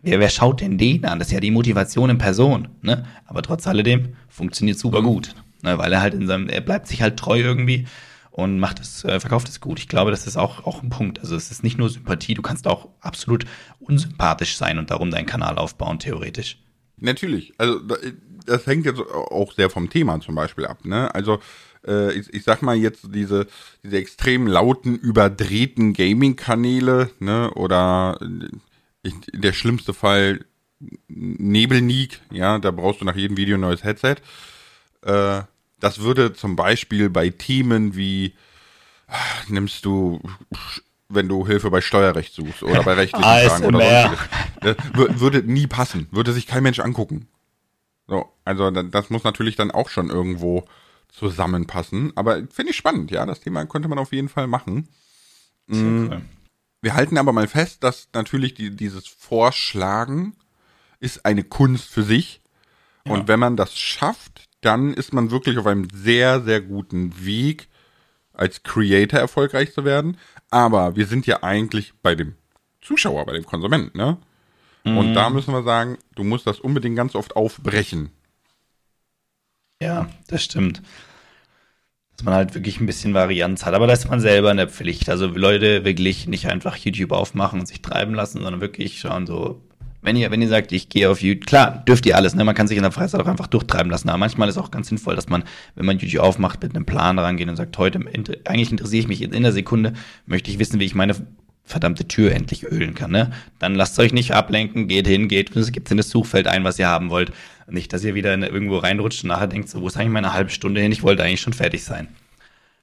Wer, 0.02 0.20
wer 0.20 0.30
schaut 0.30 0.60
denn 0.60 0.78
den 0.78 1.06
an? 1.06 1.18
Das 1.18 1.30
ist 1.30 1.34
ja 1.34 1.40
die 1.40 1.52
Motivation 1.52 2.10
in 2.10 2.18
Person, 2.18 2.68
ne? 2.82 3.06
Aber 3.26 3.42
trotz 3.42 3.66
alledem 3.68 4.18
funktioniert 4.28 4.78
super 4.80 5.02
gut, 5.02 5.34
ne? 5.62 5.78
Weil 5.78 5.94
er 5.94 6.02
halt 6.02 6.14
in 6.14 6.28
seinem, 6.28 6.50
er 6.50 6.60
bleibt 6.60 6.90
sich 6.90 7.02
halt 7.02 7.16
treu 7.16 7.40
irgendwie 7.40 7.88
und 8.34 8.60
macht 8.60 8.80
es, 8.80 9.04
äh, 9.04 9.20
verkauft 9.20 9.48
es 9.48 9.62
gut. 9.62 9.78
Ich 9.80 9.88
glaube, 9.88 10.10
das 10.10 10.26
ist 10.26 10.38
auch, 10.38 10.66
auch 10.66 10.82
ein 10.82 10.90
Punkt. 10.90 11.20
Also 11.20 11.36
es 11.36 11.52
ist 11.52 11.64
nicht 11.64 11.78
nur 11.78 11.88
Sympathie, 11.90 12.34
du 12.34 12.42
kannst 12.42 12.66
auch 12.68 12.90
absolut 13.00 13.46
unsympathisch 13.80 14.58
sein 14.58 14.80
und 14.80 14.90
darum 14.90 15.12
deinen 15.12 15.28
Kanal 15.28 15.58
aufbauen, 15.60 16.00
theoretisch. 16.00 16.58
Natürlich. 16.98 17.54
Also 17.60 17.78
da- 17.80 17.98
das 18.46 18.66
hängt 18.66 18.86
jetzt 18.86 19.00
auch 19.00 19.54
sehr 19.54 19.70
vom 19.70 19.90
Thema 19.90 20.20
zum 20.20 20.34
Beispiel 20.36 20.66
ab. 20.66 20.84
Ne? 20.84 21.14
Also 21.14 21.40
äh, 21.88 22.12
ich, 22.14 22.34
ich 22.34 22.44
sag 22.44 22.62
mal 22.64 22.76
jetzt 22.76 23.08
diese, 23.14 23.46
diese 23.84 23.98
extrem 23.98 24.48
lauten, 24.48 24.96
überdrehten 24.98 25.94
Gaming-Kanäle 25.94 27.12
ne? 27.20 27.52
oder 27.54 28.18
äh, 28.20 28.48
ich, 29.04 29.14
der 29.32 29.54
schlimmste 29.54 29.94
Fall 29.94 30.44
Nebelneak, 31.08 32.20
ja, 32.32 32.58
da 32.60 32.72
brauchst 32.72 33.00
du 33.02 33.06
nach 33.06 33.16
jedem 33.16 33.38
Video 33.38 33.56
ein 33.58 33.62
neues 33.62 33.84
Headset. 33.84 34.16
Äh, 35.04 35.42
das 35.84 36.00
würde 36.00 36.34
zum 36.34 36.56
Beispiel 36.56 37.10
bei 37.10 37.30
Themen 37.30 37.96
wie 37.96 38.34
nimmst 39.50 39.86
du 39.86 40.20
wenn 41.10 41.28
du 41.28 41.46
Hilfe 41.46 41.70
bei 41.70 41.82
Steuerrecht 41.82 42.34
suchst 42.34 42.64
oder 42.64 42.82
bei 42.84 42.94
rechtlichen 42.94 43.24
Fragen 43.50 43.66
oder 43.66 43.80
sonstiges. 44.02 44.30
Ne, 44.64 44.76
wür- 44.94 45.20
würde 45.20 45.44
nie 45.44 45.68
passen, 45.68 46.08
würde 46.12 46.34
sich 46.34 46.48
kein 46.48 46.64
Mensch 46.64 46.80
angucken. 46.80 47.28
So, 48.08 48.32
also 48.46 48.72
das 48.72 49.10
muss 49.12 49.24
natürlich 49.24 49.56
dann 49.56 49.70
auch 49.70 49.90
schon 49.90 50.10
irgendwo 50.10 50.66
zusammenpassen. 51.10 52.12
Aber 52.16 52.42
finde 52.50 52.72
ich 52.72 52.78
spannend, 52.78 53.12
ja. 53.12 53.26
Das 53.28 53.42
Thema 53.42 53.66
könnte 53.66 53.88
man 53.88 54.00
auf 54.00 54.12
jeden 54.12 54.30
Fall 54.30 54.48
machen. 54.48 54.88
Cool. 55.70 56.22
Wir 56.82 56.96
halten 56.96 57.18
aber 57.18 57.32
mal 57.32 57.48
fest, 57.48 57.84
dass 57.84 58.10
natürlich 58.14 58.56
die, 58.56 58.76
dieses 58.76 59.08
Vorschlagen 59.08 60.36
ist 61.00 61.26
eine 61.26 61.44
Kunst 61.44 61.90
für 61.90 62.04
sich. 62.04 62.42
Ja. 63.06 63.14
Und 63.14 63.28
wenn 63.28 63.40
man 63.40 63.56
das 63.56 63.78
schafft, 63.78 64.50
dann 64.66 64.94
ist 64.94 65.14
man 65.14 65.32
wirklich 65.32 65.58
auf 65.58 65.68
einem 65.68 65.88
sehr, 65.94 66.42
sehr 66.42 66.62
guten 66.62 67.26
Weg, 67.26 67.68
als 68.34 68.64
Creator 68.64 69.20
erfolgreich 69.20 69.74
zu 69.74 69.86
werden. 69.86 70.18
Aber 70.50 70.96
wir 70.96 71.06
sind 71.06 71.28
ja 71.28 71.44
eigentlich 71.44 71.94
bei 72.02 72.16
dem 72.16 72.36
Zuschauer, 72.82 73.26
bei 73.26 73.34
dem 73.34 73.46
Konsumenten, 73.46 73.98
ne? 73.98 74.18
Mhm. 74.84 74.98
Und 74.98 75.14
da 75.14 75.30
müssen 75.30 75.54
wir 75.54 75.64
sagen, 75.64 75.98
du 76.16 76.24
musst 76.24 76.48
das 76.48 76.60
unbedingt 76.60 76.98
ganz 76.98 77.16
oft 77.16 77.36
aufbrechen. 77.36 78.10
Ja, 79.82 80.10
das 80.28 80.44
stimmt. 80.44 80.82
Dass 82.16 82.26
man 82.26 82.34
halt 82.34 82.54
wirklich 82.54 82.80
ein 82.80 82.86
bisschen 82.86 83.14
Varianz 83.14 83.66
hat. 83.66 83.74
Aber 83.74 83.88
da 83.88 83.94
ist 83.94 84.10
man 84.10 84.20
selber 84.20 84.52
in 84.52 84.58
der 84.58 84.70
Pflicht. 84.70 85.10
Also 85.10 85.28
Leute 85.28 85.86
wirklich 85.86 86.28
nicht 86.28 86.48
einfach 86.48 86.76
YouTube 86.76 87.12
aufmachen 87.12 87.60
und 87.60 87.66
sich 87.66 87.82
treiben 87.82 88.14
lassen, 88.14 88.42
sondern 88.42 88.62
wirklich 88.62 89.00
schauen 89.00 89.26
so, 89.26 89.62
wenn 90.04 90.16
ihr, 90.16 90.30
wenn 90.32 90.42
ihr 90.42 90.50
sagt, 90.50 90.72
ich 90.72 90.90
gehe 90.90 91.10
auf 91.10 91.22
YouTube, 91.22 91.48
klar, 91.48 91.84
dürft 91.88 92.06
ihr 92.06 92.16
alles, 92.16 92.36
ne? 92.36 92.44
Man 92.44 92.56
kann 92.56 92.68
sich 92.68 92.78
in 92.78 92.84
der 92.84 92.92
Freizeit 92.92 93.22
auch 93.22 93.28
einfach 93.28 93.48
durchtreiben 93.48 93.90
lassen. 93.90 94.10
Aber 94.10 94.18
manchmal 94.18 94.50
ist 94.50 94.58
auch 94.58 94.72
ganz 94.72 94.90
sinnvoll, 94.90 95.16
dass 95.16 95.30
man, 95.30 95.44
wenn 95.76 95.86
man 95.86 95.98
YouTube 95.98 96.22
aufmacht, 96.22 96.62
mit 96.62 96.76
einem 96.76 96.86
Plan 96.86 97.18
rangeht 97.18 97.48
und 97.48 97.56
sagt, 97.56 97.78
heute, 97.78 98.00
eigentlich 98.46 98.72
interessiere 98.72 99.00
ich 99.00 99.08
mich 99.08 99.22
in 99.22 99.44
der 99.44 99.54
Sekunde, 99.54 99.94
möchte 100.26 100.52
ich 100.52 100.60
wissen, 100.60 100.80
wie 100.80 100.86
ich 100.86 100.96
meine 100.96 101.16
verdammte 101.66 102.08
Tür 102.08 102.34
endlich 102.34 102.64
ölen 102.64 102.94
kann, 102.94 103.12
ne? 103.12 103.32
Dann 103.60 103.76
lasst 103.76 103.98
euch 103.98 104.12
nicht 104.12 104.32
ablenken, 104.34 104.88
geht 104.88 105.08
hin, 105.08 105.30
geht, 105.30 105.56
es 105.56 105.72
gibt 105.72 105.90
in 105.92 105.98
das 105.98 106.10
Suchfeld 106.10 106.48
ein, 106.48 106.64
was 106.64 106.78
ihr 106.78 106.88
haben 106.88 107.10
wollt. 107.10 107.32
Nicht, 107.70 107.94
dass 107.94 108.04
ihr 108.04 108.16
wieder 108.16 108.38
irgendwo 108.38 108.78
reinrutscht 108.78 109.24
und 109.24 109.30
nachher 109.30 109.48
denkt, 109.48 109.70
so, 109.70 109.82
wo 109.82 109.88
ist 109.88 109.96
eigentlich 109.96 110.12
meine 110.12 110.34
halbe 110.34 110.50
Stunde 110.50 110.82
hin? 110.82 110.92
Ich 110.92 111.04
wollte 111.04 111.24
eigentlich 111.24 111.42
schon 111.42 111.54
fertig 111.54 111.84
sein. 111.84 112.10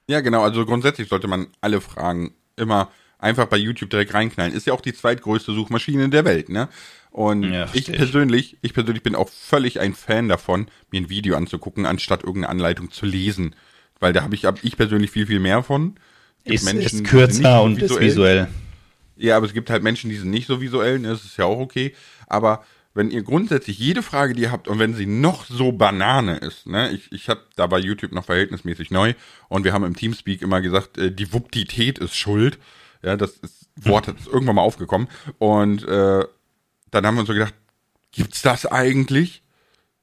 Ja, 0.07 0.21
genau. 0.21 0.41
Also 0.41 0.65
grundsätzlich 0.65 1.07
sollte 1.07 1.27
man 1.27 1.47
alle 1.61 1.79
Fragen 1.79 2.33
immer 2.57 2.89
einfach 3.19 3.45
bei 3.45 3.57
YouTube 3.57 3.91
direkt 3.91 4.13
reinknallen. 4.13 4.53
Ist 4.53 4.65
ja 4.65 4.73
auch 4.73 4.81
die 4.81 4.93
zweitgrößte 4.93 5.53
Suchmaschine 5.53 6.09
der 6.09 6.25
Welt, 6.25 6.49
ne? 6.49 6.67
Und 7.11 7.43
ja, 7.43 7.67
ich 7.73 7.91
persönlich, 7.91 8.57
ich 8.61 8.73
persönlich 8.73 9.03
bin 9.03 9.15
auch 9.15 9.29
völlig 9.29 9.79
ein 9.81 9.93
Fan 9.93 10.29
davon, 10.29 10.67
mir 10.91 11.01
ein 11.01 11.09
Video 11.09 11.35
anzugucken, 11.35 11.85
anstatt 11.85 12.23
irgendeine 12.23 12.49
Anleitung 12.49 12.89
zu 12.89 13.05
lesen. 13.05 13.55
Weil 13.99 14.13
da 14.13 14.23
habe 14.23 14.33
ich, 14.33 14.45
hab 14.45 14.63
ich 14.63 14.77
persönlich 14.77 15.11
viel, 15.11 15.27
viel 15.27 15.39
mehr 15.39 15.61
von. 15.61 15.95
Ist, 16.43 16.63
Menschen, 16.63 17.01
ist 17.01 17.03
kürzer 17.03 17.61
und 17.61 17.79
visuell. 17.79 18.01
ist 18.01 18.11
visuell. 18.11 18.47
Ja, 19.17 19.37
aber 19.37 19.45
es 19.45 19.53
gibt 19.53 19.69
halt 19.69 19.83
Menschen, 19.83 20.09
die 20.09 20.15
sind 20.15 20.31
nicht 20.31 20.47
so 20.47 20.61
visuell, 20.61 20.99
ne? 20.99 21.09
das 21.09 21.23
ist 21.23 21.37
ja 21.37 21.45
auch 21.45 21.59
okay. 21.59 21.93
Aber 22.27 22.63
wenn 22.93 23.11
ihr 23.11 23.23
grundsätzlich 23.23 23.77
jede 23.77 24.01
Frage, 24.01 24.33
die 24.33 24.43
ihr 24.43 24.51
habt, 24.51 24.67
und 24.67 24.79
wenn 24.79 24.95
sie 24.95 25.05
noch 25.05 25.45
so 25.45 25.71
Banane 25.71 26.37
ist, 26.37 26.65
ne, 26.65 26.91
ich, 26.91 27.11
ich 27.11 27.29
habe 27.29 27.41
da 27.55 27.67
bei 27.67 27.79
YouTube 27.79 28.11
noch 28.11 28.25
verhältnismäßig 28.25 28.89
neu 28.89 29.13
und 29.47 29.63
wir 29.63 29.73
haben 29.73 29.85
im 29.85 29.95
Teamspeak 29.95 30.41
immer 30.41 30.61
gesagt, 30.61 30.97
äh, 30.97 31.11
die 31.11 31.31
Wuptität 31.31 31.99
ist 31.99 32.15
schuld. 32.15 32.57
Ja, 33.03 33.15
das 33.15 33.37
ist, 33.37 33.69
Wort 33.75 34.07
ist 34.07 34.27
irgendwann 34.27 34.55
mal 34.55 34.61
aufgekommen. 34.61 35.07
Und 35.37 35.87
äh, 35.87 36.25
dann 36.91 37.05
haben 37.05 37.15
wir 37.15 37.21
uns 37.21 37.27
so 37.27 37.33
gedacht, 37.33 37.55
gibt's 38.11 38.41
das 38.41 38.65
eigentlich? 38.65 39.41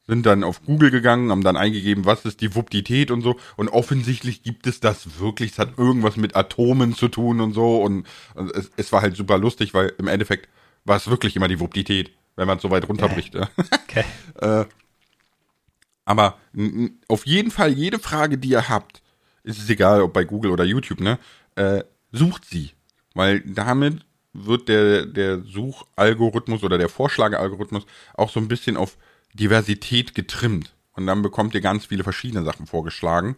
Sind 0.06 0.24
dann 0.24 0.42
auf 0.42 0.64
Google 0.64 0.90
gegangen, 0.90 1.30
haben 1.30 1.44
dann 1.44 1.58
eingegeben, 1.58 2.06
was 2.06 2.24
ist 2.24 2.40
die 2.40 2.54
Wuptität 2.54 3.10
und 3.10 3.20
so. 3.20 3.38
Und 3.56 3.68
offensichtlich 3.68 4.42
gibt 4.42 4.66
es 4.66 4.80
das 4.80 5.20
wirklich. 5.20 5.52
Es 5.52 5.58
hat 5.58 5.78
irgendwas 5.78 6.16
mit 6.16 6.34
Atomen 6.34 6.94
zu 6.94 7.08
tun 7.08 7.42
und 7.42 7.52
so. 7.52 7.82
Und, 7.82 8.06
und 8.34 8.50
es, 8.56 8.70
es, 8.76 8.90
war 8.90 9.02
halt 9.02 9.16
super 9.16 9.36
lustig, 9.36 9.74
weil 9.74 9.92
im 9.98 10.08
Endeffekt 10.08 10.48
war 10.84 10.96
es 10.96 11.08
wirklich 11.08 11.36
immer 11.36 11.46
die 11.46 11.60
Wuptität, 11.60 12.10
wenn 12.36 12.46
man 12.46 12.56
es 12.56 12.62
so 12.62 12.70
weit 12.70 12.88
runterbricht. 12.88 13.34
Okay. 13.36 13.46
okay. 13.84 14.04
äh, 14.62 14.64
aber 16.06 16.38
auf 17.08 17.26
jeden 17.26 17.50
Fall, 17.50 17.70
jede 17.70 17.98
Frage, 17.98 18.38
die 18.38 18.48
ihr 18.48 18.70
habt, 18.70 19.02
ist 19.42 19.58
es 19.58 19.68
egal, 19.68 20.00
ob 20.00 20.14
bei 20.14 20.24
Google 20.24 20.52
oder 20.52 20.64
YouTube, 20.64 21.00
ne? 21.00 21.18
Äh, 21.54 21.84
sucht 22.12 22.46
sie. 22.46 22.70
Weil 23.12 23.40
damit 23.40 24.06
wird 24.46 24.68
der, 24.68 25.06
der 25.06 25.42
Suchalgorithmus 25.42 26.62
oder 26.62 26.78
der 26.78 26.88
Vorschlagealgorithmus 26.88 27.86
auch 28.14 28.30
so 28.30 28.40
ein 28.40 28.48
bisschen 28.48 28.76
auf 28.76 28.96
Diversität 29.34 30.14
getrimmt. 30.14 30.74
Und 30.92 31.06
dann 31.06 31.22
bekommt 31.22 31.54
ihr 31.54 31.60
ganz 31.60 31.86
viele 31.86 32.02
verschiedene 32.02 32.44
Sachen 32.44 32.66
vorgeschlagen. 32.66 33.36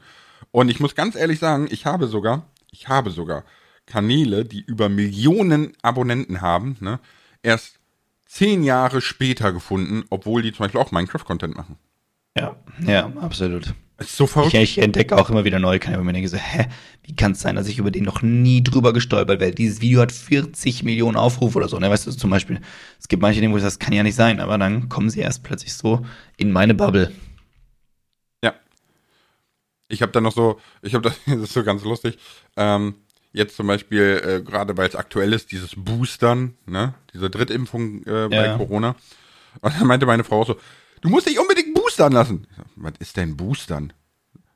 Und 0.51 0.71
ich 0.71 0.81
muss 0.81 0.95
ganz 0.95 1.15
ehrlich 1.15 1.39
sagen, 1.39 1.69
ich 1.71 1.87
habe 1.87 2.07
sogar, 2.07 2.47
ich 2.71 2.89
habe 2.89 3.11
sogar 3.11 3.45
Kanäle, 3.87 4.45
die 4.45 4.61
über 4.61 4.89
Millionen 4.89 5.75
Abonnenten 5.83 6.41
haben, 6.41 6.77
ne, 6.81 7.01
erst 7.43 7.81
zehn 8.27 8.63
Jahre 8.63 9.01
später 9.01 9.53
gefunden, 9.53 10.05
obwohl 10.09 10.43
die 10.43 10.53
zum 10.53 10.65
Beispiel 10.65 10.81
auch 10.81 10.93
Minecraft-Content 10.93 11.57
machen. 11.57 11.77
Ja, 12.37 12.57
ja, 12.87 13.13
absolut. 13.21 13.75
Ist 14.01 14.17
so 14.17 14.27
verrückt. 14.27 14.55
Ich, 14.55 14.79
ich 14.79 14.79
entdecke 14.79 15.17
auch 15.17 15.29
immer 15.29 15.45
wieder 15.45 15.59
neue 15.59 15.79
Kanäle, 15.79 16.01
wo 16.01 16.05
mir 16.05 16.15
denke 16.15 16.29
so, 16.29 16.39
hä, 16.39 16.69
wie 17.03 17.15
kann 17.15 17.33
es 17.33 17.41
sein, 17.41 17.55
dass 17.55 17.69
ich 17.69 17.79
über 17.79 17.91
den 17.91 18.05
noch 18.05 18.23
nie 18.23 18.63
drüber 18.63 18.95
gestolpert 18.95 19.41
werde? 19.41 19.55
Dieses 19.55 19.83
Video 19.83 20.01
hat 20.01 20.11
40 20.11 20.85
Millionen 20.85 21.17
Aufrufe 21.17 21.59
oder 21.59 21.69
so. 21.69 21.79
Ne? 21.79 21.91
Weißt 21.91 22.07
du, 22.07 22.13
zum 22.13 22.31
Beispiel, 22.31 22.61
es 22.99 23.09
gibt 23.09 23.21
manche 23.21 23.41
Dinge, 23.41 23.53
wo 23.53 23.59
ich 23.59 23.63
sage, 23.63 23.73
das 23.73 23.79
kann 23.79 23.93
ja 23.93 24.03
nicht 24.03 24.15
sein, 24.15 24.41
aber 24.41 24.57
dann 24.57 24.89
kommen 24.89 25.11
sie 25.11 25.21
erst 25.21 25.43
plötzlich 25.43 25.75
so 25.75 26.07
in 26.39 26.51
meine 26.51 26.75
Bubble. 26.75 27.13
Ja. 28.43 28.55
Ich 29.89 30.01
habe 30.01 30.13
da 30.13 30.23
noch 30.23 30.33
so, 30.33 30.59
ich 30.81 30.95
habe 30.95 31.07
das, 31.07 31.21
das 31.27 31.37
ist 31.37 31.53
so 31.53 31.63
ganz 31.63 31.85
lustig, 31.85 32.17
ähm, 32.57 32.95
jetzt 33.35 33.55
zum 33.55 33.67
Beispiel, 33.67 34.23
äh, 34.25 34.43
gerade 34.43 34.79
weil 34.79 34.89
es 34.89 34.97
aktuell 34.97 35.35
ist, 35.35 35.53
dieses 35.53 35.73
Boostern, 35.77 36.55
ne, 36.65 36.95
diese 37.13 37.29
Drittimpfung 37.29 38.03
äh, 38.05 38.29
bei 38.29 38.47
ja. 38.47 38.57
Corona. 38.57 38.97
Und 39.61 39.79
dann 39.79 39.87
meinte 39.87 40.07
meine 40.07 40.25
Frau 40.25 40.45
so, 40.45 40.57
Du 41.01 41.09
musst 41.09 41.27
dich 41.27 41.39
unbedingt 41.39 41.75
boostern 41.75 42.13
lassen. 42.13 42.47
Was 42.77 42.93
ist 42.99 43.17
denn 43.17 43.37
boostern? 43.37 43.93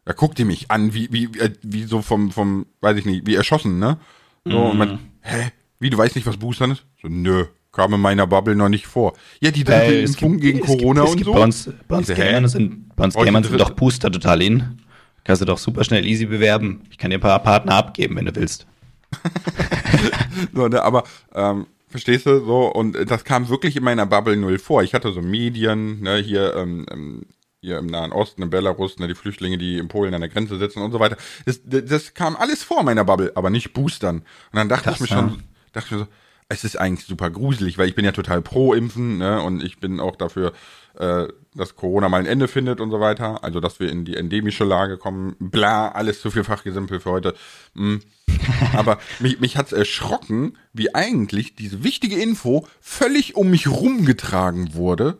Da 0.05 0.13
guckt 0.13 0.39
ihr 0.39 0.45
mich 0.45 0.71
an, 0.71 0.93
wie, 0.93 1.11
wie, 1.13 1.25
äh, 1.39 1.53
wie 1.63 1.85
so 1.85 2.03
vom, 2.03 2.31
vom, 2.31 2.67
weiß 2.81 2.99
ich 2.99 3.07
nicht, 3.07 3.27
wie 3.27 3.35
erschossen, 3.35 3.79
ne? 3.79 3.99
So, 4.45 4.59
mm. 4.59 4.71
und 4.71 4.79
man, 4.79 4.89
mhm. 4.91 4.99
hä? 5.23 5.51
Wie, 5.79 5.91
du 5.91 5.97
weißt 5.97 6.15
nicht, 6.15 6.27
was 6.27 6.37
boostern 6.37 6.73
ist? 6.73 6.85
So, 7.01 7.09
nö, 7.09 7.47
kam 7.73 7.95
in 7.95 8.01
meiner 8.01 8.27
Bubble 8.27 8.55
noch 8.55 8.69
nicht 8.69 8.87
vor. 8.87 9.15
Ja, 9.41 9.51
die 9.51 9.65
dritte 9.65 9.95
äh, 9.95 10.05
Impfung 10.05 10.39
gegen 10.39 10.61
Corona 10.61 11.05
gibt, 11.05 11.17
und 11.17 11.25
so. 11.25 11.33
Bei 11.33 11.43
uns, 11.43 11.71
bei 11.89 11.97
uns 11.97 12.09
Gamern 12.09 12.49
sind, 12.49 12.95
bei 12.95 13.05
uns 13.05 13.15
Gamern 13.15 13.45
sind 13.45 13.59
doch 13.59 13.71
Booster 13.71 14.11
total 14.11 14.43
in. 14.43 14.83
Kannst 15.25 15.41
du 15.41 15.47
doch 15.47 15.59
super 15.59 15.85
schnell 15.85 16.07
easy 16.07 16.27
bewerben. 16.27 16.83
Ich 16.91 16.99
kann 16.99 17.11
dir 17.11 17.17
ein 17.17 17.23
paar 17.23 17.39
Partner 17.43 17.77
abgeben, 17.77 18.17
wenn 18.17 18.27
du 18.27 18.37
willst. 18.37 18.67
so, 20.55 20.69
ne, 20.69 20.83
aber 20.83 21.05
ähm, 21.35 21.67
Verstehst 21.95 22.27
du? 22.27 22.45
So, 22.45 22.67
und 22.67 23.09
das 23.09 23.23
kam 23.23 23.49
wirklich 23.49 23.77
in 23.77 23.85
meiner 23.85 24.05
Bubble 24.05 24.37
null 24.37 24.59
vor. 24.59 24.83
Ich 24.83 24.95
hatte 24.95 25.13
so 25.13 25.23
Medien, 25.23 26.01
ne, 26.01 26.17
hier, 26.17 26.57
ähm, 26.57 26.87
ähm, 26.91 27.27
hier 27.61 27.79
im 27.79 27.87
Nahen 27.87 28.11
Osten, 28.11 28.43
in 28.43 28.51
Belarus, 28.51 28.99
ne, 28.99 29.07
die 29.07 29.15
Flüchtlinge, 29.15 29.59
die 29.59 29.79
in 29.79 29.87
Polen 29.87 30.13
an 30.13 30.21
der 30.21 30.29
Grenze 30.29 30.59
sitzen 30.59 30.83
und 30.83 30.91
so 30.91 30.99
weiter. 30.99 31.17
Das, 31.47 31.61
das 31.65 32.13
kam 32.13 32.35
alles 32.35 32.65
vor 32.65 32.83
meiner 32.83 33.05
Bubble, 33.05 33.31
aber 33.37 33.49
nicht 33.49 33.75
Boostern. 33.75 34.17
Und 34.17 34.25
dann 34.55 34.69
dachte 34.69 34.87
Krass, 34.87 34.95
ich 34.97 35.03
mir 35.03 35.07
schon, 35.07 35.45
dachte 35.73 35.87
ich 35.87 35.93
mir 35.93 35.99
so, 35.99 36.07
es 36.49 36.65
ist 36.65 36.79
eigentlich 36.79 37.07
super 37.07 37.31
gruselig, 37.31 37.79
weil 37.79 37.89
ich 37.89 37.95
bin 37.95 38.05
ja 38.05 38.13
total 38.13 38.43
pro 38.43 38.75
Impfen, 38.75 39.19
ne, 39.19 39.41
und 39.43 39.63
ich 39.63 39.79
bin 39.79 40.01
auch 40.01 40.17
dafür, 40.17 40.53
äh, 40.99 41.27
dass 41.55 41.77
Corona 41.77 42.09
mal 42.09 42.21
ein 42.21 42.27
Ende 42.27 42.49
findet 42.49 42.81
und 42.81 42.91
so 42.91 43.01
weiter. 43.01 43.43
Also, 43.43 43.61
dass 43.61 43.81
wir 43.81 43.91
in 43.91 44.05
die 44.05 44.17
endemische 44.17 44.65
Lage 44.65 44.99
kommen. 44.99 45.37
Bla, 45.39 45.89
alles 45.89 46.21
zu 46.21 46.31
viel 46.31 46.45
Fachgesimpel 46.45 47.01
für 47.01 47.11
heute. 47.11 47.35
Mhm. 47.75 48.03
Aber 48.75 48.99
mich, 49.21 49.41
mich 49.41 49.57
hat's 49.57 49.73
erschrocken, 49.73 50.57
wie 50.73 50.95
eigentlich 50.95 51.55
diese 51.55 51.83
wichtige 51.85 52.17
Info 52.17 52.67
völlig 52.81 53.37
um 53.37 53.51
mich 53.51 53.69
rumgetragen 53.69 54.75
wurde, 54.75 55.19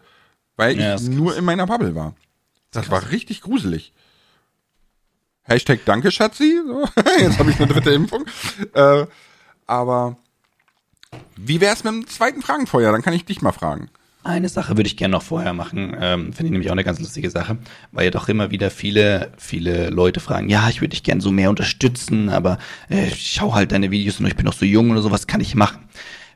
weil 0.57 0.79
ja, 0.79 0.97
ich 0.97 1.03
nur 1.03 1.37
in 1.37 1.45
meiner 1.45 1.67
Bubble 1.67 1.95
war. 1.95 2.15
Das, 2.71 2.85
das 2.85 2.91
war 2.91 3.11
richtig 3.11 3.41
gruselig. 3.41 3.93
Hashtag 5.43 5.81
Danke, 5.85 6.11
Schatzi. 6.11 6.61
So, 6.67 6.85
jetzt 7.19 7.39
habe 7.39 7.51
ich 7.51 7.61
eine 7.61 7.73
dritte 7.73 7.91
Impfung. 7.91 8.25
Äh, 8.73 9.07
aber 9.67 10.17
wie 11.37 11.61
wär's 11.61 11.85
mit 11.85 11.93
dem 11.93 12.07
zweiten 12.07 12.43
Fragenfeuer? 12.43 12.93
Dann 12.93 13.03
kann 13.03 13.15
ich 13.15 13.25
dich 13.25 13.43
mal 13.43 13.53
fragen. 13.53 13.89
Eine 14.25 14.49
Sache 14.49 14.79
würde 14.79 14.87
ich 14.87 14.97
gerne 14.97 15.13
noch 15.13 15.23
vorher 15.23 15.53
machen, 15.53 15.95
ähm, 16.01 16.33
finde 16.33 16.47
ich 16.47 16.51
nämlich 16.53 16.69
auch 16.71 16.73
eine 16.73 16.83
ganz 16.83 16.99
lustige 16.99 17.29
Sache, 17.29 17.59
weil 17.93 18.07
ja 18.07 18.11
doch 18.11 18.31
immer 18.31 18.51
wieder 18.51 18.71
viele, 18.71 19.31
viele 19.37 19.91
Leute 19.91 20.19
fragen, 20.19 20.49
ja, 20.49 20.71
ich 20.71 20.81
würde 20.81 20.93
dich 20.93 21.03
gerne 21.03 21.21
so 21.21 21.31
mehr 21.31 21.51
unterstützen, 21.51 22.31
aber 22.31 22.57
äh, 22.89 23.09
ich 23.09 23.33
schau 23.33 23.55
halt 23.55 23.73
deine 23.73 23.91
Videos 23.91 24.21
und 24.21 24.27
ich 24.27 24.35
bin 24.35 24.47
noch 24.47 24.55
so 24.55 24.65
jung 24.65 24.91
oder 24.91 25.03
so, 25.03 25.11
was 25.11 25.27
kann 25.27 25.43
ich 25.43 25.55
machen? 25.55 25.81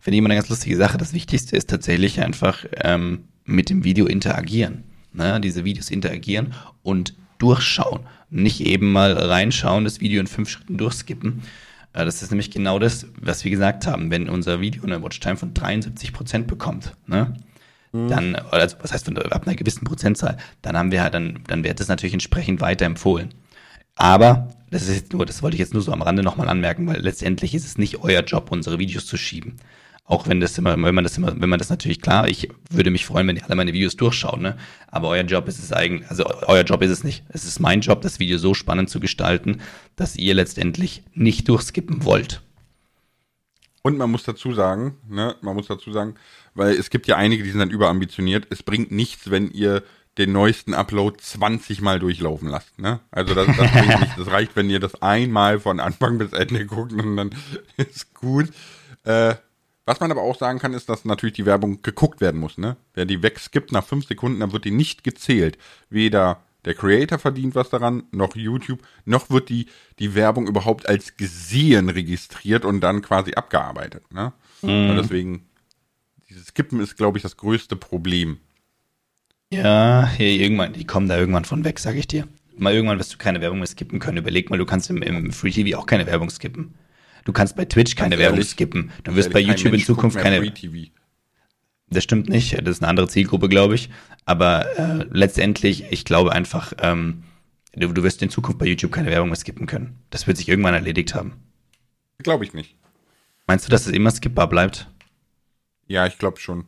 Finde 0.02 0.16
ich 0.16 0.18
immer 0.18 0.28
eine 0.28 0.34
ganz 0.34 0.50
lustige 0.50 0.76
Sache. 0.76 0.98
Das 0.98 1.14
Wichtigste 1.14 1.56
ist 1.56 1.70
tatsächlich 1.70 2.20
einfach 2.20 2.66
ähm, 2.82 3.24
mit 3.46 3.70
dem 3.70 3.84
Video 3.84 4.04
interagieren. 4.04 4.84
Ne? 5.14 5.40
Diese 5.40 5.64
Videos 5.64 5.90
interagieren 5.90 6.54
und 6.82 7.14
durchschauen. 7.38 8.00
Nicht 8.30 8.60
eben 8.60 8.92
mal 8.92 9.12
reinschauen, 9.14 9.84
das 9.84 10.00
Video 10.00 10.20
in 10.20 10.26
fünf 10.26 10.50
Schritten 10.50 10.76
durchskippen. 10.76 11.42
Äh, 11.98 12.04
das 12.04 12.22
ist 12.22 12.30
nämlich 12.30 12.50
genau 12.50 12.78
das, 12.78 13.06
was 13.20 13.44
wir 13.44 13.50
gesagt 13.50 13.86
haben. 13.86 14.10
Wenn 14.10 14.28
unser 14.28 14.60
Video 14.60 14.84
eine 14.84 15.02
Watchtime 15.02 15.36
von 15.36 15.52
73 15.52 16.12
Prozent 16.12 16.46
bekommt, 16.46 16.92
ne? 17.06 17.34
Mhm. 17.92 18.08
dann, 18.08 18.36
also 18.50 18.76
was 18.82 18.92
heißt 18.92 19.08
ab 19.08 19.46
einer 19.46 19.56
gewissen 19.56 19.84
Prozentzahl, 19.84 20.36
dann 20.60 20.76
haben 20.76 20.92
wir 20.92 21.02
halt, 21.02 21.14
dann, 21.14 21.40
dann 21.46 21.64
wird 21.64 21.80
das 21.80 21.88
natürlich 21.88 22.12
entsprechend 22.12 22.60
weiterempfohlen. 22.60 23.30
Aber, 23.96 24.48
das 24.70 24.82
ist 24.82 24.94
jetzt 24.94 25.12
nur, 25.14 25.24
das 25.24 25.42
wollte 25.42 25.54
ich 25.54 25.60
jetzt 25.60 25.72
nur 25.72 25.82
so 25.82 25.92
am 25.92 26.02
Rande 26.02 26.22
nochmal 26.22 26.48
anmerken, 26.50 26.86
weil 26.86 27.00
letztendlich 27.00 27.54
ist 27.54 27.64
es 27.64 27.78
nicht 27.78 28.02
euer 28.02 28.22
Job, 28.22 28.52
unsere 28.52 28.78
Videos 28.78 29.06
zu 29.06 29.16
schieben. 29.16 29.56
Auch 30.08 30.26
wenn 30.26 30.40
das 30.40 30.56
immer, 30.56 30.82
wenn 30.82 30.94
man 30.94 31.04
das 31.04 31.18
immer, 31.18 31.38
wenn 31.38 31.50
man 31.50 31.58
das 31.58 31.68
natürlich 31.68 32.00
klar, 32.00 32.26
ich 32.28 32.48
würde 32.70 32.90
mich 32.90 33.04
freuen, 33.04 33.28
wenn 33.28 33.36
ihr 33.36 33.44
alle 33.44 33.56
meine 33.56 33.74
Videos 33.74 33.94
durchschaut, 33.94 34.40
ne? 34.40 34.56
Aber 34.86 35.08
euer 35.08 35.22
Job 35.22 35.46
ist 35.48 35.58
es 35.58 35.70
eigentlich, 35.70 36.08
also 36.08 36.24
euer 36.46 36.62
Job 36.62 36.80
ist 36.80 36.90
es 36.90 37.04
nicht. 37.04 37.24
Es 37.28 37.44
ist 37.44 37.60
mein 37.60 37.82
Job, 37.82 38.00
das 38.00 38.18
Video 38.18 38.38
so 38.38 38.54
spannend 38.54 38.88
zu 38.88 39.00
gestalten, 39.00 39.60
dass 39.96 40.16
ihr 40.16 40.32
letztendlich 40.32 41.02
nicht 41.12 41.46
durchskippen 41.46 42.06
wollt. 42.06 42.40
Und 43.82 43.98
man 43.98 44.10
muss 44.10 44.22
dazu 44.22 44.54
sagen, 44.54 44.96
ne, 45.06 45.36
man 45.42 45.54
muss 45.54 45.66
dazu 45.66 45.92
sagen, 45.92 46.14
weil 46.54 46.74
es 46.74 46.88
gibt 46.88 47.06
ja 47.06 47.16
einige, 47.16 47.44
die 47.44 47.50
sind 47.50 47.60
dann 47.60 47.70
überambitioniert. 47.70 48.46
Es 48.48 48.62
bringt 48.62 48.90
nichts, 48.90 49.30
wenn 49.30 49.50
ihr 49.50 49.82
den 50.16 50.32
neuesten 50.32 50.72
Upload 50.72 51.18
20 51.20 51.82
Mal 51.82 51.98
durchlaufen 51.98 52.48
lasst. 52.48 52.78
Ne? 52.78 53.00
Also 53.10 53.34
das, 53.34 53.46
das 53.46 53.74
nichts. 53.74 54.16
Das 54.16 54.30
reicht, 54.30 54.56
wenn 54.56 54.70
ihr 54.70 54.80
das 54.80 55.02
einmal 55.02 55.60
von 55.60 55.80
Anfang 55.80 56.16
bis 56.16 56.32
Ende 56.32 56.64
guckt 56.64 56.94
und 56.94 57.14
dann 57.18 57.30
ist 57.76 58.14
gut. 58.14 58.48
Äh, 59.04 59.34
was 59.88 60.00
man 60.00 60.10
aber 60.10 60.22
auch 60.22 60.36
sagen 60.36 60.58
kann, 60.58 60.74
ist, 60.74 60.88
dass 60.88 61.06
natürlich 61.06 61.34
die 61.34 61.46
Werbung 61.46 61.80
geguckt 61.80 62.20
werden 62.20 62.38
muss. 62.38 62.58
Ne? 62.58 62.76
Wer 62.92 63.06
die 63.06 63.22
wegskippt 63.22 63.72
nach 63.72 63.84
fünf 63.84 64.06
Sekunden, 64.06 64.40
dann 64.40 64.52
wird 64.52 64.66
die 64.66 64.70
nicht 64.70 65.02
gezählt. 65.02 65.56
Weder 65.88 66.42
der 66.66 66.74
Creator 66.74 67.18
verdient 67.18 67.54
was 67.54 67.70
daran, 67.70 68.02
noch 68.10 68.36
YouTube, 68.36 68.80
noch 69.06 69.30
wird 69.30 69.48
die, 69.48 69.66
die 69.98 70.14
Werbung 70.14 70.46
überhaupt 70.46 70.86
als 70.88 71.16
gesehen 71.16 71.88
registriert 71.88 72.66
und 72.66 72.82
dann 72.82 73.00
quasi 73.00 73.32
abgearbeitet. 73.32 74.12
Ne? 74.12 74.34
Mhm. 74.60 74.90
Und 74.90 74.96
deswegen, 74.96 75.46
dieses 76.28 76.48
Skippen 76.48 76.80
ist, 76.80 76.96
glaube 76.96 77.16
ich, 77.16 77.22
das 77.22 77.38
größte 77.38 77.74
Problem. 77.74 78.38
Ja, 79.50 80.06
hier 80.18 80.28
irgendwann, 80.28 80.74
die 80.74 80.84
kommen 80.84 81.08
da 81.08 81.16
irgendwann 81.16 81.46
von 81.46 81.64
weg, 81.64 81.78
sag 81.78 81.96
ich 81.96 82.06
dir. 82.06 82.28
Mal 82.58 82.74
irgendwann 82.74 82.98
wirst 82.98 83.14
du 83.14 83.18
keine 83.18 83.40
Werbung 83.40 83.58
mehr 83.58 83.68
skippen 83.68 84.00
können. 84.00 84.18
Überleg 84.18 84.50
mal, 84.50 84.58
du 84.58 84.66
kannst 84.66 84.90
im, 84.90 85.00
im 85.00 85.32
Free 85.32 85.52
TV 85.52 85.78
auch 85.78 85.86
keine 85.86 86.06
Werbung 86.06 86.28
skippen. 86.28 86.74
Du 87.28 87.34
kannst 87.34 87.56
bei 87.56 87.66
Twitch 87.66 87.94
keine 87.94 88.16
Ganz 88.16 88.20
Werbung 88.20 88.38
ehrlich, 88.38 88.48
skippen. 88.48 88.90
Du 89.04 89.14
wirst 89.14 89.30
bei 89.34 89.40
YouTube 89.40 89.74
in 89.74 89.84
Zukunft 89.84 90.16
keine. 90.16 90.50
Das 91.90 92.02
stimmt 92.02 92.30
nicht. 92.30 92.54
Das 92.54 92.76
ist 92.76 92.82
eine 92.82 92.88
andere 92.88 93.06
Zielgruppe, 93.06 93.50
glaube 93.50 93.74
ich. 93.74 93.90
Aber 94.24 94.64
äh, 94.78 95.04
letztendlich, 95.10 95.84
ich 95.90 96.06
glaube 96.06 96.32
einfach, 96.32 96.72
ähm, 96.80 97.24
du, 97.74 97.92
du 97.92 98.02
wirst 98.02 98.22
in 98.22 98.30
Zukunft 98.30 98.58
bei 98.58 98.64
YouTube 98.64 98.92
keine 98.92 99.10
Werbung 99.10 99.28
mehr 99.28 99.36
skippen 99.36 99.66
können. 99.66 99.98
Das 100.08 100.26
wird 100.26 100.38
sich 100.38 100.48
irgendwann 100.48 100.72
erledigt 100.72 101.14
haben. 101.14 101.34
Glaube 102.16 102.46
ich 102.46 102.54
nicht. 102.54 102.76
Meinst 103.46 103.66
du, 103.66 103.70
dass 103.70 103.86
es 103.86 103.92
immer 103.92 104.10
skippbar 104.10 104.48
bleibt? 104.48 104.88
Ja, 105.86 106.06
ich 106.06 106.16
glaube 106.16 106.40
schon. 106.40 106.64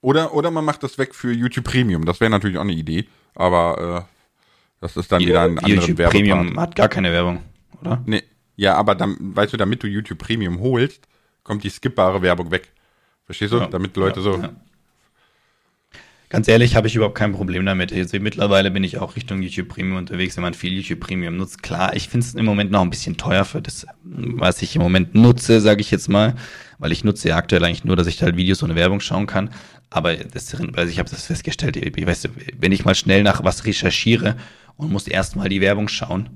Oder, 0.00 0.32
oder 0.32 0.52
man 0.52 0.64
macht 0.64 0.84
das 0.84 0.98
weg 0.98 1.12
für 1.12 1.32
YouTube 1.32 1.64
Premium. 1.64 2.04
Das 2.04 2.20
wäre 2.20 2.30
natürlich 2.30 2.58
auch 2.58 2.62
eine 2.62 2.72
Idee. 2.72 3.08
Aber 3.34 4.06
äh, 4.06 4.80
das 4.80 4.96
ist 4.96 5.10
dann 5.10 5.22
wieder 5.22 5.42
ein 5.42 5.58
anderes 5.58 5.88
YouTube 5.88 6.08
Premium 6.08 6.56
hat 6.56 6.76
gar 6.76 6.88
keine 6.88 7.10
Werbung, 7.10 7.42
oder? 7.80 8.00
Nee, 8.06 8.22
ja, 8.58 8.74
aber 8.74 8.96
dann, 8.96 9.16
weißt 9.20 9.52
du, 9.52 9.56
damit 9.56 9.84
du 9.84 9.86
YouTube 9.86 10.18
Premium 10.18 10.58
holst, 10.58 11.06
kommt 11.44 11.62
die 11.62 11.70
skippbare 11.70 12.22
Werbung 12.22 12.50
weg. 12.50 12.72
Verstehst 13.24 13.52
du? 13.52 13.58
Ja, 13.58 13.68
damit 13.68 13.96
Leute 13.96 14.18
ja, 14.18 14.24
so. 14.24 14.36
Ja. 14.36 14.50
Ganz 16.28 16.48
ehrlich, 16.48 16.74
habe 16.74 16.88
ich 16.88 16.96
überhaupt 16.96 17.14
kein 17.14 17.32
Problem 17.32 17.64
damit. 17.64 17.92
Also 17.92 18.18
mittlerweile 18.18 18.72
bin 18.72 18.82
ich 18.82 18.98
auch 18.98 19.14
Richtung 19.14 19.42
YouTube 19.42 19.68
Premium 19.68 19.96
unterwegs, 19.96 20.36
wenn 20.36 20.42
man 20.42 20.54
viel 20.54 20.72
YouTube 20.72 20.98
Premium 20.98 21.36
nutzt. 21.36 21.62
Klar, 21.62 21.94
ich 21.94 22.08
finde 22.08 22.26
es 22.26 22.34
im 22.34 22.44
Moment 22.44 22.72
noch 22.72 22.82
ein 22.82 22.90
bisschen 22.90 23.16
teuer 23.16 23.44
für 23.44 23.62
das, 23.62 23.86
was 24.02 24.60
ich 24.60 24.74
im 24.74 24.82
Moment 24.82 25.14
nutze, 25.14 25.60
sage 25.60 25.80
ich 25.80 25.92
jetzt 25.92 26.08
mal, 26.08 26.34
weil 26.78 26.90
ich 26.90 27.04
nutze 27.04 27.28
ja 27.28 27.36
aktuell 27.36 27.64
eigentlich 27.64 27.84
nur, 27.84 27.94
dass 27.94 28.08
ich 28.08 28.20
halt 28.24 28.36
Videos 28.36 28.64
ohne 28.64 28.74
Werbung 28.74 28.98
schauen 28.98 29.28
kann. 29.28 29.50
Aber 29.88 30.16
das, 30.16 30.52
also 30.52 30.90
ich 30.90 30.98
habe 30.98 31.08
das 31.08 31.26
festgestellt, 31.26 31.76
ich 31.76 32.06
weiß, 32.06 32.28
wenn 32.58 32.72
ich 32.72 32.84
mal 32.84 32.96
schnell 32.96 33.22
nach 33.22 33.44
was 33.44 33.64
recherchiere 33.66 34.36
und 34.76 34.90
muss 34.90 35.06
erstmal 35.06 35.48
die 35.48 35.60
Werbung 35.60 35.86
schauen, 35.86 36.28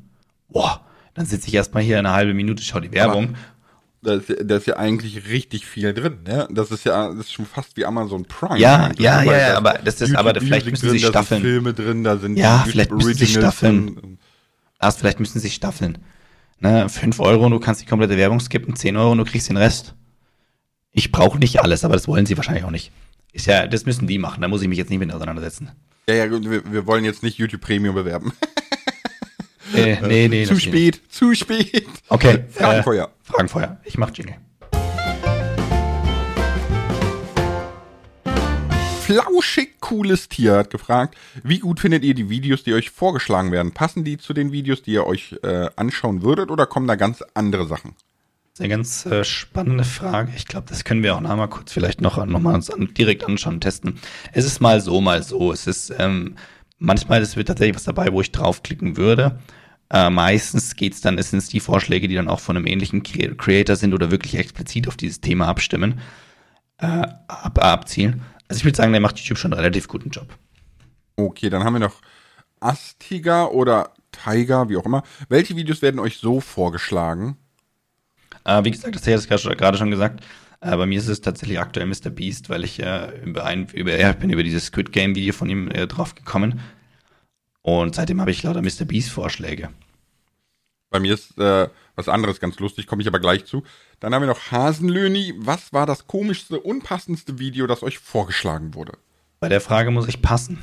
boah, 0.49 0.87
dann 1.15 1.27
sitze 1.27 1.49
ich 1.49 1.55
erstmal 1.55 1.83
hier 1.83 1.99
eine 1.99 2.13
halbe 2.13 2.35
Minute, 2.35 2.63
schaue 2.63 2.83
die 2.83 2.93
Werbung. 2.93 3.35
Da 4.03 4.15
ist, 4.15 4.35
da 4.43 4.57
ist, 4.57 4.67
ja 4.67 4.77
eigentlich 4.77 5.29
richtig 5.29 5.65
viel 5.65 5.95
drin, 5.95 6.19
ne? 6.27 6.49
Das 6.51 6.73
ist 6.73 6.85
ja, 6.85 7.09
das 7.09 7.27
ist 7.27 7.33
schon 7.33 7.47
fast 7.47 7.77
wie 7.77 7.85
Amazon 7.85 8.25
Prime. 8.25 8.59
Ja, 8.59 8.91
ja, 8.99 9.23
ja, 9.23 9.39
ja, 9.39 9.57
aber 9.57 9.75
das 9.85 10.01
ist, 10.01 10.09
YouTube 10.09 10.19
aber 10.19 10.41
vielleicht 10.41 10.69
müssen 10.69 10.89
drin, 10.89 10.99
sie 10.99 11.07
staffeln. 11.07 11.41
Da 11.41 11.49
sind 11.49 11.53
Filme 11.53 11.75
drin, 11.75 12.05
da 12.05 12.17
sind 12.17 12.37
ja, 12.37 12.65
vielleicht 12.67 12.91
müssen 12.91 13.15
sie 13.15 13.27
staffeln. 13.27 14.19
Erst 14.81 14.99
vielleicht 14.99 15.21
müssen 15.21 15.39
sie 15.39 15.51
staffeln. 15.51 15.99
Ne, 16.59 16.89
5 16.89 17.21
Euro 17.21 17.47
und 17.47 17.53
du 17.53 17.61
kannst 17.61 17.81
die 17.81 17.87
komplette 17.87 18.17
Werbung 18.17 18.41
skippen, 18.41 18.75
10 18.75 18.97
Euro 18.97 19.13
und 19.13 19.19
du 19.19 19.25
kriegst 19.25 19.49
den 19.49 19.57
Rest. 19.57 19.95
Ich 20.91 21.13
brauche 21.13 21.39
nicht 21.39 21.61
alles, 21.61 21.85
aber 21.85 21.95
das 21.95 22.09
wollen 22.09 22.27
sie 22.27 22.37
wahrscheinlich 22.37 22.65
auch 22.65 22.71
nicht. 22.71 22.91
Ist 23.33 23.47
ja, 23.47 23.67
das 23.69 23.87
müssen 23.87 24.07
die 24.09 24.19
machen, 24.19 24.43
da 24.43 24.49
muss 24.49 24.63
ich 24.63 24.69
mich 24.69 24.79
jetzt 24.79 24.91
nicht 24.91 24.99
mit 24.99 25.13
auseinandersetzen. 25.13 25.71
Ja, 26.09 26.15
ja, 26.15 26.31
wir, 26.31 26.73
wir 26.73 26.87
wollen 26.87 27.05
jetzt 27.05 27.23
nicht 27.23 27.39
YouTube 27.39 27.61
Premium 27.61 27.95
bewerben. 27.95 28.33
Äh, 29.75 30.01
nee, 30.07 30.29
nee, 30.29 30.45
zu 30.45 30.59
spät, 30.59 31.01
nicht. 31.01 31.13
zu 31.13 31.35
spät. 31.35 31.87
Okay. 32.09 32.45
Fragenfeuer. 32.51 33.07
Äh, 33.07 33.31
Fragenfeuer. 33.33 33.81
Ich 33.85 33.97
mach 33.97 34.11
Jingle. 34.15 34.37
Flauschig 39.01 39.81
cooles 39.81 40.29
Tier 40.29 40.57
hat 40.57 40.71
gefragt, 40.71 41.17
wie 41.43 41.59
gut 41.59 41.81
findet 41.81 42.05
ihr 42.05 42.15
die 42.15 42.31
Videos, 42.31 42.63
die 42.63 42.73
euch 42.73 42.91
vorgeschlagen 42.91 43.51
werden? 43.51 43.73
Passen 43.73 44.05
die 44.05 44.17
zu 44.17 44.33
den 44.33 44.53
Videos, 44.53 44.83
die 44.83 44.93
ihr 44.93 45.07
euch 45.07 45.37
äh, 45.43 45.69
anschauen 45.77 46.23
würdet 46.23 46.51
oder 46.51 46.67
kommen 46.67 46.87
da 46.87 46.95
ganz 46.95 47.23
andere 47.35 47.67
Sachen? 47.67 47.95
Das 47.95 48.55
ist 48.55 48.61
eine 48.61 48.69
ganz 48.69 49.07
äh, 49.07 49.25
spannende 49.25 49.85
Frage. 49.85 50.33
Ich 50.37 50.47
glaube, 50.47 50.67
das 50.69 50.85
können 50.85 51.03
wir 51.03 51.17
auch 51.17 51.21
noch 51.21 51.35
mal 51.37 51.49
kurz 51.49 51.73
vielleicht 51.73 52.01
noch, 52.01 52.25
noch 52.25 52.41
mal 52.41 52.55
uns 52.55 52.71
an, 52.71 52.95
direkt 52.95 53.25
anschauen, 53.25 53.61
testen. 53.61 53.99
Es 54.33 54.45
ist 54.45 54.61
mal 54.61 54.81
so, 54.81 55.01
mal 55.01 55.23
so. 55.23 55.53
Es 55.53 55.67
ist 55.67 55.93
ähm, 55.99 56.37
manchmal 56.83 57.23
ist 57.23 57.35
tatsächlich 57.35 57.75
was 57.75 57.85
dabei, 57.85 58.13
wo 58.13 58.21
ich 58.21 58.33
draufklicken 58.33 58.97
würde. 58.97 59.39
Äh, 59.93 60.09
meistens 60.09 60.75
geht's 60.75 61.03
dann, 61.03 61.19
es 61.19 61.31
sind 61.31 61.53
die 61.53 61.61
Vorschläge, 61.61 62.09
die 62.09 62.15
dann 62.15 62.29
auch 62.29 62.41
von 62.41 62.57
einem 62.57 62.67
ähnlichen 62.67 63.03
Creator 63.03 63.77
sind 63.77 63.93
oder 63.93 64.11
wirklich 64.11 64.37
explizit 64.37 64.89
auf 64.89 64.97
dieses 64.97 65.21
Thema 65.21 65.49
abstimmen, 65.49 66.01
äh, 66.79 66.87
ab, 67.29 67.63
abzielen. 67.63 68.23
Also 68.49 68.61
ich 68.61 68.65
würde 68.65 68.77
sagen, 68.77 68.93
der 68.93 69.03
macht 69.03 69.19
YouTube 69.19 69.37
schon 69.37 69.53
einen 69.53 69.61
relativ 69.61 69.89
guten 69.89 70.09
Job. 70.09 70.29
Okay, 71.17 71.51
dann 71.51 71.63
haben 71.63 71.75
wir 71.75 71.81
noch 71.81 72.01
Astiga 72.59 73.45
oder 73.47 73.93
Tiger, 74.13 74.71
wie 74.71 74.79
auch 74.79 74.87
immer. 74.87 75.03
Welche 75.29 75.57
Videos 75.57 75.83
werden 75.83 76.01
euch 76.01 76.17
so 76.17 76.41
vorgeschlagen? 76.41 77.37
Äh, 78.45 78.65
wie 78.65 78.71
gesagt, 78.71 78.95
das 78.95 79.07
hast 79.07 79.45
du 79.45 79.51
gerade 79.51 79.77
schon 79.77 79.91
gesagt. 79.91 80.25
Äh, 80.63 80.75
bei 80.75 80.87
mir 80.87 80.99
ist 80.99 81.09
es 81.09 81.21
tatsächlich 81.21 81.61
aktuell 81.61 81.87
Mr. 81.87 82.09
Beast, 82.09 82.49
weil 82.49 82.65
ich 82.65 82.83
äh, 82.83 83.11
über 83.25 83.45
ein, 83.45 83.67
über, 83.75 83.95
ja, 83.99 84.13
bin 84.13 84.31
über 84.31 84.43
dieses 84.43 84.67
Squid 84.67 84.91
Game 84.91 85.15
Video 85.15 85.35
von 85.35 85.51
ihm 85.51 85.71
äh, 85.71 85.87
drauf 85.87 86.15
gekommen. 86.15 86.61
Und 87.63 87.95
seitdem 87.95 88.21
habe 88.21 88.31
ich 88.31 88.43
lauter 88.43 88.63
Mr. 88.63 88.85
Beast 88.85 89.11
Vorschläge. 89.11 89.71
Bei 90.91 91.01
mir 91.01 91.15
ist 91.15 91.39
äh, 91.39 91.69
was 91.97 92.09
anderes 92.09 92.39
ganz 92.39 92.59
lustig, 92.59 92.87
komme 92.87 93.01
ich 93.01 93.09
aber 93.09 93.19
gleich 93.19 93.47
zu. 93.47 93.63
Dann 93.99 94.15
haben 94.15 94.23
wir 94.23 94.27
noch 94.27 94.51
Hasenlöni. 94.51 95.35
Was 95.39 95.73
war 95.73 95.87
das 95.87 96.07
komischste, 96.07 96.61
unpassendste 96.61 97.39
Video, 97.39 97.67
das 97.67 97.83
euch 97.83 97.99
vorgeschlagen 97.99 98.75
wurde? 98.75 98.99
Bei 99.41 99.49
der 99.49 99.61
Frage 99.61 99.91
muss 99.91 100.09
ich 100.09 100.21
passen. 100.21 100.59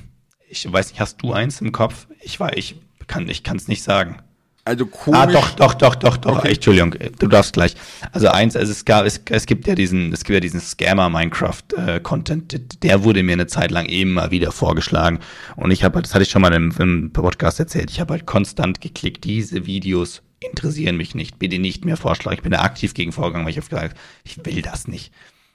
Ich 0.47 0.71
weiß 0.71 0.91
nicht, 0.91 0.99
hast 0.99 1.21
du 1.21 1.33
eins 1.33 1.61
im 1.61 1.71
Kopf? 1.71 2.07
Ich 2.21 2.39
weiß, 2.39 2.53
ich 2.55 2.75
kann 3.07 3.27
ich 3.27 3.43
es 3.45 3.67
nicht 3.67 3.83
sagen. 3.83 4.21
Also 4.65 4.85
komisch. 4.85 5.19
Ah, 5.19 5.25
doch, 5.25 5.51
doch, 5.51 5.73
doch, 5.73 5.95
doch, 5.95 6.17
doch. 6.17 6.37
Okay. 6.37 6.53
Entschuldigung, 6.53 6.93
du 7.17 7.27
darfst 7.27 7.53
gleich. 7.53 7.75
Also 8.11 8.27
eins, 8.27 8.55
also 8.55 8.71
es 8.71 8.85
gab, 8.85 9.05
es, 9.05 9.21
es 9.29 9.45
gibt 9.45 9.67
ja 9.67 9.75
diesen, 9.75 10.13
es 10.13 10.23
gibt 10.23 10.35
ja 10.35 10.39
diesen 10.39 10.59
Scammer 10.59 11.09
Minecraft 11.09 11.63
äh, 11.75 11.99
Content, 11.99 12.83
der 12.83 13.03
wurde 13.03 13.23
mir 13.23 13.33
eine 13.33 13.47
Zeit 13.47 13.71
lang 13.71 13.85
immer 13.85 14.31
wieder 14.31 14.51
vorgeschlagen 14.51 15.19
und 15.55 15.71
ich 15.71 15.83
habe, 15.83 16.01
das 16.01 16.13
hatte 16.13 16.23
ich 16.23 16.29
schon 16.29 16.41
mal 16.41 16.53
im, 16.53 16.71
im 16.77 17.11
Podcast 17.11 17.59
erzählt, 17.59 17.89
ich 17.89 17.99
habe 17.99 18.13
halt 18.13 18.25
konstant 18.25 18.81
geklickt, 18.81 19.23
diese 19.23 19.65
Videos 19.65 20.21
interessieren 20.39 20.97
mich 20.97 21.15
nicht, 21.15 21.39
bitte 21.39 21.59
nicht 21.59 21.83
mehr 21.83 21.97
vorschlagen. 21.97 22.37
Ich 22.37 22.43
bin 22.43 22.51
da 22.51 22.61
aktiv 22.61 22.93
gegen 22.93 23.11
vorgegangen, 23.11 23.45
weil 23.45 23.51
ich 23.51 23.57
habe 23.57 23.67
gesagt, 23.67 23.97
ich 24.23 24.45
will 24.45 24.61
das 24.61 24.87
nicht. 24.87 25.11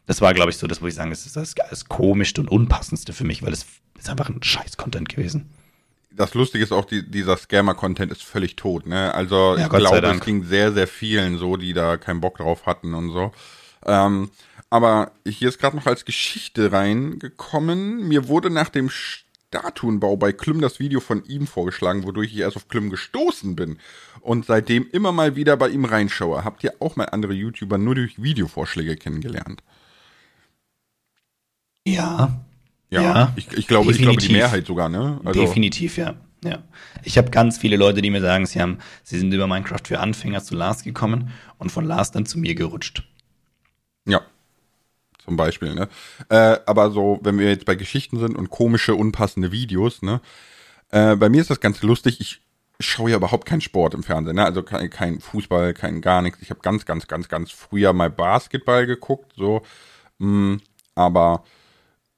Das 0.06 0.20
war, 0.20 0.34
glaube 0.34 0.50
ich, 0.50 0.58
so, 0.58 0.66
das 0.66 0.80
muss 0.80 0.90
ich 0.90 0.96
sagen, 0.96 1.10
das 1.10 1.24
ist 1.24 1.36
das, 1.36 1.54
das 1.54 1.86
komischste 1.86 2.40
und 2.40 2.50
unpassendste 2.50 3.12
für 3.12 3.24
mich, 3.24 3.42
weil 3.42 3.52
es 3.52 3.64
ist 3.98 4.10
einfach 4.10 4.28
ein 4.28 4.42
scheiß 4.42 4.76
Content 4.76 5.08
gewesen 5.08 5.48
das 6.16 6.34
Lustige 6.34 6.62
ist 6.62 6.72
auch, 6.72 6.84
die, 6.84 7.08
dieser 7.08 7.36
Scammer-Content 7.36 8.12
ist 8.12 8.22
völlig 8.22 8.56
tot, 8.56 8.86
ne? 8.86 9.12
Also 9.14 9.56
ja, 9.56 9.64
ich 9.64 9.68
glaube, 9.68 10.06
es 10.06 10.20
ging 10.20 10.44
sehr, 10.44 10.72
sehr 10.72 10.86
vielen 10.86 11.38
so, 11.38 11.56
die 11.56 11.72
da 11.72 11.96
keinen 11.96 12.20
Bock 12.20 12.38
drauf 12.38 12.66
hatten 12.66 12.94
und 12.94 13.10
so. 13.10 13.32
Ähm, 13.84 14.30
aber 14.70 15.12
hier 15.26 15.48
ist 15.48 15.58
gerade 15.58 15.76
noch 15.76 15.86
als 15.86 16.04
Geschichte 16.04 16.72
reingekommen. 16.72 18.08
Mir 18.08 18.28
wurde 18.28 18.50
nach 18.50 18.68
dem 18.68 18.90
Statuenbau 18.90 20.16
bei 20.16 20.32
Klüm 20.32 20.60
das 20.60 20.80
Video 20.80 21.00
von 21.00 21.24
ihm 21.24 21.46
vorgeschlagen, 21.46 22.04
wodurch 22.04 22.32
ich 22.32 22.38
erst 22.38 22.56
auf 22.56 22.68
Klüm 22.68 22.90
gestoßen 22.90 23.54
bin 23.54 23.78
und 24.20 24.46
seitdem 24.46 24.88
immer 24.90 25.12
mal 25.12 25.36
wieder 25.36 25.56
bei 25.56 25.68
ihm 25.68 25.84
reinschaue. 25.84 26.44
Habt 26.44 26.64
ihr 26.64 26.74
auch 26.80 26.96
mal 26.96 27.06
andere 27.06 27.34
YouTuber 27.34 27.78
nur 27.78 27.94
durch 27.94 28.22
Videovorschläge 28.22 28.96
kennengelernt? 28.96 29.62
Ja, 31.86 32.44
ja, 32.94 33.02
ja 33.02 33.32
ich, 33.36 33.52
ich, 33.52 33.66
glaube, 33.66 33.90
ich 33.92 33.98
glaube 33.98 34.20
die 34.20 34.32
Mehrheit 34.32 34.66
sogar, 34.66 34.88
ne? 34.88 35.20
Also 35.24 35.40
definitiv, 35.40 35.96
ja. 35.96 36.14
Ja. 36.44 36.62
Ich 37.02 37.16
habe 37.16 37.30
ganz 37.30 37.56
viele 37.56 37.76
Leute, 37.76 38.02
die 38.02 38.10
mir 38.10 38.20
sagen, 38.20 38.44
sie 38.44 38.60
haben, 38.60 38.78
sie 39.02 39.18
sind 39.18 39.32
über 39.32 39.46
Minecraft 39.46 39.80
für 39.84 40.00
Anfänger 40.00 40.42
zu 40.42 40.54
Lars 40.54 40.82
gekommen 40.82 41.30
und 41.58 41.72
von 41.72 41.86
Lars 41.86 42.12
dann 42.12 42.26
zu 42.26 42.38
mir 42.38 42.54
gerutscht. 42.54 43.02
Ja. 44.06 44.20
Zum 45.24 45.36
Beispiel, 45.36 45.74
ne? 45.74 45.88
Äh, 46.28 46.58
aber 46.66 46.90
so, 46.90 47.18
wenn 47.22 47.38
wir 47.38 47.48
jetzt 47.48 47.64
bei 47.64 47.76
Geschichten 47.76 48.18
sind 48.18 48.36
und 48.36 48.50
komische, 48.50 48.94
unpassende 48.94 49.52
Videos, 49.52 50.02
ne? 50.02 50.20
Äh, 50.90 51.16
bei 51.16 51.30
mir 51.30 51.40
ist 51.40 51.48
das 51.50 51.60
ganz 51.60 51.82
lustig. 51.82 52.20
Ich 52.20 52.42
schaue 52.78 53.10
ja 53.10 53.16
überhaupt 53.16 53.46
keinen 53.46 53.62
Sport 53.62 53.94
im 53.94 54.02
Fernsehen, 54.02 54.36
ne? 54.36 54.44
Also 54.44 54.62
kein, 54.62 54.90
kein 54.90 55.20
Fußball, 55.20 55.72
kein 55.72 56.02
gar 56.02 56.20
nichts. 56.20 56.42
Ich 56.42 56.50
habe 56.50 56.60
ganz, 56.60 56.84
ganz, 56.84 57.06
ganz, 57.06 57.28
ganz 57.28 57.50
früher 57.50 57.94
mal 57.94 58.10
Basketball 58.10 58.86
geguckt, 58.86 59.32
so 59.34 59.62
Mm, 60.18 60.56
aber 60.94 61.44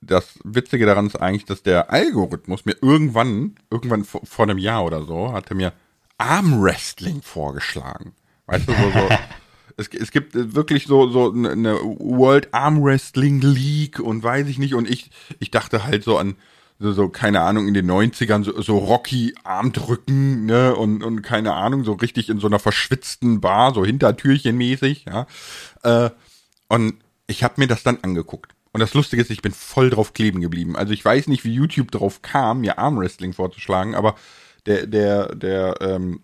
das 0.06 0.38
Witzige 0.44 0.86
daran 0.86 1.06
ist 1.06 1.16
eigentlich, 1.16 1.44
dass 1.44 1.62
der 1.62 1.90
Algorithmus 1.90 2.64
mir 2.64 2.76
irgendwann, 2.80 3.56
irgendwann 3.70 4.04
vor, 4.04 4.22
vor 4.24 4.44
einem 4.44 4.58
Jahr 4.58 4.84
oder 4.84 5.04
so, 5.04 5.32
hatte 5.32 5.54
mir 5.54 5.72
Armwrestling 6.18 7.22
vorgeschlagen. 7.22 8.12
Weißt 8.46 8.68
du, 8.68 8.72
so, 8.72 8.90
so. 8.90 9.08
Es, 9.78 9.88
es 9.88 10.10
gibt 10.10 10.32
wirklich 10.32 10.86
so, 10.86 11.10
so 11.10 11.30
eine 11.30 11.74
World 11.74 12.54
Armwrestling 12.54 13.42
League 13.42 14.00
und 14.00 14.22
weiß 14.22 14.46
ich 14.48 14.56
nicht. 14.58 14.72
Und 14.72 14.88
ich, 14.88 15.10
ich 15.38 15.50
dachte 15.50 15.84
halt 15.84 16.02
so 16.02 16.16
an, 16.16 16.36
so, 16.78 16.92
so 16.92 17.10
keine 17.10 17.42
Ahnung, 17.42 17.68
in 17.68 17.74
den 17.74 17.90
90ern, 17.90 18.42
so, 18.42 18.58
so 18.62 18.78
Rocky 18.78 19.34
Armdrücken, 19.44 20.46
ne, 20.46 20.74
und, 20.74 21.02
und 21.02 21.20
keine 21.20 21.52
Ahnung, 21.52 21.84
so 21.84 21.92
richtig 21.92 22.30
in 22.30 22.40
so 22.40 22.46
einer 22.46 22.58
verschwitzten 22.58 23.42
Bar, 23.42 23.74
so 23.74 23.84
Hintertürchen 23.84 24.56
mäßig, 24.56 25.04
ja. 25.06 25.26
Äh, 25.82 26.10
und 26.68 26.94
ich 27.26 27.44
habe 27.44 27.54
mir 27.58 27.66
das 27.66 27.82
dann 27.82 27.98
angeguckt. 28.02 28.55
Und 28.76 28.80
das 28.80 28.92
Lustige 28.92 29.22
ist, 29.22 29.30
ich 29.30 29.40
bin 29.40 29.52
voll 29.52 29.88
drauf 29.88 30.12
kleben 30.12 30.42
geblieben. 30.42 30.76
Also 30.76 30.92
ich 30.92 31.02
weiß 31.02 31.28
nicht, 31.28 31.46
wie 31.46 31.54
YouTube 31.54 31.90
drauf 31.90 32.20
kam, 32.20 32.60
mir 32.60 32.78
Armwrestling 32.78 33.32
vorzuschlagen, 33.32 33.94
aber 33.94 34.16
der, 34.66 34.86
der, 34.86 35.34
der, 35.34 35.76
ähm, 35.80 36.20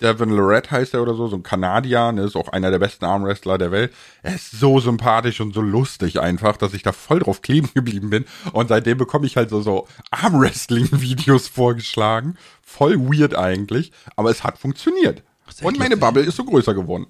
Devin 0.00 0.30
Lorette 0.30 0.70
heißt 0.70 0.94
er 0.94 1.02
oder 1.02 1.14
so, 1.14 1.26
so 1.26 1.34
ein 1.34 1.42
Kanadier, 1.42 2.12
ne, 2.12 2.22
ist 2.22 2.36
auch 2.36 2.46
einer 2.50 2.70
der 2.70 2.78
besten 2.78 3.06
Armwrestler 3.06 3.58
der 3.58 3.72
Welt. 3.72 3.92
Er 4.22 4.36
ist 4.36 4.52
so 4.52 4.78
sympathisch 4.78 5.40
und 5.40 5.52
so 5.52 5.60
lustig 5.60 6.20
einfach, 6.20 6.56
dass 6.56 6.74
ich 6.74 6.84
da 6.84 6.92
voll 6.92 7.18
drauf 7.18 7.42
kleben 7.42 7.70
geblieben 7.74 8.08
bin. 8.08 8.24
Und 8.52 8.68
seitdem 8.68 8.96
bekomme 8.96 9.26
ich 9.26 9.36
halt 9.36 9.50
so, 9.50 9.60
so 9.60 9.88
Armwrestling-Videos 10.12 11.48
vorgeschlagen. 11.48 12.36
Voll 12.62 13.00
weird 13.00 13.34
eigentlich, 13.34 13.90
aber 14.14 14.30
es 14.30 14.44
hat 14.44 14.58
funktioniert. 14.58 15.24
Und 15.62 15.76
meine 15.80 15.96
Bubble 15.96 16.22
ist 16.22 16.36
so 16.36 16.44
größer 16.44 16.74
geworden. 16.74 17.08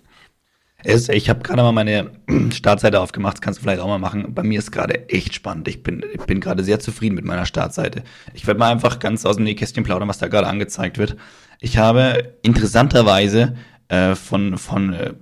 Es, 0.84 1.08
ich 1.08 1.28
habe 1.28 1.40
gerade 1.40 1.62
mal 1.62 1.72
meine 1.72 2.12
Startseite 2.52 3.00
aufgemacht, 3.00 3.34
das 3.34 3.40
kannst 3.40 3.58
du 3.58 3.62
vielleicht 3.62 3.80
auch 3.80 3.88
mal 3.88 3.98
machen. 3.98 4.32
Bei 4.32 4.44
mir 4.44 4.60
ist 4.60 4.70
gerade 4.70 5.08
echt 5.08 5.34
spannend. 5.34 5.66
Ich 5.66 5.82
bin, 5.82 6.04
ich 6.12 6.20
bin 6.22 6.40
gerade 6.40 6.62
sehr 6.62 6.78
zufrieden 6.78 7.16
mit 7.16 7.24
meiner 7.24 7.46
Startseite. 7.46 8.04
Ich 8.32 8.46
werde 8.46 8.60
mal 8.60 8.70
einfach 8.70 9.00
ganz 9.00 9.26
aus 9.26 9.36
dem 9.36 9.44
Nähkästchen 9.44 9.82
plaudern, 9.82 10.08
was 10.08 10.18
da 10.18 10.28
gerade 10.28 10.46
angezeigt 10.46 10.98
wird. 10.98 11.16
Ich 11.58 11.78
habe 11.78 12.36
interessanterweise 12.42 13.56
äh, 13.88 14.14
von, 14.14 14.56
von 14.56 14.92
äh, 14.92 15.14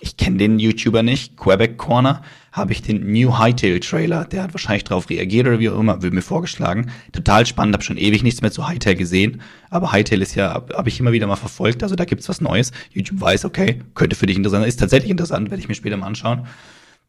ich 0.00 0.16
kenne 0.16 0.38
den 0.38 0.58
YouTuber 0.58 1.02
nicht, 1.02 1.36
Quebec 1.36 1.76
Corner, 1.76 2.22
habe 2.52 2.72
ich 2.72 2.82
den 2.82 3.12
New 3.12 3.38
Hightail 3.38 3.78
Trailer, 3.80 4.24
der 4.24 4.42
hat 4.42 4.54
wahrscheinlich 4.54 4.84
darauf 4.84 5.08
reagiert 5.10 5.46
oder 5.46 5.60
wie 5.60 5.68
auch 5.68 5.78
immer, 5.78 6.02
wird 6.02 6.14
mir 6.14 6.22
vorgeschlagen. 6.22 6.90
Total 7.12 7.46
spannend, 7.46 7.74
habe 7.74 7.84
schon 7.84 7.96
ewig 7.96 8.22
nichts 8.22 8.42
mehr 8.42 8.50
zu 8.50 8.66
Hightail 8.66 8.96
gesehen, 8.96 9.42
aber 9.68 9.92
Hightail 9.92 10.22
ist 10.22 10.34
ja, 10.34 10.54
habe 10.54 10.74
hab 10.74 10.86
ich 10.86 10.98
immer 10.98 11.12
wieder 11.12 11.26
mal 11.26 11.36
verfolgt, 11.36 11.82
also 11.82 11.94
da 11.94 12.04
gibt's 12.04 12.28
was 12.28 12.40
Neues. 12.40 12.72
YouTube 12.90 13.20
weiß, 13.20 13.44
okay, 13.44 13.82
könnte 13.94 14.16
für 14.16 14.26
dich 14.26 14.36
interessant, 14.36 14.66
ist 14.66 14.80
tatsächlich 14.80 15.10
interessant, 15.10 15.50
werde 15.50 15.60
ich 15.62 15.68
mir 15.68 15.74
später 15.74 15.96
mal 15.96 16.06
anschauen. 16.06 16.46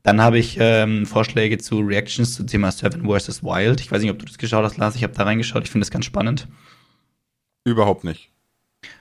Dann 0.04 0.22
habe 0.22 0.40
ich 0.40 0.58
ähm, 0.60 1.06
Vorschläge 1.06 1.60
zu 1.60 1.80
Reactions 1.80 2.36
zum 2.36 2.48
Thema 2.48 2.72
Seven 2.72 3.06
vs. 3.06 3.44
Wild. 3.44 3.82
Ich 3.82 3.92
weiß 3.92 4.02
nicht, 4.02 4.10
ob 4.10 4.18
du 4.18 4.26
das 4.26 4.40
geschaut 4.40 4.64
hast, 4.64 4.78
Lars. 4.78 4.96
Ich 4.96 5.04
habe 5.04 5.14
da 5.14 5.24
reingeschaut. 5.24 5.64
Ich 5.64 5.70
finde 5.70 5.86
das 5.86 5.92
ganz 5.92 6.06
spannend. 6.06 6.48
Überhaupt 7.66 8.04
nicht. 8.04 8.32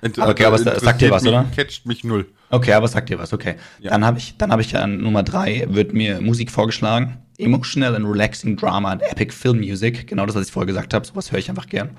Inter 0.03 0.29
okay, 0.29 0.45
aber 0.45 0.59
sagt 0.59 1.01
dir 1.01 1.11
was, 1.11 1.27
oder? 1.27 1.47
Catcht 1.57 1.87
mich 1.87 2.05
null. 2.05 2.27
Okay, 2.51 2.73
aber 2.73 2.89
sagt 2.89 3.09
dir 3.09 3.19
was, 3.19 3.33
okay. 3.33 3.55
Ja. 3.79 3.93
Dann 3.93 4.05
habe 4.05 4.19
ich, 4.19 4.37
dann 4.37 4.51
habe 4.51 4.61
ich 4.61 4.77
an 4.77 4.99
Nummer 4.99 5.23
drei 5.23 5.67
wird 5.69 5.93
mir 5.93 6.21
Musik 6.21 6.51
vorgeschlagen. 6.51 7.19
Emotional 7.39 7.95
and 7.95 8.05
relaxing 8.05 8.57
drama 8.57 8.91
and 8.91 9.03
epic 9.03 9.33
film 9.33 9.61
music. 9.61 10.09
Genau 10.09 10.27
das, 10.27 10.35
was 10.35 10.47
ich 10.47 10.53
vorher 10.53 10.67
gesagt 10.67 10.93
habe. 10.93 11.07
Sowas 11.07 11.31
höre 11.31 11.39
ich 11.39 11.49
einfach 11.49 11.69
gern. 11.69 11.91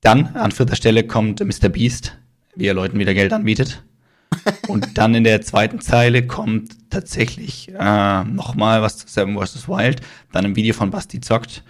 Dann 0.00 0.36
an 0.36 0.52
vierter 0.52 0.76
Stelle 0.76 1.04
kommt 1.04 1.40
Mr. 1.40 1.68
Beast, 1.68 2.16
wie 2.54 2.66
er 2.66 2.74
Leuten 2.74 3.00
wieder 3.00 3.14
Geld 3.14 3.32
anbietet. 3.32 3.82
Und 4.68 4.96
dann 4.96 5.14
in 5.14 5.24
der 5.24 5.42
zweiten 5.42 5.80
Zeile 5.80 6.26
kommt 6.26 6.90
tatsächlich 6.90 7.70
äh, 7.76 8.24
nochmal 8.24 8.80
was 8.80 8.98
zu 8.98 9.08
Seven 9.08 9.36
vs. 9.36 9.68
Wild. 9.68 10.02
Dann 10.30 10.44
ein 10.44 10.56
Video 10.56 10.72
von 10.72 10.90
Basti 10.90 11.20
zockt. 11.20 11.64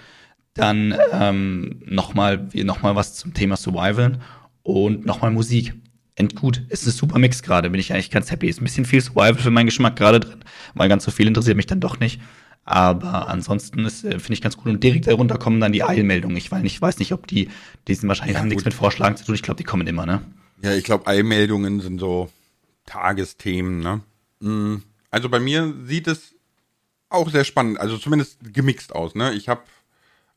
Dann 0.53 0.95
ähm, 1.13 1.81
nochmal 1.87 2.49
noch 2.53 2.83
mal 2.83 2.97
was 2.97 3.15
zum 3.15 3.33
Thema 3.33 3.57
Survival 3.57 4.19
und 4.63 5.07
nochmal 5.07 5.31
Musik. 5.31 5.73
Endgut. 6.19 6.63
Es 6.69 6.83
ist 6.83 6.95
ein 6.95 6.99
super 6.99 7.19
Mix 7.19 7.43
gerade, 7.43 7.71
bin 7.71 7.81
ich 7.81 7.93
eigentlich 7.93 8.11
ganz 8.11 8.31
happy. 8.31 8.49
Ist 8.49 8.61
ein 8.61 8.65
bisschen 8.65 8.85
viel 8.85 9.01
Survival 9.01 9.37
für 9.37 9.51
meinen 9.51 9.67
Geschmack 9.67 9.97
gerade 9.97 10.21
drin, 10.21 10.45
weil 10.75 10.89
ganz 10.89 11.05
so 11.05 11.11
viel 11.11 11.27
interessiert 11.27 11.57
mich 11.57 11.67
dann 11.67 11.81
doch 11.81 12.01
nicht. 12.01 12.21
Aber 12.65 13.29
ansonsten 13.29 13.87
äh, 13.87 13.91
finde 13.91 14.33
ich 14.33 14.43
ganz 14.43 14.57
gut. 14.57 14.67
Und 14.67 14.85
direkt 14.85 15.07
darunter 15.07 15.39
kommen 15.39 15.59
dann 15.61 15.73
die 15.73 15.85
Eilmeldungen. 15.85 16.37
Ich, 16.37 16.51
weil 16.53 16.67
ich 16.67 16.81
weiß 16.81 16.99
nicht, 16.99 17.13
ob 17.13 17.27
die, 17.27 17.49
die 17.87 17.95
sind 17.95 18.09
wahrscheinlich 18.09 18.35
ja, 18.35 18.41
haben 18.41 18.49
nichts 18.49 18.65
mit 18.65 18.75
Vorschlagen 18.75 19.17
zu 19.17 19.25
tun. 19.25 19.35
Ich 19.35 19.43
glaube, 19.43 19.57
die 19.57 19.65
kommen 19.65 19.87
immer, 19.87 20.05
ne? 20.05 20.21
Ja, 20.63 20.75
ich 20.75 20.85
glaube, 20.85 21.07
Eilmeldungen 21.07 21.81
sind 21.81 21.99
so 21.99 22.31
Tagesthemen, 22.85 23.79
ne? 23.79 24.03
Mm, 24.41 24.83
also 25.11 25.29
bei 25.29 25.41
mir 25.41 25.73
sieht 25.85 26.09
es 26.09 26.35
auch 27.09 27.31
sehr 27.31 27.45
spannend, 27.45 27.81
also 27.81 27.97
zumindest 27.97 28.39
gemixt 28.53 28.95
aus, 28.95 29.15
ne? 29.15 29.33
Ich 29.33 29.49
habe 29.49 29.63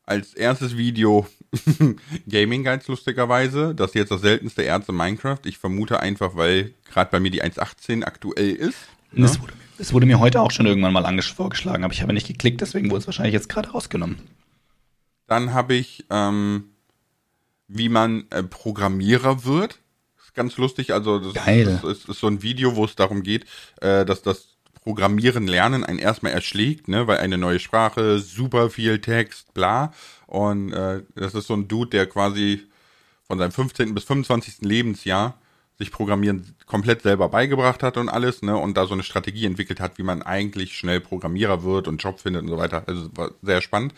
als 0.04 0.32
erstes 0.34 0.76
Video 0.76 1.26
Gaming 2.28 2.64
Guides 2.64 2.88
lustigerweise. 2.88 3.74
Das 3.74 3.90
ist 3.90 3.94
jetzt 3.94 4.10
das 4.10 4.22
seltenste 4.22 4.62
Erz 4.62 4.88
in 4.88 4.96
Minecraft. 4.96 5.40
Ich 5.44 5.58
vermute 5.58 6.00
einfach, 6.00 6.36
weil 6.36 6.72
gerade 6.90 7.10
bei 7.10 7.20
mir 7.20 7.30
die 7.30 7.42
1.18 7.42 8.04
aktuell 8.04 8.52
ist. 8.52 8.78
Ne? 9.12 9.22
Das, 9.22 9.40
wurde, 9.40 9.52
das, 9.78 9.92
wurde, 9.92 10.06
mir 10.06 10.18
heute 10.18 10.40
auch 10.40 10.50
schon 10.50 10.66
irgendwann 10.66 10.92
mal 10.92 11.22
vorgeschlagen, 11.22 11.84
aber 11.84 11.92
ich 11.92 12.02
habe 12.02 12.12
nicht 12.12 12.26
geklickt, 12.26 12.60
deswegen 12.60 12.90
wurde 12.90 13.00
es 13.00 13.06
wahrscheinlich 13.06 13.34
jetzt 13.34 13.48
gerade 13.48 13.70
rausgenommen. 13.70 14.18
Dann 15.26 15.52
habe 15.52 15.74
ich, 15.74 16.04
ähm, 16.10 16.64
wie 17.68 17.88
man 17.88 18.24
äh, 18.30 18.42
Programmierer 18.42 19.44
wird. 19.44 19.78
Das 20.16 20.26
ist 20.26 20.34
ganz 20.34 20.56
lustig. 20.56 20.92
Also 20.94 21.18
das, 21.18 21.34
Geil. 21.34 21.64
das 21.64 21.84
ist, 21.84 22.08
ist, 22.08 22.20
so 22.20 22.26
ein 22.26 22.42
Video, 22.42 22.76
wo 22.76 22.84
es 22.84 22.96
darum 22.96 23.22
geht, 23.22 23.44
äh, 23.80 24.04
dass 24.04 24.22
das 24.22 24.48
Programmieren 24.82 25.46
lernen 25.46 25.84
einen 25.84 26.00
erstmal 26.00 26.32
erschlägt, 26.32 26.88
ne, 26.88 27.06
weil 27.06 27.18
eine 27.18 27.38
neue 27.38 27.60
Sprache, 27.60 28.18
super 28.18 28.68
viel 28.68 28.98
Text, 29.00 29.54
bla. 29.54 29.92
Und 30.32 30.72
äh, 30.72 31.02
das 31.14 31.34
ist 31.34 31.46
so 31.46 31.52
ein 31.52 31.68
Dude, 31.68 31.90
der 31.90 32.06
quasi 32.06 32.66
von 33.24 33.38
seinem 33.38 33.52
15. 33.52 33.92
bis 33.92 34.04
25. 34.04 34.62
Lebensjahr 34.62 35.38
sich 35.76 35.90
Programmieren 35.90 36.56
komplett 36.64 37.02
selber 37.02 37.28
beigebracht 37.28 37.82
hat 37.82 37.98
und 37.98 38.08
alles, 38.08 38.40
ne, 38.40 38.56
und 38.56 38.74
da 38.74 38.86
so 38.86 38.94
eine 38.94 39.02
Strategie 39.02 39.44
entwickelt 39.44 39.78
hat, 39.78 39.98
wie 39.98 40.02
man 40.02 40.22
eigentlich 40.22 40.74
schnell 40.74 41.00
Programmierer 41.00 41.64
wird 41.64 41.86
und 41.86 42.02
Job 42.02 42.18
findet 42.18 42.44
und 42.44 42.48
so 42.48 42.56
weiter. 42.56 42.84
Also 42.86 43.14
war 43.14 43.32
sehr 43.42 43.60
spannend. 43.60 43.92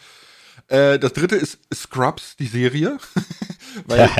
Äh, 0.66 0.98
das 0.98 1.12
dritte 1.12 1.36
ist 1.36 1.60
Scrubs, 1.72 2.34
die 2.34 2.48
Serie. 2.48 2.98
weil 3.86 4.10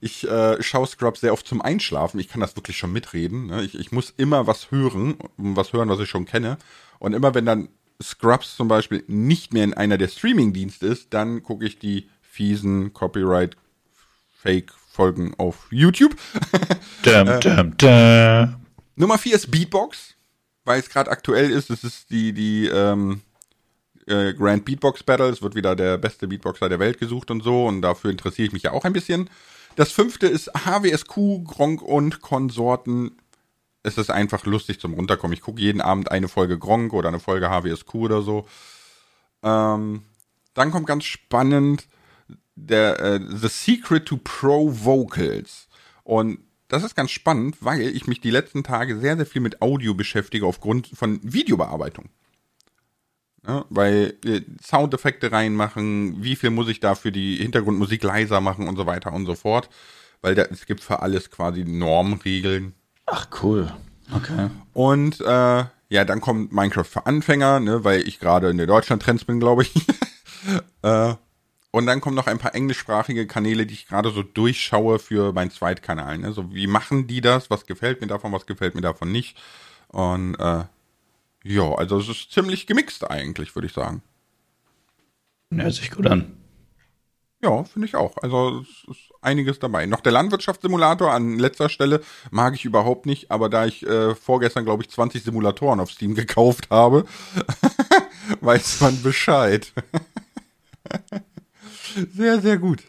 ich 0.00 0.26
äh, 0.26 0.62
schaue 0.62 0.86
Scrubs 0.86 1.20
sehr 1.20 1.34
oft 1.34 1.46
zum 1.46 1.60
Einschlafen. 1.60 2.18
Ich 2.18 2.28
kann 2.28 2.40
das 2.40 2.56
wirklich 2.56 2.78
schon 2.78 2.94
mitreden. 2.94 3.48
Ne? 3.48 3.62
Ich, 3.62 3.78
ich 3.78 3.92
muss 3.92 4.14
immer 4.16 4.46
was 4.46 4.70
hören, 4.70 5.18
was 5.36 5.74
hören, 5.74 5.90
was 5.90 6.00
ich 6.00 6.08
schon 6.08 6.24
kenne. 6.24 6.56
Und 6.98 7.12
immer 7.12 7.34
wenn 7.34 7.44
dann 7.44 7.68
Scrubs 8.00 8.56
zum 8.56 8.68
Beispiel 8.68 9.02
nicht 9.06 9.52
mehr 9.52 9.64
in 9.64 9.74
einer 9.74 9.98
der 9.98 10.08
Streaming-Dienste 10.08 10.86
ist, 10.86 11.12
dann 11.14 11.42
gucke 11.42 11.66
ich 11.66 11.78
die 11.78 12.08
fiesen 12.20 12.92
Copyright-Fake-Folgen 12.92 15.34
auf 15.38 15.66
YouTube. 15.70 16.14
dum, 17.02 17.40
dum, 17.40 17.76
dum. 17.76 18.56
Nummer 18.96 19.18
vier 19.18 19.34
ist 19.34 19.50
Beatbox, 19.50 20.14
weil 20.64 20.80
es 20.80 20.88
gerade 20.88 21.10
aktuell 21.10 21.50
ist. 21.50 21.70
Es 21.70 21.84
ist 21.84 22.10
die, 22.10 22.32
die 22.32 22.66
ähm, 22.66 23.22
äh, 24.06 24.32
Grand 24.34 24.64
Beatbox 24.64 25.02
Battle. 25.02 25.28
Es 25.28 25.42
wird 25.42 25.54
wieder 25.54 25.76
der 25.76 25.98
beste 25.98 26.28
Beatboxer 26.28 26.68
der 26.68 26.78
Welt 26.78 26.98
gesucht 26.98 27.30
und 27.30 27.42
so. 27.42 27.66
Und 27.66 27.82
dafür 27.82 28.10
interessiere 28.10 28.46
ich 28.46 28.52
mich 28.52 28.64
ja 28.64 28.72
auch 28.72 28.84
ein 28.84 28.92
bisschen. 28.92 29.30
Das 29.76 29.92
fünfte 29.92 30.26
ist 30.26 30.50
HWSQ, 30.52 31.44
Gronk 31.44 31.82
und 31.82 32.20
Konsorten. 32.20 33.16
Es 33.82 33.98
ist 33.98 34.10
einfach 34.10 34.44
lustig 34.46 34.80
zum 34.80 34.94
Runterkommen. 34.94 35.34
Ich 35.34 35.40
gucke 35.40 35.60
jeden 35.60 35.80
Abend 35.80 36.10
eine 36.10 36.28
Folge 36.28 36.58
Gronk 36.58 36.92
oder 36.92 37.08
eine 37.08 37.20
Folge 37.20 37.48
HWSQ 37.48 37.94
oder 37.94 38.22
so. 38.22 38.46
Ähm, 39.42 40.02
dann 40.54 40.70
kommt 40.70 40.86
ganz 40.86 41.04
spannend 41.04 41.86
der 42.54 43.00
äh, 43.00 43.20
The 43.28 43.48
Secret 43.48 44.06
to 44.06 44.18
Pro 44.22 44.70
Vocals. 44.84 45.68
Und 46.04 46.38
das 46.68 46.84
ist 46.84 46.94
ganz 46.94 47.10
spannend, 47.10 47.56
weil 47.60 47.80
ich 47.80 48.06
mich 48.06 48.20
die 48.20 48.30
letzten 48.30 48.62
Tage 48.62 48.98
sehr, 48.98 49.16
sehr 49.16 49.26
viel 49.26 49.42
mit 49.42 49.60
Audio 49.60 49.94
beschäftige 49.94 50.46
aufgrund 50.46 50.88
von 50.88 51.20
Videobearbeitung. 51.22 52.08
Ja, 53.46 53.64
weil 53.70 54.14
äh, 54.24 54.42
Soundeffekte 54.62 55.32
reinmachen, 55.32 56.22
wie 56.22 56.36
viel 56.36 56.50
muss 56.50 56.68
ich 56.68 56.78
da 56.78 56.94
für 56.94 57.10
die 57.10 57.36
Hintergrundmusik 57.36 58.02
leiser 58.04 58.40
machen 58.40 58.68
und 58.68 58.76
so 58.76 58.86
weiter 58.86 59.12
und 59.12 59.26
so 59.26 59.34
fort. 59.34 59.68
Weil 60.20 60.36
da, 60.36 60.42
es 60.44 60.66
gibt 60.66 60.80
für 60.80 61.00
alles 61.00 61.30
quasi 61.30 61.64
Normregeln. 61.64 62.74
Ach 63.14 63.26
cool. 63.42 63.70
Okay. 64.10 64.48
Und 64.72 65.20
äh, 65.20 65.64
ja, 65.90 66.04
dann 66.06 66.22
kommt 66.22 66.50
Minecraft 66.50 66.86
für 66.86 67.04
Anfänger, 67.04 67.60
ne, 67.60 67.84
weil 67.84 68.08
ich 68.08 68.18
gerade 68.18 68.48
in 68.48 68.56
der 68.56 68.66
Deutschland-Trends 68.66 69.26
bin, 69.26 69.38
glaube 69.38 69.64
ich. 69.64 69.72
äh, 70.82 71.14
und 71.70 71.84
dann 71.86 72.00
kommen 72.00 72.16
noch 72.16 72.26
ein 72.26 72.38
paar 72.38 72.54
englischsprachige 72.54 73.26
Kanäle, 73.26 73.66
die 73.66 73.74
ich 73.74 73.86
gerade 73.86 74.10
so 74.10 74.22
durchschaue 74.22 74.98
für 74.98 75.34
meinen 75.34 75.50
Zweitkanal. 75.50 76.16
Ne? 76.16 76.32
So, 76.32 76.54
wie 76.54 76.66
machen 76.66 77.06
die 77.06 77.20
das? 77.20 77.50
Was 77.50 77.66
gefällt 77.66 78.00
mir 78.00 78.06
davon, 78.06 78.32
was 78.32 78.46
gefällt 78.46 78.74
mir 78.74 78.80
davon 78.80 79.12
nicht? 79.12 79.36
Und 79.88 80.36
äh, 80.36 80.64
ja, 81.44 81.74
also 81.74 81.98
es 81.98 82.08
ist 82.08 82.32
ziemlich 82.32 82.66
gemixt 82.66 83.10
eigentlich, 83.10 83.54
würde 83.54 83.66
ich 83.66 83.74
sagen. 83.74 84.02
Hört 85.50 85.74
sich 85.74 85.90
gut 85.90 86.06
an. 86.06 86.41
Ja, 87.44 87.64
finde 87.64 87.88
ich 87.88 87.96
auch. 87.96 88.16
Also 88.22 88.60
es 88.60 88.88
ist 88.88 89.12
einiges 89.20 89.58
dabei. 89.58 89.86
Noch 89.86 90.00
der 90.00 90.12
Landwirtschaftssimulator 90.12 91.10
an 91.12 91.38
letzter 91.40 91.68
Stelle 91.68 92.00
mag 92.30 92.54
ich 92.54 92.64
überhaupt 92.64 93.04
nicht, 93.04 93.32
aber 93.32 93.48
da 93.48 93.66
ich 93.66 93.84
äh, 93.84 94.14
vorgestern, 94.14 94.64
glaube 94.64 94.84
ich, 94.84 94.90
20 94.90 95.24
Simulatoren 95.24 95.80
auf 95.80 95.90
Steam 95.90 96.14
gekauft 96.16 96.68
habe, 96.70 97.04
weiß 98.40 98.80
man 98.80 99.02
Bescheid. 99.02 99.72
sehr, 102.14 102.40
sehr 102.40 102.58
gut. 102.58 102.84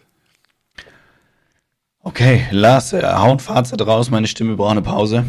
Okay, 2.02 2.46
Lars, 2.52 2.94
äh, 2.94 3.02
hauen 3.02 3.40
Fazit 3.40 3.82
raus, 3.82 4.12
meine 4.12 4.28
Stimme 4.28 4.56
braucht 4.56 4.72
eine 4.72 4.82
Pause. 4.84 5.26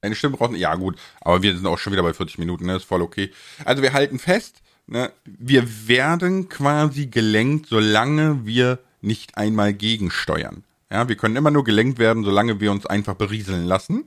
Eine 0.00 0.14
Stimme 0.14 0.36
braucht, 0.36 0.54
ja 0.54 0.74
gut, 0.76 0.96
aber 1.20 1.42
wir 1.42 1.54
sind 1.54 1.66
auch 1.66 1.78
schon 1.78 1.92
wieder 1.92 2.02
bei 2.02 2.14
40 2.14 2.38
Minuten, 2.38 2.66
ne? 2.66 2.76
Ist 2.76 2.84
voll 2.84 3.02
okay. 3.02 3.32
Also 3.64 3.82
wir 3.82 3.92
halten 3.92 4.18
fest, 4.18 4.62
ne? 4.86 5.12
Wir 5.24 5.88
werden 5.88 6.48
quasi 6.48 7.06
gelenkt, 7.06 7.66
solange 7.68 8.44
wir 8.44 8.78
nicht 9.00 9.36
einmal 9.36 9.72
gegensteuern. 9.74 10.64
Ja, 10.90 11.08
wir 11.08 11.16
können 11.16 11.36
immer 11.36 11.50
nur 11.50 11.64
gelenkt 11.64 11.98
werden, 11.98 12.24
solange 12.24 12.60
wir 12.60 12.70
uns 12.70 12.86
einfach 12.86 13.14
berieseln 13.14 13.64
lassen. 13.64 14.04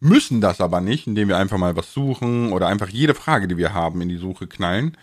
Müssen 0.00 0.40
das 0.40 0.60
aber 0.60 0.80
nicht, 0.80 1.06
indem 1.06 1.28
wir 1.28 1.38
einfach 1.38 1.58
mal 1.58 1.76
was 1.76 1.92
suchen 1.92 2.52
oder 2.52 2.68
einfach 2.68 2.88
jede 2.88 3.14
Frage, 3.14 3.48
die 3.48 3.56
wir 3.56 3.72
haben, 3.72 4.00
in 4.00 4.08
die 4.08 4.16
Suche 4.16 4.46
knallen. 4.46 4.96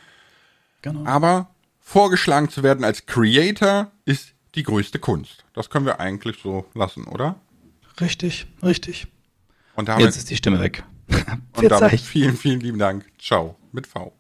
Genau. 0.82 1.06
Aber 1.06 1.50
vorgeschlagen 1.80 2.50
zu 2.50 2.64
werden 2.64 2.84
als 2.84 3.06
Creator 3.06 3.92
ist 4.06 4.34
die 4.56 4.64
größte 4.64 5.00
Kunst. 5.00 5.46
Das 5.54 5.70
können 5.70 5.86
wir 5.86 6.00
eigentlich 6.00 6.38
so 6.42 6.66
lassen, 6.74 7.06
oder? 7.06 7.36
Richtig, 8.00 8.48
richtig. 8.64 9.08
Und 9.76 9.88
damit, 9.88 10.06
Jetzt 10.06 10.18
ist 10.18 10.30
die 10.30 10.36
Stimme 10.38 10.60
weg. 10.60 10.84
und 11.56 11.70
damit 11.70 12.00
vielen, 12.00 12.36
vielen 12.38 12.60
lieben 12.60 12.80
Dank. 12.80 13.06
Ciao 13.20 13.58
mit 13.72 13.88
V. 13.88 14.14